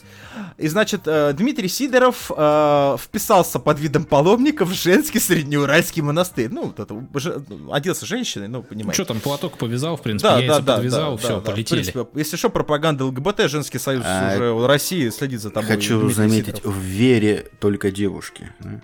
И 0.57 0.67
значит, 0.67 1.01
э, 1.05 1.33
Дмитрий 1.33 1.67
Сидоров 1.67 2.31
э, 2.35 2.97
вписался 2.99 3.59
под 3.59 3.79
видом 3.79 4.05
паломника 4.05 4.65
в 4.65 4.73
женский 4.73 5.19
среднеуральский 5.19 6.01
монастырь. 6.01 6.49
Ну, 6.49 6.67
вот 6.67 6.79
это, 6.79 6.95
же- 7.19 7.43
оделся 7.71 8.05
женщиной, 8.05 8.47
ну, 8.47 8.57
Ну, 8.59 8.63
понимаете. 8.63 8.93
что 9.03 9.05
там, 9.13 9.19
платок 9.21 9.57
повязал, 9.57 9.97
в 9.97 10.01
принципе, 10.01 10.29
Да, 10.29 10.37
яйца 10.39 10.55
да, 10.55 10.61
да, 10.61 10.75
подвязал, 10.77 11.11
да, 11.11 11.17
все, 11.17 11.27
да, 11.27 11.35
да. 11.35 11.41
В 11.41 11.43
полетели. 11.53 11.81
принципе, 11.83 12.07
если 12.15 12.37
что, 12.37 12.49
пропаганда 12.49 13.05
ЛГБТ, 13.05 13.49
женский 13.49 13.79
союз 13.79 14.03
А, 14.07 14.33
уже 14.35 14.51
в 14.53 14.65
России 14.65 15.09
следит 15.09 15.41
за 15.41 15.49
тобой. 15.49 15.67
Хочу 15.69 15.99
Дмитрий 15.99 16.13
заметить, 16.15 16.57
Сидоров. 16.57 16.75
в 16.77 16.79
вере 16.81 17.47
только 17.59 17.91
девушки. 17.91 18.51
знаешь. 18.59 18.81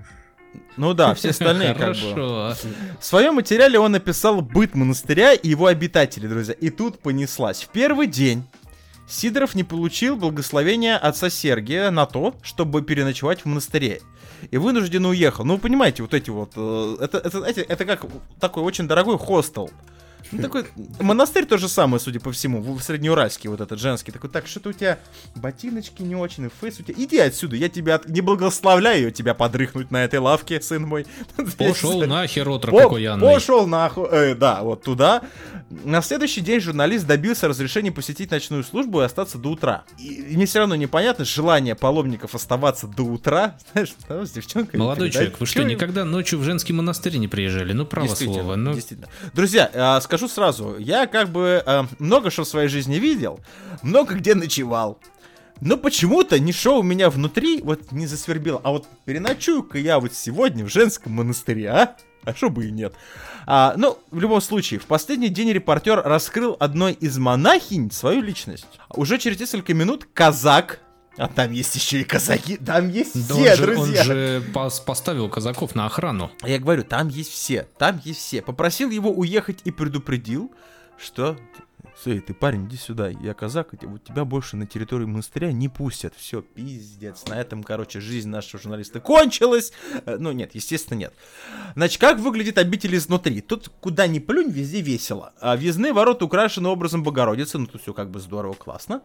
Ну 0.78 0.94
да, 0.94 1.14
все 1.14 1.30
остальные 1.32 1.74
как 1.76 1.96
бы. 1.96 2.14
Хорошо. 2.14 2.56
В 3.00 3.06
своем 3.06 3.36
материале 3.36 3.80
он 3.80 3.92
написал 3.92 4.42
быт 4.42 4.76
монастыря 4.76 5.34
и 5.34 5.50
его 5.50 5.68
обитателей, 5.68 6.28
друзья. 6.28 6.54
И 6.54 6.70
тут 6.70 7.00
понеслась. 7.00 7.64
В 7.64 7.70
первый 7.70 8.08
день 8.08 8.44
Сидоров 9.08 9.54
не 9.54 9.64
получил 9.64 10.16
благословения 10.16 10.98
отца 10.98 11.30
Сергия 11.30 11.92
на 11.92 12.06
то, 12.06 12.36
чтобы 12.42 12.82
переночевать 12.82 13.42
в 13.42 13.46
монастыре. 13.46 14.02
И 14.52 14.58
вынужденно 14.58 15.10
уехал. 15.10 15.46
Ну, 15.46 15.56
вы 15.56 15.60
понимаете, 15.60 16.02
вот 16.04 16.14
эти 16.14 16.30
вот... 16.30 16.52
э, 16.56 16.98
Это, 17.00 17.18
это, 17.18 17.38
знаете, 17.40 17.62
это 17.62 17.86
как 17.86 18.06
такой 18.40 18.64
очень 18.64 18.88
дорогой 18.88 19.18
хостел. 19.18 19.70
Ну, 20.34 20.42
Такой 20.42 20.66
монастырь 21.00 21.46
то 21.46 21.58
же 21.58 21.70
самое, 21.70 22.00
судя 22.00 22.20
по 22.20 22.32
всему, 22.32 22.62
в 22.62 22.82
Среднеуральский 22.82 23.50
вот 23.50 23.62
этот 23.62 23.80
женский. 23.80 24.12
Такой, 24.12 24.30
так, 24.30 24.48
что-то 24.48 24.70
у 24.70 24.74
тебя 24.74 25.00
ботиночки 25.36 26.02
не 26.02 26.16
очень, 26.16 26.46
и 26.46 26.50
фейс 26.62 26.80
у 26.80 26.84
тебя... 26.84 26.96
Иди 26.98 27.20
отсюда, 27.20 27.56
я 27.56 27.70
тебя 27.70 27.96
от- 27.96 28.10
не 28.10 28.22
благословляю 28.22 29.12
тебя 29.12 29.34
подрыхнуть 29.34 29.92
на 29.92 30.04
этой 30.04 30.20
лавке, 30.20 30.60
сын 30.62 30.84
мой. 30.84 31.06
Пошел 31.58 32.06
нахер, 32.06 32.50
отрок 32.50 32.74
окаянный. 32.74 33.22
Пошел 33.22 33.68
нахуй. 33.68 34.08
Э, 34.12 34.36
да, 34.36 34.64
вот 34.64 34.84
туда. 34.84 35.22
На 35.70 36.02
следующий 36.02 36.42
день 36.42 36.60
журналист 36.60 37.06
добился 37.06 37.48
разрешения 37.48 37.92
посетить 37.92 38.32
ночную 38.32 38.64
службу 38.64 39.02
и 39.02 39.06
остаться 39.06 39.38
до 39.38 39.50
утра. 39.50 39.84
И, 39.98 40.14
и 40.14 40.36
мне 40.36 40.46
все 40.46 40.60
равно 40.60 40.76
непонятно 40.76 41.26
желание 41.26 41.76
паломников 41.76 42.36
оставаться 42.36 42.88
до 42.88 43.04
утра. 43.04 43.58
Знаешь, 43.74 43.94
с 44.10 44.32
девчонкой. 44.32 44.80
Молодой 44.80 45.12
человек, 45.12 45.40
вы 45.40 45.46
что, 45.46 45.64
никогда 45.64 46.06
ночью 46.06 46.40
в 46.40 46.44
женский 46.44 46.74
монастырь 46.74 47.18
не 47.18 47.28
приезжали? 47.28 47.74
Ну, 47.74 47.86
право 47.86 48.08
слово. 48.08 48.56
Ну. 48.56 48.76
Друзья, 49.34 49.70
а, 49.74 49.98
скажу 50.24 50.28
сразу, 50.28 50.78
я 50.78 51.08
как 51.08 51.30
бы 51.30 51.62
а, 51.66 51.86
много 52.00 52.30
что 52.30 52.44
в 52.44 52.48
своей 52.48 52.68
жизни 52.68 52.96
видел, 52.96 53.40
много 53.82 54.16
где 54.16 54.36
ночевал. 54.36 55.00
Но 55.62 55.78
почему-то 55.78 56.40
ничего 56.40 56.80
у 56.80 56.84
меня 56.84 57.10
внутри 57.10 57.62
вот 57.62 57.92
не 57.92 58.08
засвербило. 58.08 58.60
А 58.64 58.72
вот 58.72 58.88
переночую-ка 59.06 59.78
я 59.78 60.00
вот 60.00 60.14
сегодня 60.14 60.66
в 60.66 60.70
женском 60.70 61.14
монастыре, 61.14 61.70
а? 61.70 61.96
А 62.26 62.34
что 62.34 62.50
бы 62.50 62.66
и 62.66 62.72
нет. 62.72 62.94
А, 63.46 63.74
ну, 63.78 63.98
в 64.12 64.20
любом 64.20 64.42
случае, 64.42 64.80
в 64.80 64.86
последний 64.86 65.30
день 65.30 65.52
репортер 65.52 66.02
раскрыл 66.02 66.56
одной 66.60 66.94
из 66.94 67.18
монахинь 67.18 67.92
свою 67.92 68.22
личность. 68.22 68.80
Уже 68.90 69.18
через 69.18 69.40
несколько 69.40 69.74
минут 69.74 70.08
казак, 70.14 70.80
а 71.18 71.28
там 71.28 71.52
есть 71.52 71.76
еще 71.76 72.02
и 72.02 72.04
казаки, 72.04 72.58
там 72.58 72.90
есть 72.90 73.28
Да 73.28 73.36
все, 73.36 73.52
он 73.52 73.58
же, 73.58 73.66
друзья. 73.66 74.00
он 74.02 74.06
же 74.06 74.44
пос- 74.54 74.84
поставил 74.84 75.30
казаков 75.30 75.76
на 75.76 75.86
охрану. 75.86 76.32
Я 76.44 76.60
говорю, 76.60 76.84
там 76.84 77.08
есть 77.08 77.32
все, 77.32 77.68
там 77.78 78.02
есть 78.04 78.20
все. 78.20 78.42
Попросил 78.42 78.90
его 78.90 79.12
уехать 79.12 79.60
и 79.64 79.72
предупредил, 79.72 80.52
что... 80.98 81.38
Сэй, 82.04 82.20
ты 82.20 82.34
парень, 82.34 82.68
иди 82.68 82.76
сюда, 82.76 83.08
я 83.08 83.34
казак, 83.34 83.70
и 83.82 83.86
вот 83.86 84.04
тебя 84.04 84.26
больше 84.26 84.58
на 84.58 84.68
территории 84.68 85.06
монастыря 85.06 85.54
не 85.54 85.70
пустят. 85.70 86.14
Все, 86.18 86.42
пиздец. 86.42 87.26
На 87.28 87.40
этом, 87.40 87.64
короче, 87.64 88.02
жизнь 88.02 88.28
нашего 88.28 88.62
журналиста 88.62 89.00
кончилась. 89.00 89.72
Э, 90.06 90.18
Ну, 90.20 90.34
нет, 90.34 90.54
естественно, 90.54 90.98
нет. 90.98 91.14
Значит, 91.76 92.02
как 92.02 92.20
выглядит 92.20 92.58
обитель 92.58 92.98
изнутри? 92.98 93.40
Тут 93.40 93.70
куда 93.80 94.06
ни 94.08 94.20
плюнь, 94.20 94.50
везде 94.50 94.82
весело. 94.82 95.32
А 95.40 95.56
въездные 95.56 95.94
ворота 95.94 96.26
украшены 96.26 96.68
образом 96.68 97.04
Богородицы, 97.04 97.58
ну 97.58 97.68
тут 97.68 97.82
все 97.82 97.94
как 97.94 98.12
бы 98.12 98.20
здорово, 98.20 98.54
классно. 98.54 99.02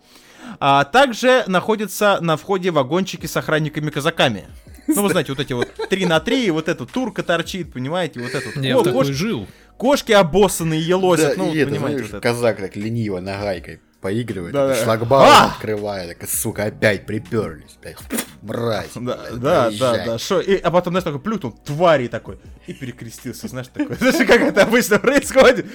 А 0.58 0.82
также 0.84 1.44
находятся 1.46 2.18
на 2.20 2.36
входе 2.36 2.72
вагончики 2.72 3.26
с 3.26 3.36
охранниками-казаками. 3.36 4.48
Ну, 4.88 5.02
вы 5.02 5.10
знаете, 5.10 5.32
вот 5.32 5.40
эти 5.40 5.52
вот 5.52 5.68
3 5.88 6.06
на 6.06 6.18
3, 6.18 6.46
и 6.46 6.50
вот 6.50 6.68
эта 6.68 6.86
турка 6.86 7.22
торчит, 7.22 7.72
понимаете, 7.72 8.20
вот 8.20 8.34
этот. 8.34 8.56
Я 8.56 8.76
О, 8.78 8.80
в 8.80 8.84
такой 8.84 9.04
жил. 9.04 9.46
Кошки 9.78 10.12
обоссанные 10.12 10.80
елозят, 10.82 11.36
Да, 11.36 11.44
ну, 11.44 11.52
и 11.54 11.58
это, 11.58 11.70
понимаете, 11.70 11.98
знаешь, 11.98 12.12
вот 12.12 12.18
это. 12.18 12.28
казак 12.28 12.56
так 12.58 12.76
лениво 12.76 13.20
нагайкой 13.20 13.80
поигрывает, 14.00 14.52
Да, 14.52 14.68
да. 14.68 14.74
шлагбаум 14.76 15.24
А! 15.28 15.46
открывает, 15.46 16.18
так, 16.18 16.28
сука, 16.28 16.64
опять 16.66 17.04
приперлись, 17.06 17.76
опять, 17.80 17.96
мразь. 18.42 18.90
Да, 18.94 19.00
блядь, 19.00 19.34
да, 19.34 19.38
да, 19.40 19.64
проезжай. 19.66 20.06
да, 20.06 20.18
шо, 20.18 20.40
и, 20.40 20.56
а 20.56 20.70
потом, 20.70 20.92
знаешь, 20.92 21.02
такой 21.04 21.20
плюнул, 21.20 21.50
твари 21.64 22.06
такой, 22.06 22.38
и 22.68 22.72
перекрестился, 22.74 23.48
знаешь, 23.48 23.66
такой, 23.68 23.96
знаешь, 24.00 24.16
как 24.26 24.40
это 24.40 24.62
обычно 24.62 24.98
происходит. 25.00 25.66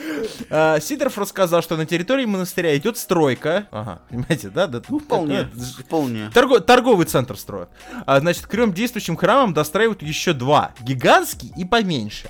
А, 0.50 0.80
Сидоров 0.80 1.18
рассказал, 1.18 1.62
что 1.62 1.76
на 1.76 1.86
территории 1.86 2.24
монастыря 2.26 2.76
идет 2.78 2.98
стройка, 2.98 3.68
ага, 3.72 4.02
понимаете, 4.10 4.50
да, 4.50 4.68
да, 4.68 4.82
Ну, 4.88 5.00
вполне, 5.00 5.40
это 5.40 5.60
вполне. 5.82 6.30
Торго- 6.34 6.62
торговый 6.62 7.06
центр 7.06 7.38
строят. 7.38 7.70
А, 8.06 8.20
значит, 8.22 8.46
к 8.46 8.50
трем 8.50 8.72
действующим 8.74 9.18
храмам 9.18 9.54
достраивают 9.54 10.02
еще 10.02 10.32
два. 10.32 10.72
Гигантский 10.82 11.52
и 11.58 11.66
поменьше. 11.66 12.30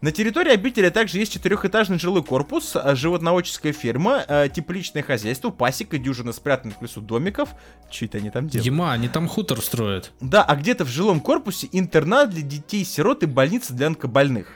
На 0.00 0.12
территории 0.12 0.52
обители 0.52 0.88
также 0.90 1.18
есть 1.18 1.32
четырехэтажный 1.32 1.98
жилой 1.98 2.22
корпус, 2.22 2.74
а, 2.74 2.94
животноводческая 2.94 3.72
ферма, 3.72 4.24
а, 4.26 4.48
тепличное 4.48 5.02
хозяйство, 5.02 5.50
пасека, 5.50 5.98
дюжина 5.98 6.32
спрятанных 6.32 6.78
в 6.78 6.82
лесу 6.82 7.00
домиков. 7.00 7.50
Че 7.90 8.06
это 8.06 8.18
они 8.18 8.30
там 8.30 8.48
делают? 8.48 8.66
Ема, 8.66 8.92
они 8.92 9.08
там 9.08 9.28
хутор 9.28 9.60
строят. 9.60 10.12
Да, 10.20 10.42
а 10.42 10.56
где-то 10.56 10.84
в 10.84 10.88
жилом 10.88 11.20
корпусе 11.20 11.68
интернат 11.72 12.30
для 12.30 12.42
детей-сирот 12.42 13.22
и 13.22 13.26
больница 13.26 13.72
для 13.72 13.88
онкобольных. 13.88 14.48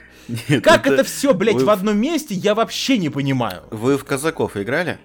Нет, 0.47 0.63
Как 0.63 0.87
это 0.87 1.03
все, 1.03 1.33
блядь, 1.33 1.55
вы- 1.55 1.65
в 1.65 1.69
одном 1.69 1.97
месте, 1.97 2.33
я 2.33 2.55
вообще 2.55 2.97
не 2.97 3.09
понимаю. 3.09 3.63
Вы 3.71 3.97
в 3.97 4.05
казаков 4.05 4.55
играли? 4.55 4.97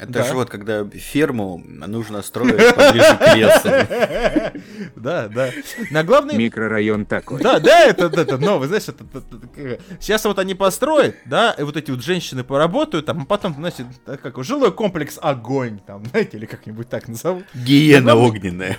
Это 0.00 0.12
Да. 0.12 0.24
же 0.24 0.34
вот, 0.34 0.48
когда 0.48 0.84
ферму 0.88 1.62
нужно 1.64 2.22
строить 2.22 2.56
поближе 2.74 3.16
к 3.16 3.34
лесу. 3.36 4.60
Да, 4.96 5.28
да. 5.28 5.50
На 5.90 6.04
главной 6.04 6.36
Микрорайон 6.36 7.06
такой. 7.06 7.40
Да, 7.42 7.58
да, 7.58 7.84
это, 7.84 8.06
это, 8.06 8.20
это 8.22 8.38
новый, 8.38 8.68
знаешь, 8.68 8.84
это, 8.88 9.04
это- 9.04 9.36
это 9.36 9.80
сейчас 10.00 10.24
вот 10.24 10.38
они 10.38 10.54
построят, 10.54 11.16
да, 11.26 11.52
и 11.58 11.62
вот 11.62 11.76
эти 11.76 11.90
вот 11.90 12.02
женщины 12.02 12.44
поработают, 12.44 13.06
там, 13.06 13.22
а 13.22 13.24
потом, 13.24 13.54
значит, 13.54 13.86
так 14.04 14.20
как 14.20 14.42
жилой 14.44 14.72
комплекс 14.72 15.18
огонь, 15.20 15.80
там, 15.86 16.04
знаете, 16.06 16.36
или 16.38 16.46
как-нибудь 16.46 16.88
так 16.88 17.08
назовут. 17.08 17.44
Гиена 17.54 18.14
огненная. 18.14 18.78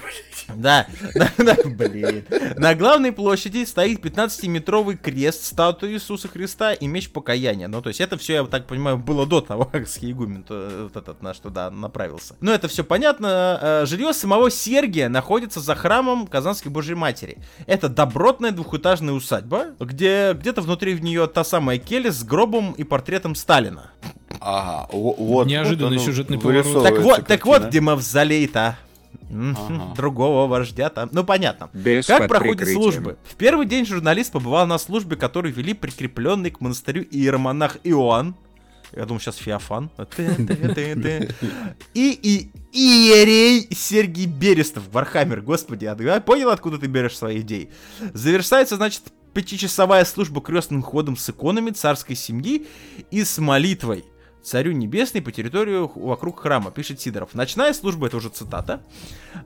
Да, 0.56 0.88
да, 1.16 1.30
да, 1.38 1.56
блин. 1.66 2.26
На 2.58 2.76
главной 2.76 3.12
площади 3.12 3.64
стоит 3.66 4.04
15-метровый 4.04 4.98
крест 4.98 5.46
статуи 5.46 5.92
Иисуса 5.94 6.28
Христа 6.28 6.74
и 6.74 6.88
меч 6.88 7.10
покаяния. 7.12 7.68
Ну, 7.68 7.82
то 7.82 7.90
есть 7.90 8.02
это 8.02 8.18
все, 8.18 8.34
я 8.36 8.44
так 8.46 8.68
понимаю, 8.68 8.98
было 8.98 9.26
до 9.26 9.42
того, 9.42 9.66
как 9.66 9.88
Схиегумен 9.88 10.44
то- 10.44 10.90
вот 10.94 10.96
этот 11.12 11.22
наш 11.24 11.38
туда 11.40 11.70
направился. 11.72 12.36
Ну, 12.42 12.52
это 12.52 12.68
все 12.68 12.84
понятно. 12.84 13.60
Э, 13.62 13.86
Жилье 13.86 14.14
самого 14.14 14.50
Сергия 14.50 15.10
находится 15.10 15.60
за 15.60 15.76
храмом 15.76 16.28
Казанской 16.28 16.72
Божьей 16.72 16.96
Матери. 16.96 17.38
Это 17.68 17.90
добротная 17.90 18.52
двухэтажная 18.52 19.14
усадьба, 19.14 19.68
где 19.80 20.34
где-то 20.34 20.62
внутри 20.62 20.94
в 20.96 21.04
нее 21.04 21.28
та 21.28 21.44
самая 21.44 21.78
келья 21.78 22.12
с 22.12 22.24
гробом 22.24 22.72
и 22.74 22.84
портретом 22.84 23.36
Сталина. 23.36 23.92
Ага, 24.40 24.88
во- 24.92 25.14
вот. 25.14 25.48
Неожиданный 25.48 25.98
вот 25.98 26.06
сюжетный 26.06 26.40
поворот. 26.40 26.84
Так 26.84 26.98
вот, 27.00 27.28
так 27.28 27.46
вот, 27.46 27.66
где 27.66 27.82
мавзолей-то. 27.82 28.78
Ага. 29.34 29.94
Другого 29.96 30.48
вождя 30.48 30.90
там. 30.90 31.10
Ну, 31.12 31.24
понятно. 31.24 31.70
Без 31.74 32.06
Как 32.06 32.28
проходят 32.28 32.58
прикрытием. 32.58 32.82
службы? 32.82 33.18
В 33.24 33.36
первый 33.36 33.66
день 33.66 33.86
журналист 33.86 34.32
побывал 34.32 34.68
на 34.68 34.78
службе, 34.78 35.16
которую 35.16 35.54
вели 35.54 35.74
прикрепленный 35.74 36.52
к 36.52 36.60
монастырю 36.60 37.04
иеромонах 37.10 37.78
Иоанн. 37.84 38.36
Я 38.94 39.06
думаю, 39.06 39.20
сейчас 39.20 39.38
Феофан. 39.38 39.90
И, 41.94 42.12
и 42.12 42.52
иерей 42.72 43.68
Сергий 43.72 44.26
Берестов. 44.26 44.84
Warhammer, 44.92 45.42
господи, 45.42 45.86
а 45.86 45.96
ты 45.96 46.22
понял, 46.22 46.50
откуда 46.50 46.78
ты 46.78 46.88
берешь 46.88 47.18
свои 47.18 47.42
идеи? 47.42 47.70
Завершается, 48.14 48.76
значит, 48.76 49.04
пятичасовая 49.34 50.06
служба 50.06 50.42
крестным 50.42 50.82
ходом 50.82 51.16
с 51.16 51.30
иконами 51.30 51.72
царской 51.72 52.16
семьи 52.16 52.68
и 53.12 53.24
с 53.24 53.38
молитвой. 53.38 54.06
Царю 54.44 54.72
Небесный 54.72 55.22
по 55.22 55.32
территорию 55.32 55.92
вокруг 55.94 56.40
храма, 56.40 56.72
пишет 56.72 57.00
Сидоров. 57.00 57.34
Ночная 57.34 57.74
служба, 57.74 58.08
это 58.08 58.18
уже 58.18 58.30
цитата, 58.30 58.82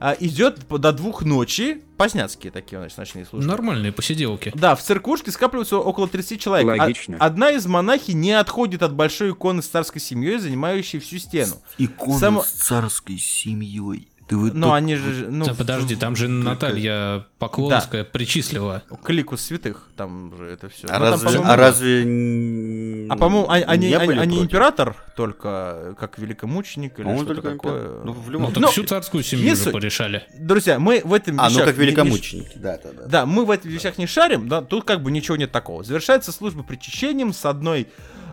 а, 0.00 0.16
идет 0.18 0.66
до 0.68 0.92
двух 0.92 1.22
ночи. 1.22 1.82
Поздняцкие 1.96 2.50
такие, 2.50 2.78
значит, 2.78 2.98
ночные 2.98 3.24
службы. 3.24 3.48
Нормальные 3.48 3.92
посиделки. 3.92 4.52
Да, 4.54 4.74
в 4.74 4.82
церквушке 4.82 5.30
скапливаются 5.30 5.78
около 5.78 6.08
30 6.08 6.40
человек. 6.40 6.68
А- 6.80 6.82
Логично. 6.84 7.16
одна 7.18 7.50
из 7.50 7.66
монахи 7.66 8.12
не 8.12 8.32
отходит 8.32 8.82
от 8.82 8.94
большой 8.94 9.30
иконы 9.32 9.62
с 9.62 9.68
царской 9.68 10.00
семьей, 10.00 10.38
занимающей 10.38 10.98
всю 10.98 11.18
стену. 11.18 11.54
Икона 11.78 12.18
Само- 12.18 12.42
с 12.42 12.48
царской 12.50 13.18
семьей. 13.18 14.08
Ты 14.28 14.36
вы 14.36 14.50
тут- 14.50 14.72
они 14.72 14.96
же... 14.96 15.26
Ну, 15.30 15.44
Да, 15.44 15.54
подожди, 15.54 15.94
там 15.94 16.16
же 16.16 16.26
Наталья 16.28 17.24
Поклонская 17.38 18.02
причислила. 18.02 18.82
к 19.02 19.10
лику 19.10 19.36
святых, 19.36 19.88
там 19.96 20.36
же 20.36 20.46
это 20.46 20.68
все. 20.68 20.88
А 20.88 20.98
разве, 20.98 21.38
а 21.44 21.54
разве... 21.56 23.06
А 23.08 23.16
по-моему, 23.16 23.46
а- 23.48 23.54
они, 23.54 23.92
они, 23.92 24.18
они 24.18 24.40
император 24.42 24.96
только, 25.16 25.94
как 25.98 26.18
великомученик 26.18 26.98
или 26.98 27.16
что-то 27.16 27.34
только 27.34 27.50
такое. 27.52 27.88
Ну, 28.04 28.12
в 28.12 28.26
Ну, 28.26 28.32
любом 28.32 28.52
так 28.52 28.62
Ну, 28.62 28.68
всю 28.70 28.82
царскую 28.84 29.22
семью 29.22 29.44
не 29.46 29.52
уже 29.52 29.62
суть. 29.62 29.72
порешали. 29.72 30.24
Друзья, 30.38 30.78
мы 30.80 31.02
в 31.04 31.12
этом 31.12 31.40
А, 31.40 31.48
ну 31.48 31.58
как 31.60 31.68
не- 31.68 31.72
не- 31.72 31.86
великомученики, 31.86 32.58
да, 32.58 32.78
да, 32.82 32.90
да. 32.92 33.06
Да, 33.06 33.26
мы 33.26 33.44
в 33.44 33.50
этих 33.52 33.66
вещах 33.66 33.96
не 33.96 34.06
шарим, 34.08 34.48
да, 34.48 34.60
тут 34.60 34.84
как 34.84 35.02
бы 35.02 35.12
ничего 35.12 35.36
нет 35.36 35.52
такого. 35.52 35.84
Завершается 35.84 36.32
служба 36.32 36.64
причащением 36.64 37.32
с 37.32 37.44
одной 37.44 37.86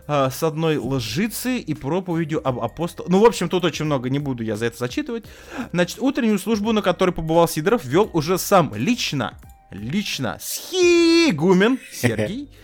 а, 0.06 0.30
с 0.30 0.42
одной 0.42 0.76
лжицы 0.76 1.58
и 1.58 1.74
проповедью 1.74 2.46
об 2.46 2.60
апостол. 2.60 3.06
Ну, 3.08 3.20
в 3.20 3.24
общем, 3.24 3.48
тут 3.48 3.64
очень 3.64 3.84
много, 3.84 4.10
не 4.10 4.18
буду 4.18 4.42
я 4.42 4.56
за 4.56 4.66
это 4.66 4.78
зачитывать. 4.78 5.24
Значит, 5.72 5.98
утреннюю 6.00 6.38
службу, 6.38 6.72
на 6.72 6.82
которой 6.82 7.10
побывал 7.10 7.48
Сидоров, 7.48 7.84
вел 7.84 8.10
уже 8.12 8.38
сам 8.38 8.72
лично, 8.74 9.38
лично 9.70 10.38
схигумен 10.40 11.78
Сергий. 11.92 12.50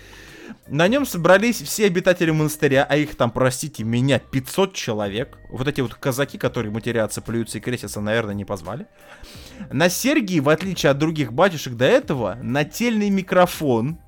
На 0.70 0.86
нем 0.86 1.04
собрались 1.04 1.60
все 1.60 1.86
обитатели 1.86 2.30
монастыря, 2.30 2.86
а 2.88 2.96
их 2.96 3.16
там, 3.16 3.32
простите 3.32 3.82
меня, 3.82 4.20
500 4.20 4.72
человек. 4.72 5.36
Вот 5.50 5.66
эти 5.66 5.80
вот 5.80 5.94
казаки, 5.94 6.38
которые 6.38 6.70
матерятся, 6.70 7.20
плюются 7.20 7.58
и 7.58 7.60
крестятся, 7.60 8.00
наверное, 8.00 8.34
не 8.34 8.44
позвали. 8.44 8.86
На 9.72 9.88
Сергии, 9.88 10.38
в 10.38 10.48
отличие 10.48 10.90
от 10.90 10.98
других 10.98 11.32
батюшек 11.32 11.74
до 11.74 11.86
этого, 11.86 12.38
нательный 12.40 13.10
микрофон. 13.10 13.98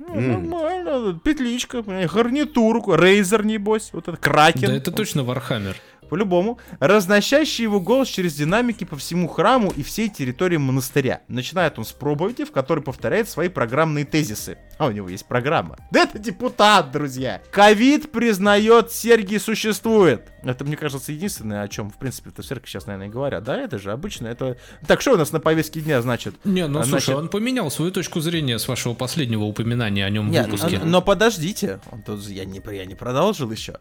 Ну, 0.00 0.14
М. 0.14 0.48
Нормально, 0.48 1.20
петличка, 1.22 1.82
гарнитурку, 1.82 2.94
Razer, 2.96 3.44
небось, 3.44 3.90
вот 3.92 4.08
это 4.08 4.16
кракен. 4.16 4.70
Да 4.70 4.74
это 4.74 4.90
точно 4.90 5.24
Warhammer. 5.24 5.76
По-любому. 6.10 6.58
Разносящий 6.80 7.62
его 7.62 7.80
голос 7.80 8.08
через 8.08 8.34
динамики 8.34 8.84
по 8.84 8.96
всему 8.96 9.28
храму 9.28 9.70
и 9.74 9.82
всей 9.84 10.08
территории 10.08 10.56
монастыря. 10.56 11.20
Начинает 11.28 11.78
он 11.78 11.84
с 11.84 11.92
проповеди, 11.92 12.44
в 12.44 12.50
которой 12.50 12.80
повторяет 12.80 13.28
свои 13.28 13.48
программные 13.48 14.04
тезисы. 14.04 14.58
А 14.76 14.86
у 14.86 14.90
него 14.90 15.08
есть 15.08 15.26
программа. 15.26 15.76
Да 15.92 16.02
это 16.02 16.18
депутат, 16.18 16.90
друзья. 16.90 17.40
Ковид 17.52 18.10
признает, 18.10 18.90
Сергий 18.90 19.38
существует. 19.38 20.32
Это, 20.42 20.64
мне 20.64 20.76
кажется, 20.76 21.12
единственное, 21.12 21.62
о 21.62 21.68
чем, 21.68 21.90
в 21.90 21.98
принципе, 21.98 22.30
в 22.30 22.44
церкви 22.44 22.66
сейчас, 22.68 22.86
наверное, 22.86 23.08
говорят. 23.08 23.44
Да, 23.44 23.56
это 23.58 23.78
же 23.78 23.92
обычно. 23.92 24.26
Это... 24.26 24.56
Так, 24.86 25.00
что 25.02 25.12
у 25.12 25.16
нас 25.16 25.30
на 25.32 25.38
повестке 25.38 25.80
дня, 25.80 26.02
значит? 26.02 26.34
Не, 26.44 26.66
ну 26.66 26.80
А, 26.80 26.84
слушай, 26.84 27.04
значит- 27.04 27.20
он 27.20 27.28
поменял 27.28 27.70
свою 27.70 27.92
точку 27.92 28.20
зрения 28.20 28.58
с 28.58 28.66
вашего 28.66 28.94
последнего 28.94 29.44
упоминания 29.44 30.04
о 30.04 30.10
нем 30.10 30.28
в 30.28 30.32
Нет, 30.32 30.46
выпуске. 30.46 30.78
но, 30.78 30.86
но 30.86 31.02
подождите, 31.02 31.80
он 31.92 32.02
тут, 32.02 32.26
я, 32.28 32.44
не, 32.44 32.60
я 32.74 32.84
не 32.86 32.94
продолжил 32.96 33.50
еще. 33.52 33.76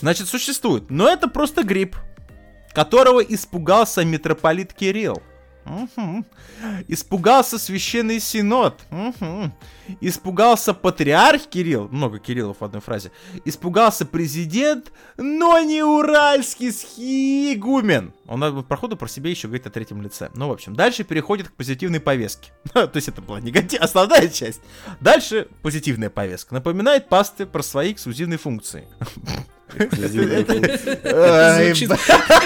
Значит, 0.00 0.28
существует, 0.28 0.90
но 0.90 1.08
это 1.08 1.28
просто 1.28 1.62
грипп, 1.64 1.96
которого 2.72 3.20
испугался 3.20 4.04
митрополит 4.04 4.72
Кирилл. 4.72 5.22
Мгм. 5.68 6.24
Испугался 6.88 7.58
священный 7.58 8.20
синод. 8.20 8.80
Мгм. 8.90 9.52
Испугался 10.00 10.74
патриарх 10.74 11.42
Кирилл. 11.42 11.88
Много 11.88 12.18
Кириллов 12.18 12.60
в 12.60 12.64
одной 12.64 12.80
фразе. 12.80 13.12
Испугался 13.44 14.06
президент, 14.06 14.92
но 15.16 15.58
не 15.60 15.82
уральский 15.82 16.72
схигумен. 16.72 18.12
Он 18.26 18.42
э, 18.44 18.62
проходу 18.62 18.96
про 18.96 19.08
себя 19.08 19.30
еще 19.30 19.48
говорит 19.48 19.66
о 19.66 19.70
третьем 19.70 20.02
лице. 20.02 20.30
Ну, 20.34 20.48
в 20.48 20.52
общем, 20.52 20.74
дальше 20.74 21.04
переходит 21.04 21.48
к 21.48 21.52
позитивной 21.52 22.00
повестке. 22.00 22.50
То 22.72 22.90
есть 22.94 23.08
это 23.08 23.20
была 23.20 23.40
негатив, 23.40 23.80
основная 23.80 24.28
часть. 24.28 24.60
Дальше 25.00 25.48
позитивная 25.62 26.10
повестка. 26.10 26.54
Напоминает 26.54 27.08
пасты 27.08 27.46
про 27.46 27.62
свои 27.62 27.92
эксклюзивные 27.92 28.38
функции. 28.38 28.88
Звучит- 31.66 31.90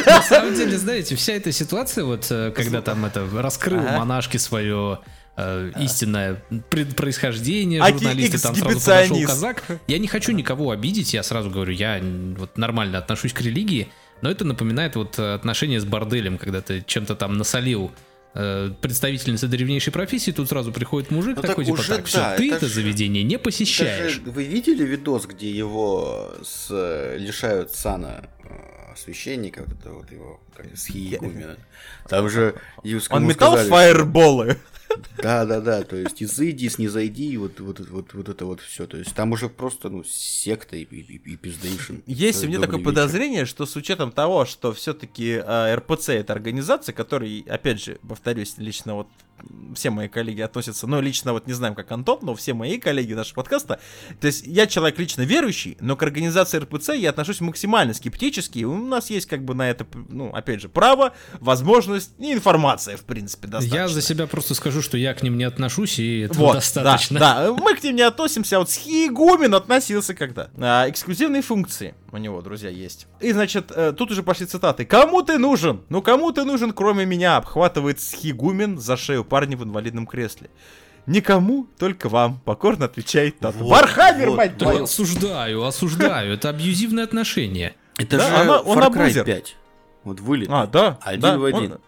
На 0.07 0.23
самом 0.23 0.55
деле, 0.55 0.77
знаете, 0.79 1.17
вся 1.17 1.33
эта 1.35 1.53
ситуация, 1.53 2.05
вот 2.05 2.27
э, 2.31 2.51
когда 2.55 2.81
там 2.83 3.05
это 3.05 3.27
раскрыл 3.41 3.81
монашки 3.99 4.37
свое 4.37 4.99
э, 5.37 5.71
истинное 5.81 6.43
пред- 6.71 6.95
происхождение, 6.97 7.81
журналисты 7.99 8.37
там 8.43 8.55
сразу 8.55 8.81
подошел 9.09 9.17
казак. 9.29 9.63
Я 9.87 9.99
не 9.99 10.09
хочу 10.09 10.33
никого 10.33 10.71
обидеть, 10.73 11.15
я 11.15 11.23
сразу 11.23 11.49
говорю, 11.51 11.73
я 11.73 12.01
вот 12.37 12.59
нормально 12.59 12.99
отношусь 12.99 13.33
к 13.33 13.41
религии, 13.41 13.89
но 14.21 14.31
это 14.31 14.45
напоминает 14.45 14.95
вот 14.97 15.19
отношения 15.19 15.81
с 15.81 15.85
борделем, 15.85 16.39
когда 16.39 16.61
ты 16.61 16.83
чем-то 16.87 17.15
там 17.15 17.39
насолил 17.39 17.91
представительница 18.33 19.47
древнейшей 19.49 19.93
профессии, 19.93 20.31
тут 20.31 20.49
сразу 20.49 20.73
приходит 20.73 21.11
мужик 21.11 21.37
Ну 21.37 21.43
такой, 21.43 21.65
так 21.65 21.67
типа, 21.67 21.81
уже 21.81 21.97
так, 21.97 22.07
все, 22.07 22.19
да, 22.19 22.37
ты 22.37 22.47
это 22.49 22.57
это 22.57 22.67
же- 22.69 22.75
заведение 22.75 23.23
не 23.23 23.39
посещаешь. 23.39 24.17
Даже 24.19 24.31
вы 24.31 24.45
видели 24.45 24.85
видос, 24.85 25.27
где 25.27 25.51
его 25.51 26.35
с, 26.43 26.69
э, 26.71 27.17
лишают 27.19 27.73
сана 27.73 28.25
э, 28.45 28.95
священника, 28.97 29.65
вот 29.67 29.79
это 29.79 29.91
вот 29.91 30.11
его, 30.11 30.41
как 30.57 30.67
схиегумена. 30.77 31.57
Там 32.09 32.29
же 32.31 32.55
Он 33.11 33.27
метал 33.27 33.53
сказали, 33.53 33.69
фаерболы. 33.69 34.57
Да, 35.23 35.45
да, 35.45 35.61
да, 35.61 35.83
то 35.83 35.97
есть 35.97 36.23
изыди, 36.23 36.69
снизойди, 36.69 37.37
вот, 37.37 37.61
вот, 37.61 37.81
вот, 37.81 38.15
вот 38.15 38.29
это 38.29 38.47
вот 38.47 38.61
все. 38.61 38.87
То 38.87 38.97
есть 38.97 39.15
там 39.15 39.33
уже 39.33 39.49
просто, 39.49 39.89
ну, 39.89 40.05
секта 40.05 40.77
и, 40.77 40.83
и, 40.83 41.33
и 41.33 41.37
пиздейшн. 41.37 41.97
Есть 42.07 42.45
у 42.45 42.49
меня 42.49 42.61
такое 42.61 42.79
вечер. 42.79 42.91
подозрение, 42.91 43.45
что 43.47 43.67
с 43.67 43.77
учетом 43.77 44.13
того, 44.13 44.45
что 44.45 44.73
все-таки 44.73 45.39
РПЦ 45.39 46.11
это 46.11 46.33
организация, 46.33 46.93
которой, 46.93 47.45
опять 47.49 47.83
же, 47.83 47.99
повторюсь, 48.07 48.55
лично 48.59 48.95
вот 48.95 49.09
все 49.75 49.91
мои 49.91 50.09
коллеги 50.09 50.41
относятся, 50.41 50.87
ну, 50.87 51.01
лично 51.01 51.33
вот 51.33 51.47
не 51.47 51.53
знаем, 51.53 51.75
как 51.75 51.91
Антон, 51.93 52.19
но 52.23 52.35
все 52.35 52.55
мои 52.55 52.79
коллеги 52.79 53.15
нашего 53.15 53.37
подкаста, 53.37 53.81
то 54.21 54.27
есть 54.27 54.47
я 54.47 54.67
человек 54.67 54.99
лично 54.99 55.23
верующий, 55.23 55.77
но 55.81 55.97
к 55.97 56.03
организации 56.03 56.59
РПЦ 56.59 56.91
я 56.91 57.11
отношусь 57.11 57.41
максимально 57.41 57.95
скептически, 57.95 58.65
у 58.65 58.77
нас 58.77 59.11
есть 59.11 59.27
как 59.27 59.45
бы 59.45 59.55
на 59.55 59.71
это, 59.71 59.87
ну, 60.09 60.31
опять 60.31 60.61
же, 60.61 60.69
право, 60.69 61.13
возможность 61.41 62.13
и 62.19 62.33
информация, 62.33 62.97
в 62.97 63.05
принципе, 63.05 63.49
достаточно. 63.49 63.77
Я 63.77 63.89
за 63.89 64.03
себя 64.03 64.27
просто 64.27 64.55
скажу, 64.55 64.83
что 64.83 64.97
я 64.97 65.15
к 65.15 65.23
ним 65.23 65.39
не 65.39 65.45
отношусь, 65.45 65.99
и 65.99 66.21
этого 66.21 66.47
Вот, 66.47 66.55
достаточно. 66.55 67.19
Да, 67.19 67.47
да, 67.47 67.53
мы 67.53 67.75
к 67.75 67.83
ним 67.83 67.97
не 67.97 68.03
относимся, 68.03 68.57
а 68.57 68.59
вот 68.61 68.71
Схиегумен 68.71 69.55
относился 69.55 70.15
когда. 70.15 70.51
А, 70.59 70.89
эксклюзивные 70.89 71.43
функции 71.43 71.95
у 72.13 72.17
него, 72.19 72.43
друзья, 72.43 72.71
есть. 72.71 73.07
И, 73.21 73.33
значит, 73.33 73.73
э, 73.75 73.93
тут 73.93 74.11
уже 74.11 74.23
пошли 74.23 74.47
цитаты. 74.47 74.85
«Кому 74.85 75.23
ты 75.23 75.39
нужен? 75.39 75.81
Ну, 75.89 76.03
кому 76.03 76.31
ты 76.33 76.45
нужен, 76.45 76.73
кроме 76.73 77.07
меня?» 77.07 77.37
Обхватывает 77.39 78.01
Схигумен 78.01 78.79
за 78.79 78.97
шею 78.97 79.25
парня 79.25 79.57
в 79.57 79.65
инвалидном 79.65 80.07
кресле. 80.07 80.51
«Никому, 81.07 81.67
только 81.79 82.09
вам»,— 82.09 82.41
покорно 82.45 82.85
отвечает 82.85 83.39
тот. 83.41 83.55
Вот, 83.57 83.71
Warhammer, 83.71 84.31
вот, 84.31 84.37
мать 84.37 84.57
твою! 84.59 84.85
осуждаю, 84.85 85.65
осуждаю. 85.65 86.35
Это 86.35 86.51
абьюзивное 86.51 87.05
отношение. 87.05 87.75
Это 87.99 88.19
Да, 88.19 88.29
же 88.29 88.35
она- 88.37 88.61
он 88.61 88.79
Far 88.79 88.91
Cry 88.93 89.03
абузер. 89.05 89.25
5. 89.25 89.57
Вот 90.05 90.21
вылет. 90.21 90.49
А, 90.51 90.67
да. 90.67 90.99
Один 91.03 91.21
да, 91.21 91.39
в 91.39 91.45
один. 91.45 91.73
он- 91.73 91.81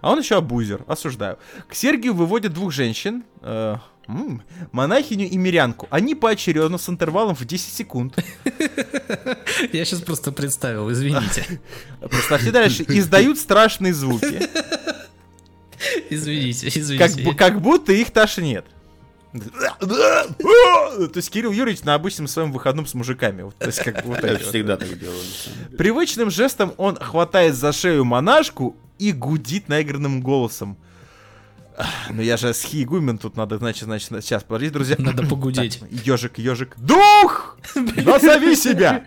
а 0.00 0.12
он 0.12 0.18
еще 0.18 0.36
абузер, 0.36 0.84
осуждаю. 0.86 1.38
К 1.68 1.74
Сергию 1.74 2.14
выводят 2.14 2.52
двух 2.52 2.72
женщин, 2.72 3.24
э, 3.42 3.76
м, 4.08 4.42
монахиню 4.72 5.28
и 5.28 5.36
мирянку. 5.36 5.86
Они 5.90 6.14
поочередно 6.14 6.78
с 6.78 6.88
интервалом 6.88 7.34
в 7.36 7.44
10 7.44 7.72
секунд. 7.72 8.16
Я 9.72 9.84
сейчас 9.84 10.00
просто 10.00 10.32
представил, 10.32 10.90
извините. 10.90 11.44
Представьте 12.00 12.50
дальше. 12.50 12.84
Издают 12.88 13.38
страшные 13.38 13.92
звуки. 13.94 14.40
Извините, 16.10 16.66
Как, 16.66 16.76
извините. 16.76 17.22
бу- 17.22 17.34
как 17.36 17.60
будто 17.62 17.92
их 17.92 18.10
тошнит. 18.10 18.64
То 19.32 21.12
есть 21.14 21.30
Кирилл 21.30 21.52
Юрьевич 21.52 21.84
на 21.84 21.94
обычном 21.94 22.26
своем 22.26 22.50
выходном 22.50 22.86
с 22.86 22.94
мужиками. 22.94 23.42
Вот, 23.42 23.56
то 23.56 23.66
есть 23.66 23.80
как 23.84 24.02
бы 24.04 24.14
вот 24.14 24.24
Я 24.24 24.32
вот. 24.32 24.42
всегда 24.42 24.76
так 24.76 24.98
делаю. 24.98 25.20
Привычным 25.76 26.30
жестом 26.30 26.72
он 26.78 26.96
хватает 26.96 27.54
за 27.54 27.72
шею 27.72 28.04
монашку 28.04 28.76
и 28.98 29.12
гудит 29.12 29.68
наигранным 29.68 30.20
голосом. 30.20 30.76
Ну 32.10 32.22
я 32.22 32.36
же 32.36 32.52
схиегумен, 32.54 33.18
тут 33.18 33.36
надо, 33.36 33.58
значит, 33.58 33.84
значит, 33.84 34.08
сейчас, 34.24 34.42
подождите, 34.42 34.72
друзья. 34.72 34.96
Надо 34.98 35.24
погудеть. 35.26 35.80
Ежик, 35.90 36.38
ежик. 36.38 36.74
Дух! 36.76 37.58
Назови 37.74 38.56
себя! 38.56 39.04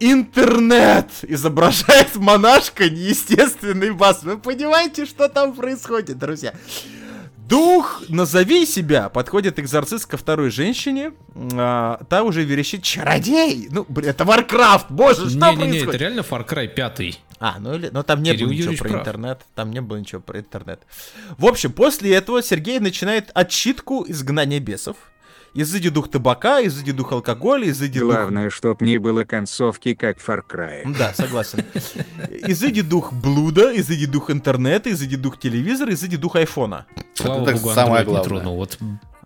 Интернет! 0.00 1.10
Изображает 1.22 2.16
монашка 2.16 2.88
неестественный 2.88 3.92
бас. 3.92 4.22
Вы 4.22 4.38
понимаете, 4.38 5.06
что 5.06 5.28
там 5.28 5.54
происходит, 5.54 6.18
друзья? 6.18 6.54
Дух, 7.48 8.02
назови 8.08 8.64
себя! 8.66 9.08
Подходит 9.10 9.58
экзорцист 9.58 10.06
ко 10.06 10.16
второй 10.16 10.50
женщине. 10.50 11.12
а, 11.54 12.00
та 12.08 12.22
уже 12.22 12.42
верещит 12.42 12.82
чародей! 12.82 13.68
Ну, 13.70 13.84
блин, 13.88 14.10
это 14.10 14.24
Warcraft! 14.24 14.86
Боже, 14.90 15.28
что 15.28 15.38
Не-не-не, 15.38 15.52
это 15.52 15.58
происходит? 15.68 16.00
реально 16.00 16.20
Far 16.20 16.48
Cry 16.48 16.68
5. 16.68 17.20
А, 17.40 17.56
ну 17.58 17.74
или, 17.74 17.90
ну 17.92 18.02
там 18.02 18.22
не 18.22 18.30
Кирилл 18.30 18.46
было 18.46 18.52
ничего 18.52 18.64
Юрьевич 18.70 18.80
про 18.80 18.88
прав. 18.88 19.00
интернет, 19.02 19.40
там 19.54 19.70
не 19.72 19.80
было 19.82 19.98
ничего 19.98 20.20
про 20.22 20.38
интернет. 20.38 20.80
В 21.36 21.44
общем, 21.46 21.72
после 21.72 22.14
этого 22.14 22.42
Сергей 22.42 22.78
начинает 22.78 23.30
отчитку 23.34 24.04
изгнания 24.08 24.60
бесов. 24.60 24.96
Изыди 25.54 25.88
дух 25.88 26.10
табака, 26.10 26.60
изыди 26.66 26.90
дух 26.90 27.12
алкоголя, 27.12 27.70
изыди 27.70 28.00
дух... 28.00 28.12
Главное, 28.12 28.50
чтоб 28.50 28.80
не 28.80 28.98
было 28.98 29.22
концовки, 29.22 29.94
как 29.94 30.18
в 30.18 30.28
Far 30.28 30.40
Cry. 30.48 30.82
Да, 30.98 31.14
согласен. 31.14 31.64
Изыди 32.48 32.82
дух 32.82 33.12
блуда, 33.12 33.76
изыди 33.78 34.06
дух 34.06 34.30
интернета, 34.30 34.90
изыди 34.90 35.16
дух 35.16 35.38
телевизора, 35.38 35.94
изыди 35.94 36.16
дух 36.16 36.34
айфона. 36.36 36.86
Слава 37.14 37.50
богу, 37.52 37.70
самое 37.72 38.04
главное. 38.04 38.24
тронул. 38.24 38.56
Вот 38.56 38.78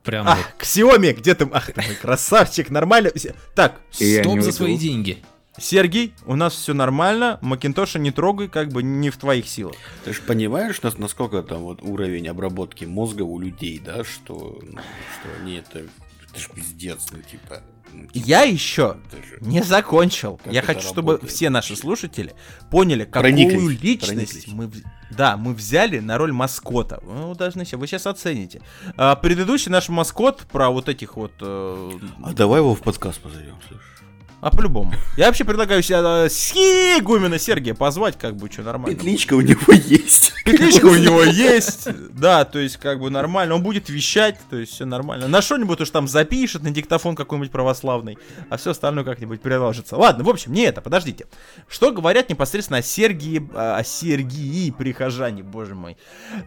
прям 0.03 0.29
А, 0.29 0.37
вот. 0.37 0.45
Xiaomi, 0.61 1.15
где 1.15 1.35
ты? 1.35 1.49
Ах, 1.51 1.73
ты 1.73 1.95
красавчик, 1.95 2.69
нормально. 2.69 3.11
Так, 3.55 3.81
Я 3.99 4.23
Стоп 4.23 4.41
за 4.43 4.53
свои 4.53 4.77
деньги. 4.77 5.19
Сергей, 5.61 6.15
у 6.25 6.37
нас 6.37 6.53
все 6.55 6.73
нормально, 6.73 7.39
Макинтоша 7.43 7.99
не 7.99 8.13
трогай, 8.13 8.47
как 8.49 8.69
бы 8.69 8.83
не 8.85 9.11
в 9.11 9.17
твоих 9.17 9.49
силах. 9.49 9.75
Ты 10.05 10.13
же 10.13 10.21
понимаешь, 10.23 10.81
нас- 10.83 10.99
насколько 10.99 11.43
там 11.43 11.63
вот 11.63 11.83
уровень 11.83 12.29
обработки 12.29 12.85
мозга 12.85 13.23
у 13.23 13.41
людей, 13.41 13.83
да, 13.85 14.05
что, 14.05 14.61
ну, 14.63 14.79
что 14.79 15.29
они 15.43 15.57
это, 15.57 15.83
это 16.31 16.41
ж 16.41 16.49
пиздец, 16.55 17.07
ну 17.11 17.19
типа. 17.23 17.63
ну, 17.93 18.07
типа, 18.07 18.27
Я 18.27 18.43
еще 18.43 18.97
же- 19.13 19.39
не 19.41 19.63
закончил. 19.63 20.39
Как 20.45 20.53
Я 20.53 20.63
хочу, 20.63 20.81
чтобы 20.83 21.13
работает? 21.13 21.33
все 21.33 21.51
наши 21.51 21.75
слушатели 21.77 22.35
поняли, 22.71 23.05
какую 23.05 23.23
Прониклись, 23.23 23.81
личность 23.83 24.07
прониклись. 24.45 24.47
мы, 24.49 24.71
да, 25.11 25.37
мы 25.37 25.55
взяли 25.55 25.99
на 26.01 26.19
роль 26.19 26.33
маскота. 26.33 27.01
Вы 27.03 27.35
должны 27.35 27.65
сейчас, 27.65 27.81
вы 27.81 27.87
сейчас 27.87 28.07
оцените. 28.07 28.61
А, 28.97 29.17
предыдущий 29.17 29.71
наш 29.71 29.89
маскот 29.89 30.47
про 30.51 30.71
вот 30.71 30.89
этих 30.89 31.17
вот, 31.17 31.33
э, 31.41 31.91
А 32.25 32.33
давай 32.35 32.61
его 32.61 32.75
в 32.75 32.81
подкаст 32.81 33.21
позовем, 33.21 33.57
слышишь? 33.67 33.98
А 34.41 34.51
по-любому. 34.51 34.93
Я 35.17 35.27
вообще 35.27 35.45
предлагаю 35.45 35.83
себя 35.83 36.27
э, 36.27 36.29
Сигумина 36.29 37.39
Сергия 37.39 37.75
позвать, 37.75 38.17
как 38.17 38.37
бы, 38.37 38.51
что 38.51 38.63
нормально. 38.63 38.97
Петличка 38.97 39.35
у 39.35 39.41
него 39.41 39.73
есть. 39.73 40.33
Петличка 40.45 40.87
у 40.87 40.95
него 40.97 41.23
есть, 41.25 41.89
да, 42.13 42.45
то 42.45 42.59
есть 42.59 42.77
как 42.77 43.01
бы 43.01 43.11
нормально, 43.11 43.57
он 43.57 43.63
будет 43.63 43.89
вещать, 43.89 44.39
то 44.49 44.57
есть 44.57 44.73
все 44.73 44.85
нормально. 44.85 45.27
На 45.27 45.43
что-нибудь 45.43 45.81
уж 45.81 45.91
там 45.91 46.07
запишет, 46.07 46.63
на 46.63 46.71
диктофон 46.71 47.17
какой-нибудь 47.17 47.51
православный, 47.51 48.17
а 48.49 48.57
все 48.57 48.71
остальное 48.71 49.05
как-нибудь 49.05 49.41
приложится. 49.41 49.97
Ладно, 49.97 50.23
в 50.23 50.29
общем, 50.29 50.53
не 50.53 50.63
это, 50.63 50.81
подождите. 50.81 51.27
Что 51.69 51.91
говорят 51.91 52.31
непосредственно 52.31 52.79
о 52.79 52.83
Сергии, 52.83 53.49
о 53.55 53.83
Сергии 53.83 54.71
прихожане, 54.71 55.43
боже 55.43 55.75
мой. 55.75 55.97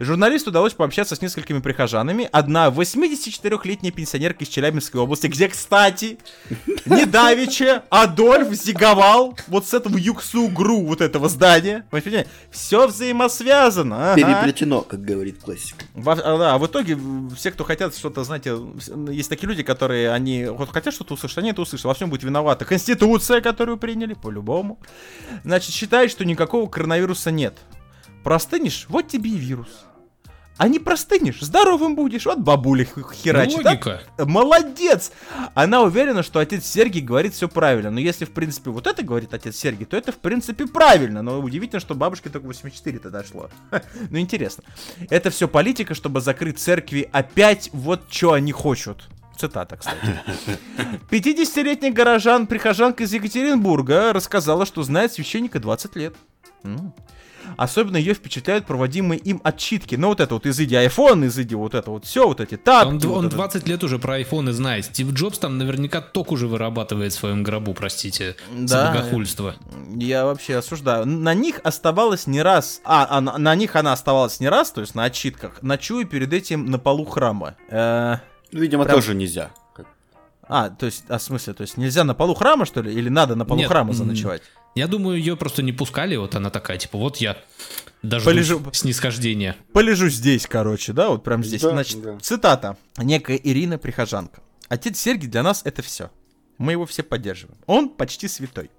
Журналисту 0.00 0.50
удалось 0.50 0.72
пообщаться 0.72 1.14
с 1.14 1.20
несколькими 1.20 1.60
прихожанами. 1.60 2.28
Одна 2.32 2.68
84-летняя 2.68 3.92
пенсионерка 3.92 4.44
из 4.44 4.48
Челябинской 4.48 5.00
области, 5.00 5.26
где, 5.26 5.48
кстати, 5.48 6.18
недавеча 6.86 7.81
Адольф 7.90 8.52
зиговал 8.52 9.36
вот 9.48 9.66
с 9.66 9.74
этого 9.74 9.96
юксу-гру 9.96 10.86
вот 10.86 11.00
этого 11.00 11.28
здания. 11.28 11.86
Все 12.50 12.86
взаимосвязано. 12.86 14.12
ага. 14.12 14.16
Переплетено, 14.20 14.80
как 14.82 15.02
говорит 15.02 15.38
классик. 15.42 15.76
Во- 15.94 16.12
а, 16.12 16.38
да, 16.38 16.58
в 16.58 16.66
итоге 16.66 16.98
все, 17.36 17.50
кто 17.50 17.64
хотят 17.64 17.94
что-то, 17.96 18.24
знаете, 18.24 18.56
есть 19.10 19.28
такие 19.28 19.48
люди, 19.48 19.62
которые 19.62 20.10
они 20.10 20.46
вот 20.46 20.70
хотят 20.70 20.94
что-то 20.94 21.14
услышать, 21.14 21.38
они 21.38 21.50
это 21.50 21.62
услышат. 21.62 21.84
Во 21.84 21.94
всем 21.94 22.10
будет 22.10 22.22
виновата 22.22 22.64
Конституция, 22.64 23.40
которую 23.40 23.78
приняли, 23.78 24.14
по-любому. 24.14 24.78
Значит, 25.44 25.72
считают, 25.72 26.10
что 26.10 26.24
никакого 26.24 26.68
коронавируса 26.68 27.30
нет. 27.30 27.58
Простынешь, 28.24 28.86
вот 28.88 29.08
тебе 29.08 29.30
и 29.30 29.36
вирус. 29.36 29.68
А 30.62 30.68
не 30.68 30.78
простынешь, 30.78 31.40
здоровым 31.40 31.96
будешь. 31.96 32.24
Вот 32.24 32.38
бабуля 32.38 32.84
херачит. 32.84 33.64
Логика. 33.64 34.00
Молодец! 34.16 35.10
Она 35.54 35.82
уверена, 35.82 36.22
что 36.22 36.38
отец 36.38 36.64
Сергий 36.64 37.00
говорит 37.00 37.34
все 37.34 37.48
правильно. 37.48 37.90
Но 37.90 37.98
если, 37.98 38.24
в 38.26 38.30
принципе, 38.30 38.70
вот 38.70 38.86
это 38.86 39.02
говорит 39.02 39.34
отец 39.34 39.56
Сергий, 39.56 39.86
то 39.86 39.96
это, 39.96 40.12
в 40.12 40.18
принципе, 40.18 40.68
правильно. 40.68 41.20
Но 41.20 41.40
удивительно, 41.40 41.80
что 41.80 41.96
бабушке 41.96 42.30
только 42.30 42.46
84-то 42.46 43.10
дошло. 43.10 43.50
Ну, 44.10 44.18
интересно. 44.18 44.62
Это 45.10 45.30
все 45.30 45.48
политика, 45.48 45.94
чтобы 45.94 46.20
закрыть 46.20 46.60
церкви 46.60 47.08
опять 47.10 47.70
вот 47.72 48.02
что 48.08 48.34
они 48.34 48.52
хотят. 48.52 48.98
Цитата, 49.36 49.76
кстати. 49.76 50.20
50-летний 51.10 51.90
горожан, 51.90 52.46
прихожанка 52.46 53.02
из 53.02 53.12
Екатеринбурга, 53.12 54.12
рассказала, 54.12 54.64
что 54.64 54.84
знает 54.84 55.12
священника 55.12 55.58
20 55.58 55.96
лет. 55.96 56.14
Особенно 57.56 57.96
ее 57.96 58.14
впечатляют 58.14 58.66
проводимые 58.66 59.18
им 59.20 59.40
отчитки. 59.44 59.94
Ну, 59.96 60.08
вот 60.08 60.20
это 60.20 60.34
вот 60.34 60.46
изыди 60.46 60.74
iPhone, 60.74 61.26
изыди 61.26 61.54
вот 61.54 61.74
это 61.74 61.90
вот 61.90 62.04
все, 62.04 62.26
вот 62.26 62.40
эти 62.40 62.56
так. 62.56 62.86
Он, 62.86 63.00
он 63.06 63.28
20 63.28 63.68
лет 63.68 63.84
уже 63.84 63.98
про 63.98 64.14
айфоны 64.14 64.52
знает. 64.52 64.84
Стив 64.86 65.12
Джобс 65.12 65.38
там 65.38 65.58
наверняка 65.58 66.00
ток 66.00 66.32
уже 66.32 66.46
вырабатывает 66.46 67.12
в 67.12 67.16
своем 67.16 67.42
гробу, 67.42 67.74
простите, 67.74 68.36
за 68.64 68.76
Да. 68.76 68.92
богохульство. 68.92 69.54
Я 69.96 70.24
вообще 70.24 70.56
осуждаю. 70.56 71.06
На 71.06 71.34
них 71.34 71.60
оставалось 71.64 72.26
не 72.26 72.42
раз. 72.42 72.80
А, 72.84 73.06
а 73.10 73.20
на, 73.20 73.38
на 73.38 73.54
них 73.54 73.76
она 73.76 73.92
оставалась 73.92 74.40
не 74.40 74.48
раз, 74.48 74.70
то 74.70 74.80
есть 74.80 74.94
на 74.94 75.04
отчитках. 75.04 75.62
Ночую 75.62 76.06
перед 76.06 76.32
этим 76.32 76.66
на 76.66 76.78
полу 76.78 77.04
храма. 77.04 77.56
Э, 77.70 78.16
Видимо, 78.52 78.84
Прям- 78.84 78.96
тоже 78.96 79.14
нельзя. 79.14 79.50
а, 80.46 80.68
то 80.70 80.86
есть, 80.86 81.04
а 81.08 81.18
в 81.18 81.22
смысле, 81.22 81.54
то 81.54 81.62
есть 81.62 81.76
нельзя 81.78 82.04
на 82.04 82.14
полу 82.14 82.34
храма, 82.34 82.66
что 82.66 82.82
ли? 82.82 82.92
Или 82.92 83.08
надо 83.08 83.34
на 83.36 83.44
полу 83.44 83.60
Нет, 83.60 83.68
храма 83.68 83.92
заночевать? 83.94 84.42
Я 84.74 84.86
думаю, 84.88 85.18
ее 85.18 85.36
просто 85.36 85.62
не 85.62 85.72
пускали, 85.72 86.16
вот 86.16 86.34
она 86.34 86.48
такая, 86.50 86.78
типа, 86.78 86.96
вот 86.98 87.18
я 87.18 87.36
даже 88.02 88.24
Полежу. 88.24 88.62
снисхождения. 88.72 89.56
Полежу 89.72 90.08
здесь, 90.08 90.46
короче, 90.46 90.92
да, 90.92 91.10
вот 91.10 91.22
прям 91.24 91.44
здесь. 91.44 91.60
Да, 91.60 91.70
Значит, 91.70 92.00
да. 92.02 92.18
цитата. 92.20 92.76
Некая 92.96 93.36
Ирина 93.36 93.76
Прихожанка. 93.78 94.42
Отец 94.68 94.98
Сергий 94.98 95.28
для 95.28 95.42
нас 95.42 95.62
это 95.64 95.82
все. 95.82 96.10
Мы 96.56 96.72
его 96.72 96.86
все 96.86 97.02
поддерживаем. 97.02 97.58
Он 97.66 97.90
почти 97.90 98.28
святой. 98.28 98.70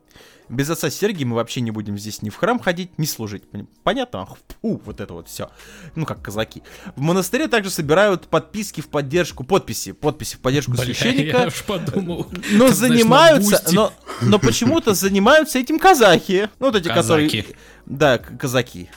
Без 0.49 0.70
отца 0.70 0.89
Сергия 0.89 1.26
мы 1.26 1.36
вообще 1.36 1.61
не 1.61 1.72
будем 1.72 1.97
здесь 1.97 2.22
ни 2.22 2.30
в 2.30 2.36
храм 2.36 2.59
ходить, 2.59 2.97
ни 2.97 3.05
служить. 3.05 3.43
Понятно? 3.84 4.28
Фу, 4.61 4.82
вот 4.86 4.99
это 4.99 5.14
вот 5.14 5.28
все. 5.28 5.49
Ну, 5.95 6.05
как 6.05 6.22
казаки. 6.22 6.64
В 6.95 7.01
монастыре 7.01 7.47
также 7.47 7.70
собирают 7.70 8.28
подписки 8.28 8.82
в 8.82 8.89
поддержку, 8.89 9.43
подписи, 9.43 9.93
подписи 9.93 10.36
в 10.36 10.39
поддержку 10.39 10.72
Бля, 10.72 10.84
священника. 10.84 11.39
я 11.39 11.47
уж 11.47 11.64
подумал. 11.64 12.28
Но 12.51 12.68
знаешь, 12.68 12.70
на 12.70 12.74
занимаются, 12.74 13.61
Boosty. 13.61 13.75
но, 13.76 13.93
но 14.22 14.39
почему-то 14.39 14.93
занимаются 14.93 15.59
этим 15.59 15.80
казахи. 15.80 16.49
Ну, 16.59 16.68
вот 16.68 16.76
эти, 16.76 16.88
которые... 16.89 17.30
Казаки. 17.30 17.55
Да, 17.86 18.18
к- 18.18 18.38
казаки. 18.38 18.89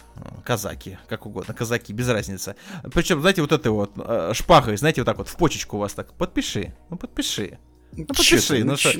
Казаки, 0.44 0.98
как 1.08 1.26
угодно, 1.26 1.54
казаки, 1.54 1.92
без 1.92 2.08
разницы. 2.08 2.56
Причем, 2.92 3.20
знаете, 3.20 3.42
вот 3.42 3.52
этой 3.52 3.68
вот 3.70 3.92
э, 3.96 4.32
шпагой, 4.34 4.76
знаете, 4.76 5.00
вот 5.02 5.06
так 5.06 5.18
вот 5.18 5.28
в 5.28 5.36
почечку 5.36 5.76
у 5.76 5.80
вас 5.80 5.92
так, 5.92 6.12
подпиши, 6.14 6.74
ну 6.90 6.96
подпиши. 6.96 7.58
Ну 7.96 8.04
подпиши, 8.04 8.62
ну 8.62 8.76
что, 8.76 8.92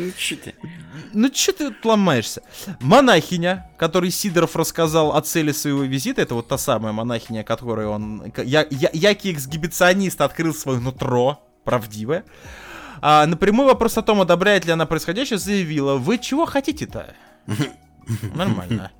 ну 1.12 1.28
че 1.28 1.53
ты 1.53 1.70
тут 1.70 1.84
ломаешься? 1.84 2.42
Монахиня, 2.80 3.70
которой 3.76 4.11
Сидоров 4.11 4.57
рассказал 4.57 5.14
о 5.14 5.20
цели 5.20 5.53
своего 5.53 5.82
визита, 5.82 6.22
это 6.22 6.34
вот 6.34 6.49
та 6.49 6.57
самая 6.57 6.92
монахиня, 6.92 7.44
которой 7.44 7.86
он, 7.86 8.32
я, 8.38 8.66
я, 8.70 8.90
який 8.92 9.32
эксгибиционист 9.32 10.20
открыл 10.20 10.55
свое 10.55 10.80
нутро, 10.80 11.47
правдивое. 11.64 12.24
А, 13.03 13.26
на 13.26 13.36
прямой 13.36 13.66
вопрос 13.66 13.99
о 13.99 14.03
том, 14.03 14.22
одобряет 14.22 14.64
ли 14.64 14.72
она 14.72 14.86
происходящее, 14.86 15.38
заявила, 15.38 15.97
вы 15.97 16.18
чего 16.18 16.47
хотите-то? 16.47 17.14
Нормально. 18.34 18.92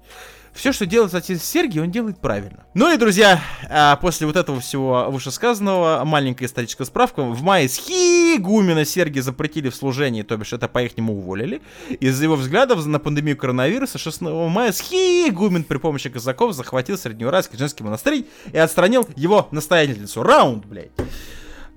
Все, 0.57 0.73
что 0.73 0.87
делает 0.87 1.15
отец 1.15 1.43
Сергий, 1.43 1.83
он 1.83 1.91
делает 1.91 2.19
правильно. 2.19 2.65
Ну 2.73 2.93
и, 2.93 2.97
друзья, 2.97 3.43
а, 3.69 3.97
после 3.97 4.27
вот 4.27 4.37
этого 4.37 4.59
всего 4.61 5.11
вышесказанного, 5.11 6.03
маленькая 6.07 6.47
историческая 6.47 6.87
справка. 6.87 7.23
В 7.23 7.43
мае 7.43 7.69
схигумена 7.69 8.87
Сергия 8.87 9.23
запретили 9.23 9.69
в 9.69 9.75
служении, 9.75 10.23
то 10.23 10.35
бишь 10.39 10.55
это 10.55 10.67
по-ихнему 10.67 11.13
уволили. 11.13 11.61
Из-за 12.01 12.25
его 12.25 12.37
взглядов 12.37 12.85
на 12.87 12.99
пандемию 12.99 13.37
коронавируса 13.37 13.99
16 13.99 14.51
мая 14.51 14.73
схигумен 14.73 15.63
при 15.63 15.77
помощи 15.77 16.09
казаков 16.09 16.55
захватил 16.55 16.97
Среднеуральский 16.97 17.59
женский 17.59 17.85
монастырь 17.85 18.27
и 18.51 18.57
отстранил 18.57 19.07
его 19.15 19.49
настоятельницу. 19.51 20.23
Раунд, 20.23 20.65
блядь. 20.65 20.91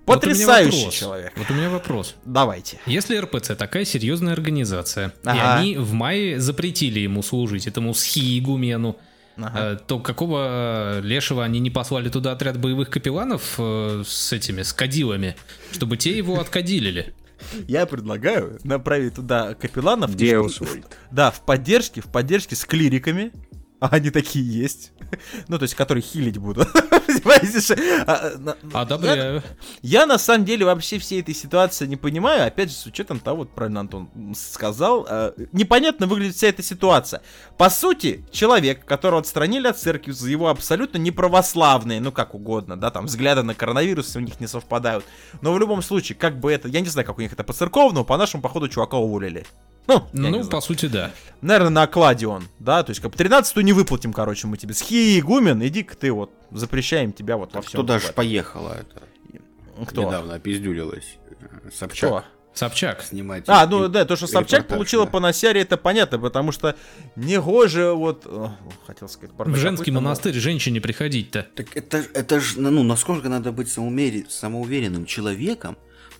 Вот 0.05 0.15
Потрясающий 0.21 0.77
вопрос. 0.77 0.93
человек. 0.95 1.33
Вот 1.35 1.51
у 1.51 1.53
меня 1.53 1.69
вопрос. 1.69 2.15
Давайте. 2.25 2.79
Если 2.87 3.15
РПЦ 3.17 3.55
такая 3.55 3.85
серьезная 3.85 4.33
организация, 4.33 5.09
и 5.09 5.11
Ага. 5.27 5.55
они 5.57 5.77
в 5.77 5.93
мае 5.93 6.39
запретили 6.39 6.99
ему 6.99 7.21
служить, 7.21 7.67
этому 7.67 7.93
схиигумену, 7.93 8.97
Ага. 9.37 9.59
э, 9.73 9.77
то 9.87 9.99
какого 9.99 10.97
э, 10.97 11.01
лешего 11.01 11.43
они 11.45 11.59
не 11.59 11.69
послали 11.69 12.09
туда 12.09 12.31
отряд 12.31 12.59
боевых 12.59 12.89
капелланов 12.89 13.55
э, 13.59 14.03
с 14.05 14.33
этими, 14.33 14.63
с 14.63 14.73
кадилами, 14.73 15.35
чтобы 15.71 15.95
те 15.95 16.17
его 16.17 16.39
откадилили? 16.39 17.13
Я 17.67 17.85
предлагаю 17.85 18.59
направить 18.63 19.15
туда 19.15 19.53
капелланов. 19.53 20.15
Деус. 20.15 20.59
Да, 21.11 21.31
в 21.31 21.45
поддержке, 21.45 22.01
в 22.01 22.05
поддержке 22.11 22.55
с 22.55 22.65
клириками. 22.65 23.31
А 23.79 23.87
они 23.91 24.09
такие 24.09 24.45
есть. 24.45 24.91
Ну, 25.47 25.57
то 25.57 25.63
есть, 25.63 25.75
которые 25.75 26.03
хилить 26.03 26.37
будут. 26.37 26.67
А, 28.05 28.31
Одобряю. 28.73 29.41
Я 29.81 30.05
на 30.05 30.17
самом 30.17 30.45
деле 30.45 30.65
вообще 30.65 30.99
всей 30.99 31.21
этой 31.21 31.33
ситуации 31.33 31.85
не 31.87 31.95
понимаю. 31.95 32.45
Опять 32.47 32.69
же, 32.69 32.75
с 32.75 32.85
учетом 32.85 33.19
того, 33.19 33.39
вот 33.39 33.55
правильно 33.55 33.81
Антон 33.81 34.09
сказал, 34.35 35.07
э, 35.09 35.33
непонятно 35.51 36.07
выглядит 36.07 36.35
вся 36.35 36.47
эта 36.47 36.61
ситуация. 36.61 37.21
По 37.57 37.69
сути, 37.69 38.25
человек, 38.31 38.85
которого 38.85 39.21
отстранили 39.21 39.67
от 39.67 39.77
церкви 39.77 40.11
за 40.11 40.29
его 40.29 40.49
абсолютно 40.49 40.97
неправославные, 40.97 41.99
ну 41.99 42.11
как 42.11 42.35
угодно, 42.35 42.77
да, 42.77 42.91
там 42.91 43.05
взгляды 43.05 43.43
на 43.43 43.55
коронавирус 43.55 44.15
у 44.15 44.19
них 44.19 44.39
не 44.39 44.47
совпадают. 44.47 45.03
Но 45.41 45.53
в 45.53 45.59
любом 45.59 45.81
случае, 45.81 46.17
как 46.17 46.39
бы 46.39 46.51
это, 46.51 46.67
я 46.67 46.79
не 46.81 46.89
знаю, 46.89 47.05
как 47.05 47.17
у 47.17 47.21
них 47.21 47.33
это 47.33 47.43
по 47.43 47.53
церковному, 47.53 48.05
по 48.05 48.17
нашему, 48.17 48.43
походу, 48.43 48.67
чувака 48.69 48.97
уволили. 48.97 49.45
Ну, 49.89 50.07
не 50.13 50.29
Ну, 50.29 50.47
по 50.47 50.61
сути, 50.61 50.85
да. 50.87 51.11
Наверное, 51.41 51.69
на 51.69 51.83
окладе 51.83 52.27
он, 52.27 52.43
да, 52.59 52.83
то 52.83 52.91
есть 52.91 53.01
как 53.01 53.11
бы 53.11 53.17
13 53.17 53.55
не 53.57 53.73
выплатим, 53.73 54.13
короче, 54.13 54.47
мы 54.47 54.57
тебе. 54.57 54.73
Схи 54.73 55.19
игумен, 55.19 55.61
иди-ка 55.65 55.95
ты 55.95 56.11
вот, 56.11 56.31
запрещаем 56.51 57.11
тебя 57.13 57.37
вот 57.37 57.53
во 57.53 57.61
всем. 57.61 57.71
Кто 57.71 57.83
даже 57.83 58.13
поехала 58.13 58.73
это? 58.79 59.03
Кто? 59.85 60.03
Недавно 60.03 60.35
опиздюлилась. 60.35 61.17
э, 61.41 61.69
Собчак. 61.73 62.09
Кто? 62.09 62.23
Собчак. 62.53 63.01
Снимать. 63.03 63.45
А, 63.47 63.63
и- 63.63 63.67
ну 63.69 63.87
да, 63.87 64.03
то, 64.03 64.17
что 64.17 64.27
Собчак 64.27 64.67
получила 64.67 65.05
да. 65.05 65.11
по 65.11 65.19
Насяре, 65.21 65.61
это 65.61 65.77
понятно, 65.77 66.19
потому 66.19 66.51
что 66.51 66.75
негоже 67.15 67.93
вот, 67.93 68.25
о, 68.25 68.51
хотел 68.85 69.07
сказать, 69.07 69.33
В 69.37 69.55
женский 69.55 69.91
монастырь 69.91 70.33
женщине 70.33 70.81
приходить-то. 70.81 71.47
Так 71.55 71.75
это, 71.77 72.03
это 72.13 72.39
же, 72.41 72.59
ну, 72.59 72.83
насколько 72.83 73.29
надо 73.29 73.51
быть 73.53 73.69
самоумери- 73.69 74.29
самоуверенным 74.29 75.05
человеком, 75.05 75.77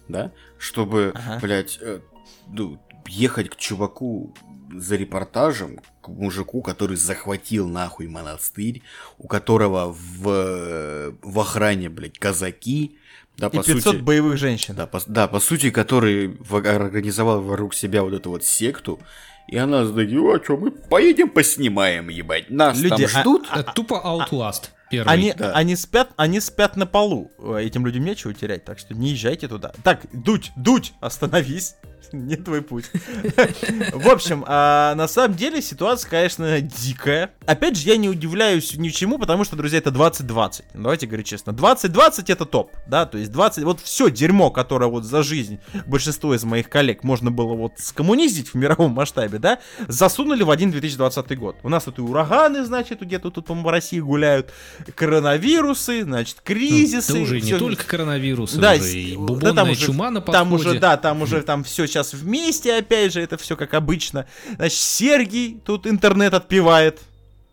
да, 0.08 0.32
чтобы, 0.58 1.12
Ага. 1.16 1.40
блядь, 1.42 1.78
э, 1.82 2.00
ну, 2.48 2.80
ехать 3.10 3.50
к 3.50 3.56
чуваку 3.56 4.34
за 4.74 4.96
репортажем, 4.96 5.80
к 6.02 6.08
мужику, 6.10 6.62
который 6.62 6.96
захватил 6.96 7.68
нахуй 7.68 8.08
монастырь, 8.08 8.84
у 9.18 9.28
которого 9.28 9.92
в, 9.92 10.30
э, 10.30 11.12
в 11.22 11.40
охране, 11.40 11.90
блядь, 11.90 12.20
казаки, 12.20 12.98
да, 13.38 13.48
И 13.48 13.58
по 13.58 13.64
500 13.64 13.82
сути... 13.82 14.02
боевых 14.02 14.38
женщин. 14.38 14.76
Да 14.76 14.86
по, 14.86 15.00
да, 15.08 15.28
по 15.28 15.40
сути, 15.40 15.72
который 15.72 16.38
организовал 16.52 17.42
вокруг 17.42 17.74
себя 17.74 18.04
вот 18.04 18.14
эту 18.14 18.32
вот 18.32 18.44
секту, 18.44 19.00
и 19.48 19.58
она 19.58 19.88
такие, 19.88 20.20
а 20.20 20.44
что, 20.44 20.58
мы 20.58 20.72
поедем 20.72 21.30
поснимаем, 21.30 22.10
ебать, 22.10 22.50
нас 22.50 22.78
Люди, 22.80 22.94
а- 22.94 22.98
там 22.98 23.08
ждут. 23.08 23.48
Это 23.52 23.72
тупо 23.74 24.02
Outlast. 24.06 24.70
Первый. 24.90 25.14
Они, 25.14 25.34
да. 25.34 25.54
они 25.54 25.76
спят, 25.76 26.10
они 26.18 26.40
спят 26.40 26.76
на 26.76 26.88
полу. 26.88 27.32
Э, 27.38 27.60
Этим 27.62 27.86
людям 27.86 28.04
нечего 28.04 28.34
терять, 28.34 28.66
так 28.66 28.80
что 28.80 28.96
не 28.96 29.12
езжайте 29.12 29.48
туда. 29.48 29.72
Так, 29.84 30.02
дуть, 30.12 30.52
дуть, 30.56 30.94
остановись. 31.00 31.76
Не 32.14 32.36
твой 32.36 32.62
путь. 32.62 32.86
В 33.94 34.10
общем, 34.10 34.44
а, 34.48 34.96
на 34.96 35.08
самом 35.08 35.36
деле 35.36 35.62
ситуация, 35.62 36.10
конечно, 36.10 36.62
дикая. 36.62 37.32
Опять 37.46 37.78
же, 37.78 37.88
я 37.88 37.98
не 37.98 38.10
удивляюсь 38.10 38.76
ни 38.76 38.90
чему, 38.90 39.18
потому 39.20 39.44
что, 39.44 39.56
друзья, 39.56 39.78
это 39.80 39.92
2020. 39.92 40.66
Давайте 40.74 41.08
говорить 41.08 41.28
честно. 41.28 41.54
2020 41.54 42.30
это 42.30 42.46
топ, 42.46 42.72
да, 42.88 43.06
то 43.06 43.18
есть 43.18 43.32
20, 43.32 43.64
вот 43.64 43.80
все 43.82 44.10
дерьмо, 44.10 44.50
которое 44.52 44.90
вот 44.90 45.04
за 45.04 45.24
жизнь 45.24 45.60
большинство 45.86 46.34
из 46.34 46.44
моих 46.44 46.70
коллег 46.70 47.04
можно 47.04 47.32
было 47.32 47.54
вот 47.54 47.74
скоммунизить 47.78 48.50
в 48.50 48.56
мировом 48.56 48.92
масштабе, 48.92 49.40
да, 49.40 49.60
засунули 49.88 50.44
в 50.44 50.50
один 50.52 50.72
2020 50.72 51.38
год. 51.38 51.58
У 51.64 51.70
нас 51.70 51.84
тут 51.84 52.00
и 52.00 52.02
ураганы, 52.02 52.64
значит, 52.66 53.02
где-то 53.02 53.30
тут 53.30 53.46
по 53.46 53.72
России 53.72 54.00
гуляют, 54.00 54.52
коронавирусы, 54.96 56.04
значит, 56.04 56.38
кризисы. 56.44 57.14
Да 57.14 57.20
уже 57.20 57.42
не 57.42 57.56
только 57.56 57.84
коронавирус, 57.86 58.54
да, 58.54 58.74
уже 58.74 58.90
и 59.00 59.12
да, 59.14 59.18
бубонная 59.20 59.54
там 59.54 59.70
уже- 59.70 59.86
чума 59.86 60.12
на 60.12 60.22
Там 60.22 60.54
уже, 60.54 60.64
подходе. 60.64 60.80
да, 60.80 60.98
там 60.98 61.22
уже 61.22 61.42
там 61.42 61.64
все 61.64 61.88
сейчас 61.88 61.99
вместе, 62.14 62.76
опять 62.78 63.14
же, 63.14 63.22
это 63.22 63.38
все 63.38 63.56
как 63.56 63.74
обычно. 63.74 64.26
Значит, 64.56 64.78
Сергий 64.80 65.60
тут 65.66 65.86
интернет 65.88 66.34
отпивает 66.34 67.00